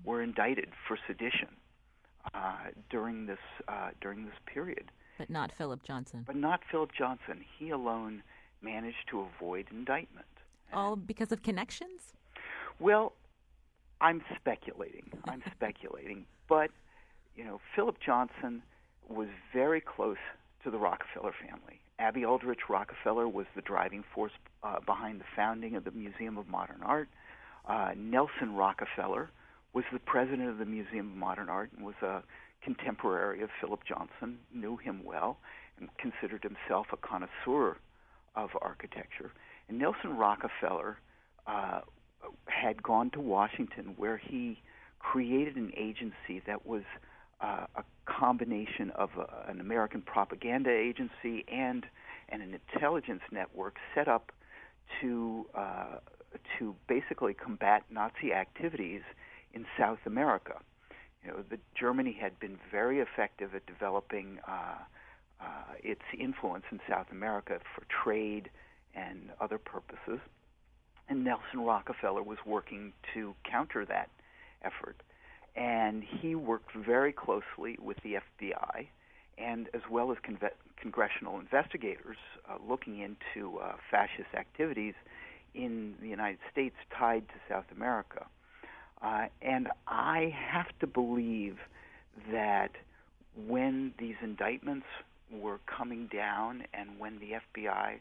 were 0.04 0.22
indicted 0.22 0.68
for 0.86 0.98
sedition 1.06 1.48
uh, 2.34 2.56
during 2.90 3.26
this 3.26 3.38
uh, 3.68 3.90
during 4.00 4.24
this 4.24 4.34
period. 4.46 4.90
But 5.18 5.30
not 5.30 5.52
Philip 5.52 5.82
Johnson. 5.82 6.24
But 6.26 6.36
not 6.36 6.60
Philip 6.70 6.90
Johnson. 6.96 7.44
He 7.58 7.70
alone 7.70 8.22
managed 8.62 9.08
to 9.10 9.20
avoid 9.20 9.66
indictment. 9.70 10.26
All 10.72 10.96
because 10.96 11.32
of 11.32 11.42
connections? 11.42 12.14
Well, 12.78 13.12
I'm 14.00 14.22
speculating. 14.36 15.10
I'm 15.26 15.42
speculating. 15.54 16.24
But, 16.48 16.70
you 17.36 17.44
know, 17.44 17.60
Philip 17.74 17.96
Johnson 18.04 18.62
was 19.08 19.28
very 19.52 19.80
close 19.80 20.16
to 20.64 20.70
the 20.70 20.78
Rockefeller 20.78 21.32
family. 21.32 21.80
Abby 21.98 22.24
Aldrich 22.24 22.68
Rockefeller 22.68 23.28
was 23.28 23.46
the 23.54 23.62
driving 23.62 24.04
force 24.14 24.32
uh, 24.62 24.80
behind 24.84 25.20
the 25.20 25.24
founding 25.36 25.76
of 25.76 25.84
the 25.84 25.90
Museum 25.90 26.36
of 26.36 26.48
Modern 26.48 26.82
Art. 26.82 27.08
Uh, 27.66 27.90
Nelson 27.96 28.54
Rockefeller 28.54 29.30
was 29.72 29.84
the 29.92 29.98
president 30.00 30.48
of 30.48 30.58
the 30.58 30.64
Museum 30.64 31.12
of 31.12 31.16
Modern 31.16 31.48
Art 31.48 31.70
and 31.76 31.84
was 31.84 31.94
a 32.02 32.22
contemporary 32.62 33.42
of 33.42 33.50
Philip 33.60 33.80
Johnson, 33.86 34.38
knew 34.52 34.76
him 34.76 35.02
well, 35.04 35.38
and 35.78 35.88
considered 35.98 36.42
himself 36.42 36.86
a 36.92 36.96
connoisseur 36.96 37.76
of 38.34 38.50
architecture. 38.60 39.32
And 39.68 39.78
Nelson 39.78 40.16
Rockefeller 40.16 40.98
uh, 41.46 41.80
had 42.46 42.82
gone 42.82 43.10
to 43.10 43.20
Washington 43.20 43.94
where 43.96 44.16
he 44.16 44.60
created 44.98 45.56
an 45.56 45.72
agency 45.76 46.42
that 46.46 46.66
was 46.66 46.82
uh, 47.42 47.66
a 47.76 47.84
combination 48.06 48.90
of 48.90 49.10
a, 49.18 49.50
an 49.50 49.60
American 49.60 50.00
propaganda 50.02 50.70
agency 50.70 51.44
and, 51.48 51.86
and 52.28 52.42
an 52.42 52.58
intelligence 52.74 53.22
network 53.30 53.76
set 53.94 54.08
up 54.08 54.32
to 55.00 55.46
uh, 55.54 55.98
to 56.58 56.74
basically 56.88 57.34
combat 57.34 57.84
Nazi 57.90 58.32
activities 58.32 59.02
in 59.52 59.66
South 59.78 59.98
America. 60.06 60.58
You 61.22 61.30
know, 61.30 61.44
the, 61.48 61.58
Germany 61.78 62.16
had 62.18 62.38
been 62.40 62.58
very 62.70 63.00
effective 63.00 63.54
at 63.54 63.66
developing 63.66 64.38
uh, 64.48 64.76
uh, 65.40 65.44
its 65.82 66.02
influence 66.18 66.64
in 66.70 66.80
South 66.88 67.06
America 67.10 67.58
for 67.74 67.84
trade 68.02 68.50
and 68.94 69.30
other 69.40 69.58
purposes, 69.58 70.20
and 71.08 71.24
Nelson 71.24 71.60
Rockefeller 71.60 72.22
was 72.22 72.38
working 72.46 72.92
to 73.14 73.34
counter 73.44 73.84
that 73.84 74.08
effort 74.62 75.02
and 75.56 76.02
he 76.02 76.34
worked 76.34 76.74
very 76.74 77.12
closely 77.12 77.76
with 77.80 77.98
the 78.02 78.14
FBI 78.14 78.86
and 79.38 79.68
as 79.74 79.82
well 79.90 80.12
as 80.12 80.18
conve- 80.18 80.50
congressional 80.80 81.38
investigators 81.38 82.16
uh, 82.48 82.56
looking 82.66 82.98
into 83.00 83.58
uh, 83.58 83.72
fascist 83.90 84.34
activities 84.36 84.94
in 85.54 85.94
the 86.00 86.08
United 86.08 86.38
States 86.50 86.76
tied 86.96 87.26
to 87.28 87.34
South 87.48 87.66
America. 87.74 88.26
Uh, 89.02 89.26
and 89.40 89.68
I 89.86 90.34
have 90.34 90.68
to 90.80 90.86
believe 90.86 91.56
that 92.30 92.70
when 93.46 93.92
these 93.98 94.14
indictments 94.22 94.86
were 95.30 95.58
coming 95.66 96.08
down 96.12 96.64
and 96.72 96.98
when 96.98 97.18
the 97.18 97.32
FBI 97.60 97.98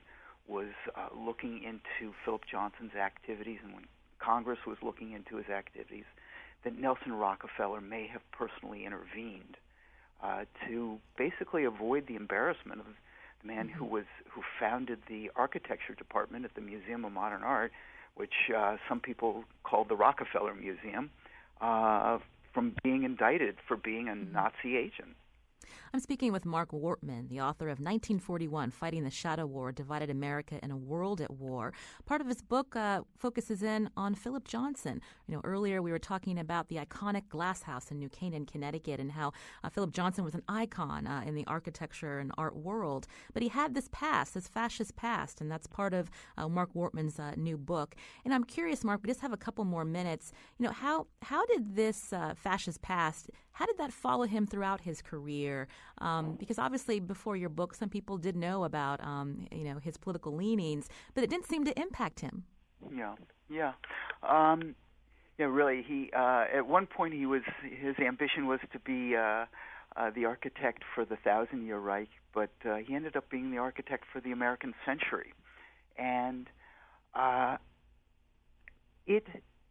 was 0.48 0.68
uh, 0.96 1.08
looking 1.18 1.64
into 1.64 2.14
Philip 2.26 2.42
Johnson's 2.50 2.96
activities 2.96 3.60
and 3.64 3.74
when 3.74 3.86
Congress 4.20 4.60
was 4.68 4.78
looking 4.84 5.14
into 5.14 5.38
his 5.38 5.50
activities, 5.50 6.04
that 6.64 6.78
Nelson 6.78 7.14
Rockefeller 7.14 7.82
may 7.82 8.08
have 8.08 8.22
personally 8.32 8.86
intervened 8.86 9.58
uh, 10.24 10.46
to 10.68 11.00
basically 11.18 11.64
avoid 11.64 12.08
the 12.08 12.16
embarrassment 12.16 12.80
of 12.80 12.86
the 13.42 13.48
man 13.48 13.68
mm-hmm. 13.68 13.78
who 13.80 13.86
was 13.86 14.06
who 14.30 14.42
founded 14.60 15.00
the 15.08 15.32
architecture 15.36 15.94
department 15.98 16.46
at 16.46 16.54
the 16.56 16.62
Museum 16.62 17.06
of 17.06 17.12
Modern 17.12 17.44
Art, 17.44 17.72
which 18.16 18.52
uh, 18.56 18.78
some 18.88 19.00
people 19.00 19.44
called 19.64 19.90
the 19.90 19.96
Rockefeller 19.96 20.54
Museum, 20.54 21.10
uh, 21.60 22.20
from 22.54 22.76
being 22.84 23.04
indicted 23.04 23.56
for 23.68 23.78
being 23.78 24.08
a 24.10 24.12
mm-hmm. 24.12 24.34
Nazi 24.34 24.78
agent. 24.78 25.16
I'm 25.94 26.00
speaking 26.00 26.32
with 26.32 26.46
Marc 26.46 26.72
Wortman, 26.72 27.28
the 27.30 27.42
author 27.42 27.66
of 27.66 27.80
1941 27.80 28.72
Fighting 28.72 29.04
the 29.04 29.10
Shadow 29.10 29.46
War 29.46 29.72
Divided 29.72 30.10
America 30.10 30.60
in 30.64 30.72
a 30.72 30.78
World 30.78 31.20
at 31.20 31.32
War. 31.32 31.74
Part 32.06 32.22
of 32.22 32.28
his 32.28 32.42
book 32.42 32.76
uh, 32.76 33.02
focuses 33.18 33.62
in 33.62 33.90
on 33.98 34.16
Philip 34.16 34.48
Johnson. 34.48 35.02
You 35.28 35.36
know, 35.36 35.42
earlier 35.44 35.82
we 35.82 35.92
were 35.92 36.00
talking 36.00 36.40
about 36.40 36.70
the 36.70 36.78
iconic 36.78 37.28
glass 37.30 37.64
house 37.64 37.92
in 37.92 38.00
New 38.00 38.10
Canaan, 38.10 38.46
Connecticut, 38.46 39.00
and 39.00 39.12
how 39.12 39.34
uh, 39.64 39.70
Philip 39.70 39.92
Johnson 39.92 40.24
was 40.24 40.34
an 40.34 40.44
icon 40.48 41.08
uh, 41.08 41.24
in 41.26 41.36
the 41.36 41.46
architecture 41.48 42.20
and 42.20 42.32
art 42.38 42.56
world. 42.56 43.08
But 43.34 43.44
he 43.44 43.50
had 43.50 43.74
this 43.74 43.90
past, 43.92 44.34
this 44.34 44.48
fascist 44.48 44.96
past, 44.96 45.42
and 45.42 45.52
that's 45.52 45.68
part 45.68 45.94
of 45.94 46.10
uh, 46.38 46.48
Marc 46.48 46.74
Wortman's 46.74 47.20
uh, 47.20 47.34
new 47.36 47.58
book. 47.58 47.96
And 48.24 48.34
I'm 48.34 48.44
curious, 48.44 48.84
Marc, 48.84 49.02
we 49.04 49.08
just 49.08 49.22
have 49.22 49.34
a 49.34 49.38
couple 49.38 49.66
more 49.66 49.86
minutes. 49.86 50.32
You 50.58 50.66
know, 50.66 50.72
how, 50.72 51.08
how 51.22 51.46
did 51.46 51.76
this 51.76 52.14
uh, 52.14 52.34
fascist 52.36 52.82
past, 52.82 53.30
how 53.54 53.66
did 53.66 53.78
that 53.78 53.92
follow 53.92 54.26
him 54.26 54.48
throughout 54.48 54.82
his 54.82 55.02
career? 55.02 55.68
Um, 56.00 56.36
because 56.36 56.58
obviously, 56.58 57.00
before 57.00 57.36
your 57.36 57.50
book, 57.50 57.76
some 57.76 57.90
people 57.90 58.18
did 58.18 58.36
know 58.36 58.64
about 58.64 59.04
um, 59.04 59.48
you 59.52 59.64
know 59.64 59.80
his 59.80 59.98
political 59.98 60.36
leanings, 60.36 60.88
but 61.14 61.24
it 61.24 61.30
didn't 61.30 61.48
seem 61.48 61.66
to 61.66 61.80
impact 61.80 62.22
him. 62.22 62.46
Yeah, 62.94 63.16
yeah, 63.50 63.74
um, 64.24 64.76
yeah. 65.38 65.46
Really, 65.46 65.84
he 65.84 66.10
uh, 66.16 66.46
at 66.54 66.68
one 66.68 66.88
point 66.88 67.14
he 67.14 67.26
was 67.26 67.42
his 67.62 67.96
ambition 68.00 68.48
was 68.48 68.60
to 68.72 68.80
be 68.80 69.16
uh, 69.16 69.46
uh, 69.96 70.10
the 70.16 70.26
architect 70.26 70.84
for 70.96 71.06
the 71.06 71.18
Thousand 71.18 71.66
Year 71.66 71.78
Reich, 71.78 72.10
but 72.34 72.52
uh, 72.66 72.78
he 72.78 72.96
ended 72.96 73.16
up 73.16 73.30
being 73.30 73.52
the 73.52 73.58
architect 73.58 74.06
for 74.12 74.22
the 74.22 74.32
American 74.32 74.74
Century, 74.86 75.34
and 75.98 76.48
uh, 77.14 77.58
it 79.06 79.28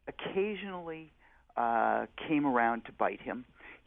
occasionally 0.06 1.12
uh, 1.56 2.06
came 2.28 2.46
around 2.46 2.84
to 2.84 2.92
bite 2.92 3.22
him 3.22 3.44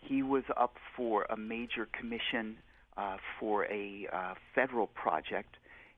he 0.08 0.24
was 0.24 0.44
up 0.58 0.76
for 0.96 1.26
a 1.30 1.38
major 1.38 1.88
commission 1.98 2.58
uh, 2.98 3.18
for 3.40 3.66
a 3.66 4.08
uh, 4.14 4.34
federal 4.54 4.88
project, 4.88 5.56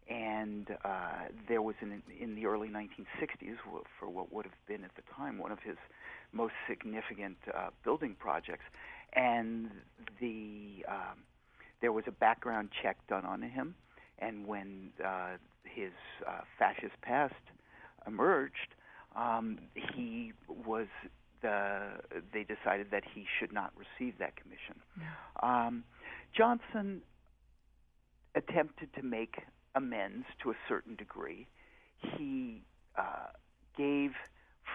and 0.10 0.68
uh, 0.84 1.26
there 1.47 1.62
was 1.62 1.76
an, 1.82 2.01
in 2.20 2.36
the 2.36 2.45
early 2.45 2.70
1960s 2.70 3.56
for 3.99 4.10
what 4.10 4.32
would 4.32 4.45
have 4.45 4.53
been 4.68 4.84
at 4.84 4.95
the 4.95 5.01
time 5.16 5.38
one 5.38 5.51
of 5.51 5.60
his 5.60 5.78
most 6.32 6.53
significant 6.70 7.38
uh, 7.53 7.70
building 7.84 8.16
projects, 8.20 8.66
and 9.14 9.70
the 10.20 10.86
um, 10.88 11.20
there 11.82 11.91
was 11.91 12.06
a 12.08 12.12
background 12.12 12.70
check 12.82 12.97
done 13.08 13.26
on 13.26 13.41
him, 13.41 13.76
and 14.20 14.45
when 14.47 14.91
uh, 15.03 15.34
his 15.64 15.91
uh, 16.28 16.41
fascist 16.58 16.99
past 17.01 17.34
emerged, 18.08 18.76
um, 19.16 19.60
he 19.74 20.32
was 20.66 20.88
the, 21.46 22.22
they 22.34 22.43
decided 22.43 22.88
that 22.91 23.04
he 23.14 23.26
should 23.39 23.54
not 23.54 23.72
receive 23.76 24.18
that 24.20 24.34
commission. 24.36 24.76
Um, 25.41 25.84
Johnson 26.36 27.02
attempted 28.36 28.89
to 28.96 29.04
make 29.04 29.36
amends 29.76 30.26
to 30.43 30.52
a 30.52 30.56
certain 30.68 30.96
degree. 30.96 31.48
He 31.98 32.64
uh, 32.98 33.28
gave 33.78 34.12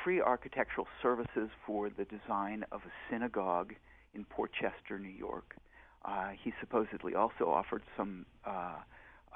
free 0.05 0.21
architectural 0.21 0.87
services 1.03 1.49
for 1.67 1.91
the 1.91 2.05
design 2.05 2.65
of 2.73 2.81
a 2.83 2.93
synagogue 3.11 3.75
in 4.15 4.25
Port 4.25 4.53
Chester, 4.53 4.99
New 4.99 5.09
York. 5.09 5.57
Uh, 6.05 6.31
he 6.43 6.53
supposedly 6.61 7.15
also 7.15 7.51
offered 7.51 7.83
some 7.97 8.25
uh, 8.47 8.77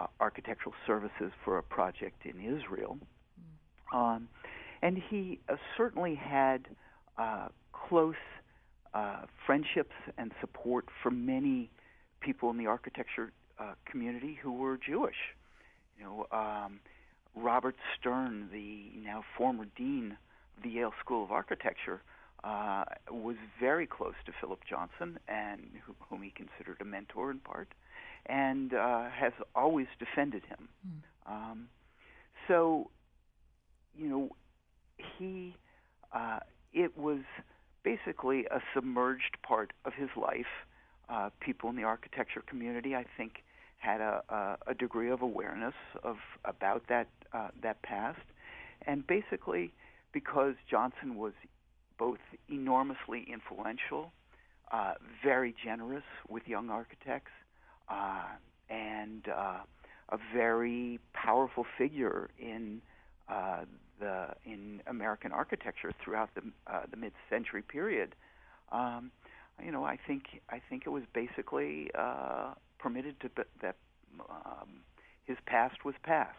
uh, 0.00 0.06
architectural 0.20 0.74
services 0.86 1.32
for 1.44 1.58
a 1.58 1.62
project 1.62 2.24
in 2.24 2.40
Israel. 2.40 2.98
Mm. 3.92 3.96
Um, 3.96 4.28
and 4.82 4.98
he 5.10 5.40
uh, 5.48 5.56
certainly 5.76 6.14
had 6.14 6.66
uh, 7.18 7.48
close 7.72 8.14
uh, 8.94 9.22
friendships 9.44 9.94
and 10.18 10.32
support 10.40 10.86
from 11.02 11.26
many 11.26 11.70
people 12.20 12.50
in 12.50 12.56
the 12.56 12.66
architecture 12.66 13.32
uh, 13.58 13.74
community 13.84 14.38
who 14.42 14.52
were 14.52 14.76
Jewish. 14.76 15.16
You 15.98 16.04
know, 16.04 16.26
um, 16.32 16.80
Robert 17.34 17.76
Stern, 17.98 18.48
the 18.52 18.90
now 19.04 19.24
former 19.36 19.66
dean 19.76 20.16
of 20.56 20.62
the 20.62 20.70
Yale 20.70 20.92
School 21.00 21.24
of 21.24 21.32
Architecture, 21.32 22.00
uh, 22.42 22.84
was 23.10 23.36
very 23.58 23.86
close 23.86 24.14
to 24.26 24.32
Philip 24.40 24.60
Johnson, 24.68 25.18
and 25.28 25.62
whom 26.08 26.22
he 26.22 26.30
considered 26.30 26.76
a 26.80 26.84
mentor 26.84 27.30
in 27.30 27.38
part, 27.38 27.68
and 28.26 28.74
uh, 28.74 29.08
has 29.10 29.32
always 29.54 29.86
defended 29.98 30.42
him. 30.44 30.68
Mm. 30.86 31.32
Um, 31.32 31.68
so, 32.48 32.90
you 33.96 34.08
know, 34.08 34.36
he 35.18 35.56
uh, 36.12 36.40
it 36.74 36.98
was 36.98 37.20
basically 37.82 38.46
a 38.46 38.60
submerged 38.74 39.36
part 39.42 39.72
of 39.84 39.94
his 39.94 40.10
life. 40.16 40.66
Uh, 41.08 41.30
people 41.40 41.70
in 41.70 41.76
the 41.76 41.84
architecture 41.84 42.42
community, 42.46 42.94
I 42.94 43.04
think, 43.16 43.44
had 43.78 44.00
a, 44.00 44.22
a, 44.28 44.70
a 44.70 44.74
degree 44.74 45.10
of 45.10 45.22
awareness 45.22 45.74
of 46.02 46.16
about 46.44 46.84
that 46.88 47.08
uh, 47.32 47.48
that 47.62 47.82
past, 47.82 48.20
and 48.86 49.06
basically 49.06 49.72
because 50.12 50.54
Johnson 50.70 51.16
was 51.16 51.32
both 51.98 52.18
enormously 52.48 53.26
influential, 53.30 54.12
uh, 54.72 54.94
very 55.22 55.54
generous 55.62 56.04
with 56.28 56.44
young 56.46 56.70
architects, 56.70 57.32
uh, 57.88 58.24
and 58.70 59.28
uh, 59.28 59.58
a 60.08 60.18
very 60.34 60.98
powerful 61.12 61.66
figure 61.76 62.30
in 62.38 62.80
uh, 63.28 63.64
the 64.00 64.28
in 64.44 64.82
American 64.86 65.32
architecture 65.32 65.92
throughout 66.02 66.30
the 66.34 66.42
uh, 66.66 66.82
the 66.90 66.96
mid-century 66.96 67.62
period. 67.62 68.14
Um, 68.72 69.10
you 69.64 69.70
know, 69.70 69.84
I 69.84 69.98
think 70.06 70.40
I 70.50 70.60
think 70.68 70.84
it 70.86 70.90
was 70.90 71.04
basically 71.12 71.90
uh, 71.96 72.54
permitted 72.78 73.20
to 73.20 73.30
that 73.62 73.76
um, 74.20 74.80
his 75.24 75.36
past 75.46 75.84
was 75.84 75.94
past. 76.02 76.38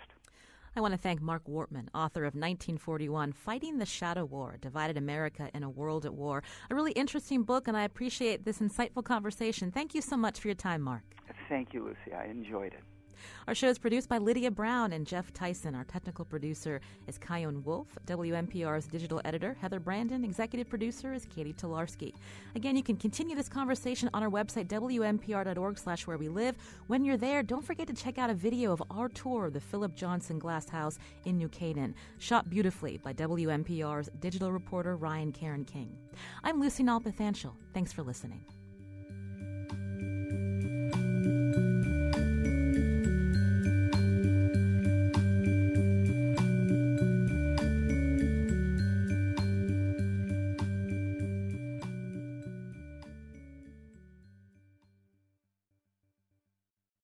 I 0.77 0.81
want 0.81 0.93
to 0.93 0.97
thank 0.97 1.21
Marc 1.21 1.45
Wortman, 1.45 1.87
author 1.95 2.25
of 2.25 2.33
1941 2.35 3.31
Fighting 3.31 3.77
the 3.77 3.85
Shadow 3.85 4.25
War 4.25 4.57
Divided 4.59 4.97
America 4.97 5.49
in 5.53 5.63
a 5.63 5.69
World 5.69 6.05
at 6.05 6.13
War. 6.13 6.43
A 6.69 6.75
really 6.75 6.91
interesting 6.91 7.43
book, 7.43 7.69
and 7.69 7.77
I 7.77 7.83
appreciate 7.83 8.43
this 8.43 8.59
insightful 8.59 9.01
conversation. 9.01 9.71
Thank 9.71 9.95
you 9.95 10.01
so 10.01 10.17
much 10.17 10.37
for 10.37 10.49
your 10.49 10.55
time, 10.55 10.81
Marc. 10.81 11.03
Thank 11.47 11.73
you, 11.73 11.85
Lucy. 11.85 12.13
I 12.13 12.25
enjoyed 12.25 12.73
it. 12.73 12.83
Our 13.47 13.55
show 13.55 13.69
is 13.69 13.77
produced 13.77 14.09
by 14.09 14.17
Lydia 14.17 14.51
Brown 14.51 14.93
and 14.93 15.05
Jeff 15.05 15.33
Tyson. 15.33 15.75
Our 15.75 15.83
technical 15.83 16.25
producer 16.25 16.81
is 17.07 17.19
Chion 17.19 17.63
Wolf. 17.63 17.97
WNPR's 18.07 18.87
digital 18.87 19.21
editor, 19.25 19.55
Heather 19.59 19.79
Brandon. 19.79 20.23
Executive 20.23 20.69
producer 20.69 21.13
is 21.13 21.25
Catie 21.25 21.53
Talarski. 21.53 22.13
Again, 22.55 22.75
you 22.75 22.83
can 22.83 22.97
continue 22.97 23.35
this 23.35 23.49
conversation 23.49 24.09
on 24.13 24.23
our 24.23 24.29
website, 24.29 24.67
wnpr.org 24.67 25.77
slash 25.77 26.07
where 26.07 26.17
we 26.17 26.29
live. 26.29 26.55
When 26.87 27.03
you're 27.05 27.17
there, 27.17 27.43
don't 27.43 27.65
forget 27.65 27.87
to 27.87 27.93
check 27.93 28.17
out 28.17 28.29
a 28.29 28.33
video 28.33 28.71
of 28.71 28.83
our 28.89 29.09
tour 29.09 29.45
of 29.45 29.53
the 29.53 29.61
Philip 29.61 29.95
Johnson 29.95 30.39
Glass 30.39 30.69
House 30.69 30.99
in 31.25 31.37
New 31.37 31.49
Canaan, 31.49 31.95
shot 32.17 32.49
beautifully 32.49 32.97
by 32.97 33.13
WNPR's 33.13 34.09
digital 34.19 34.51
reporter 34.51 34.95
Ryan 34.95 35.31
Caron 35.31 35.65
King. 35.65 35.95
I'm 36.43 36.59
Lucy 36.59 36.83
Nalpathanchil. 36.83 37.53
Thanks 37.73 37.91
for 37.91 38.03
listening. 38.03 38.43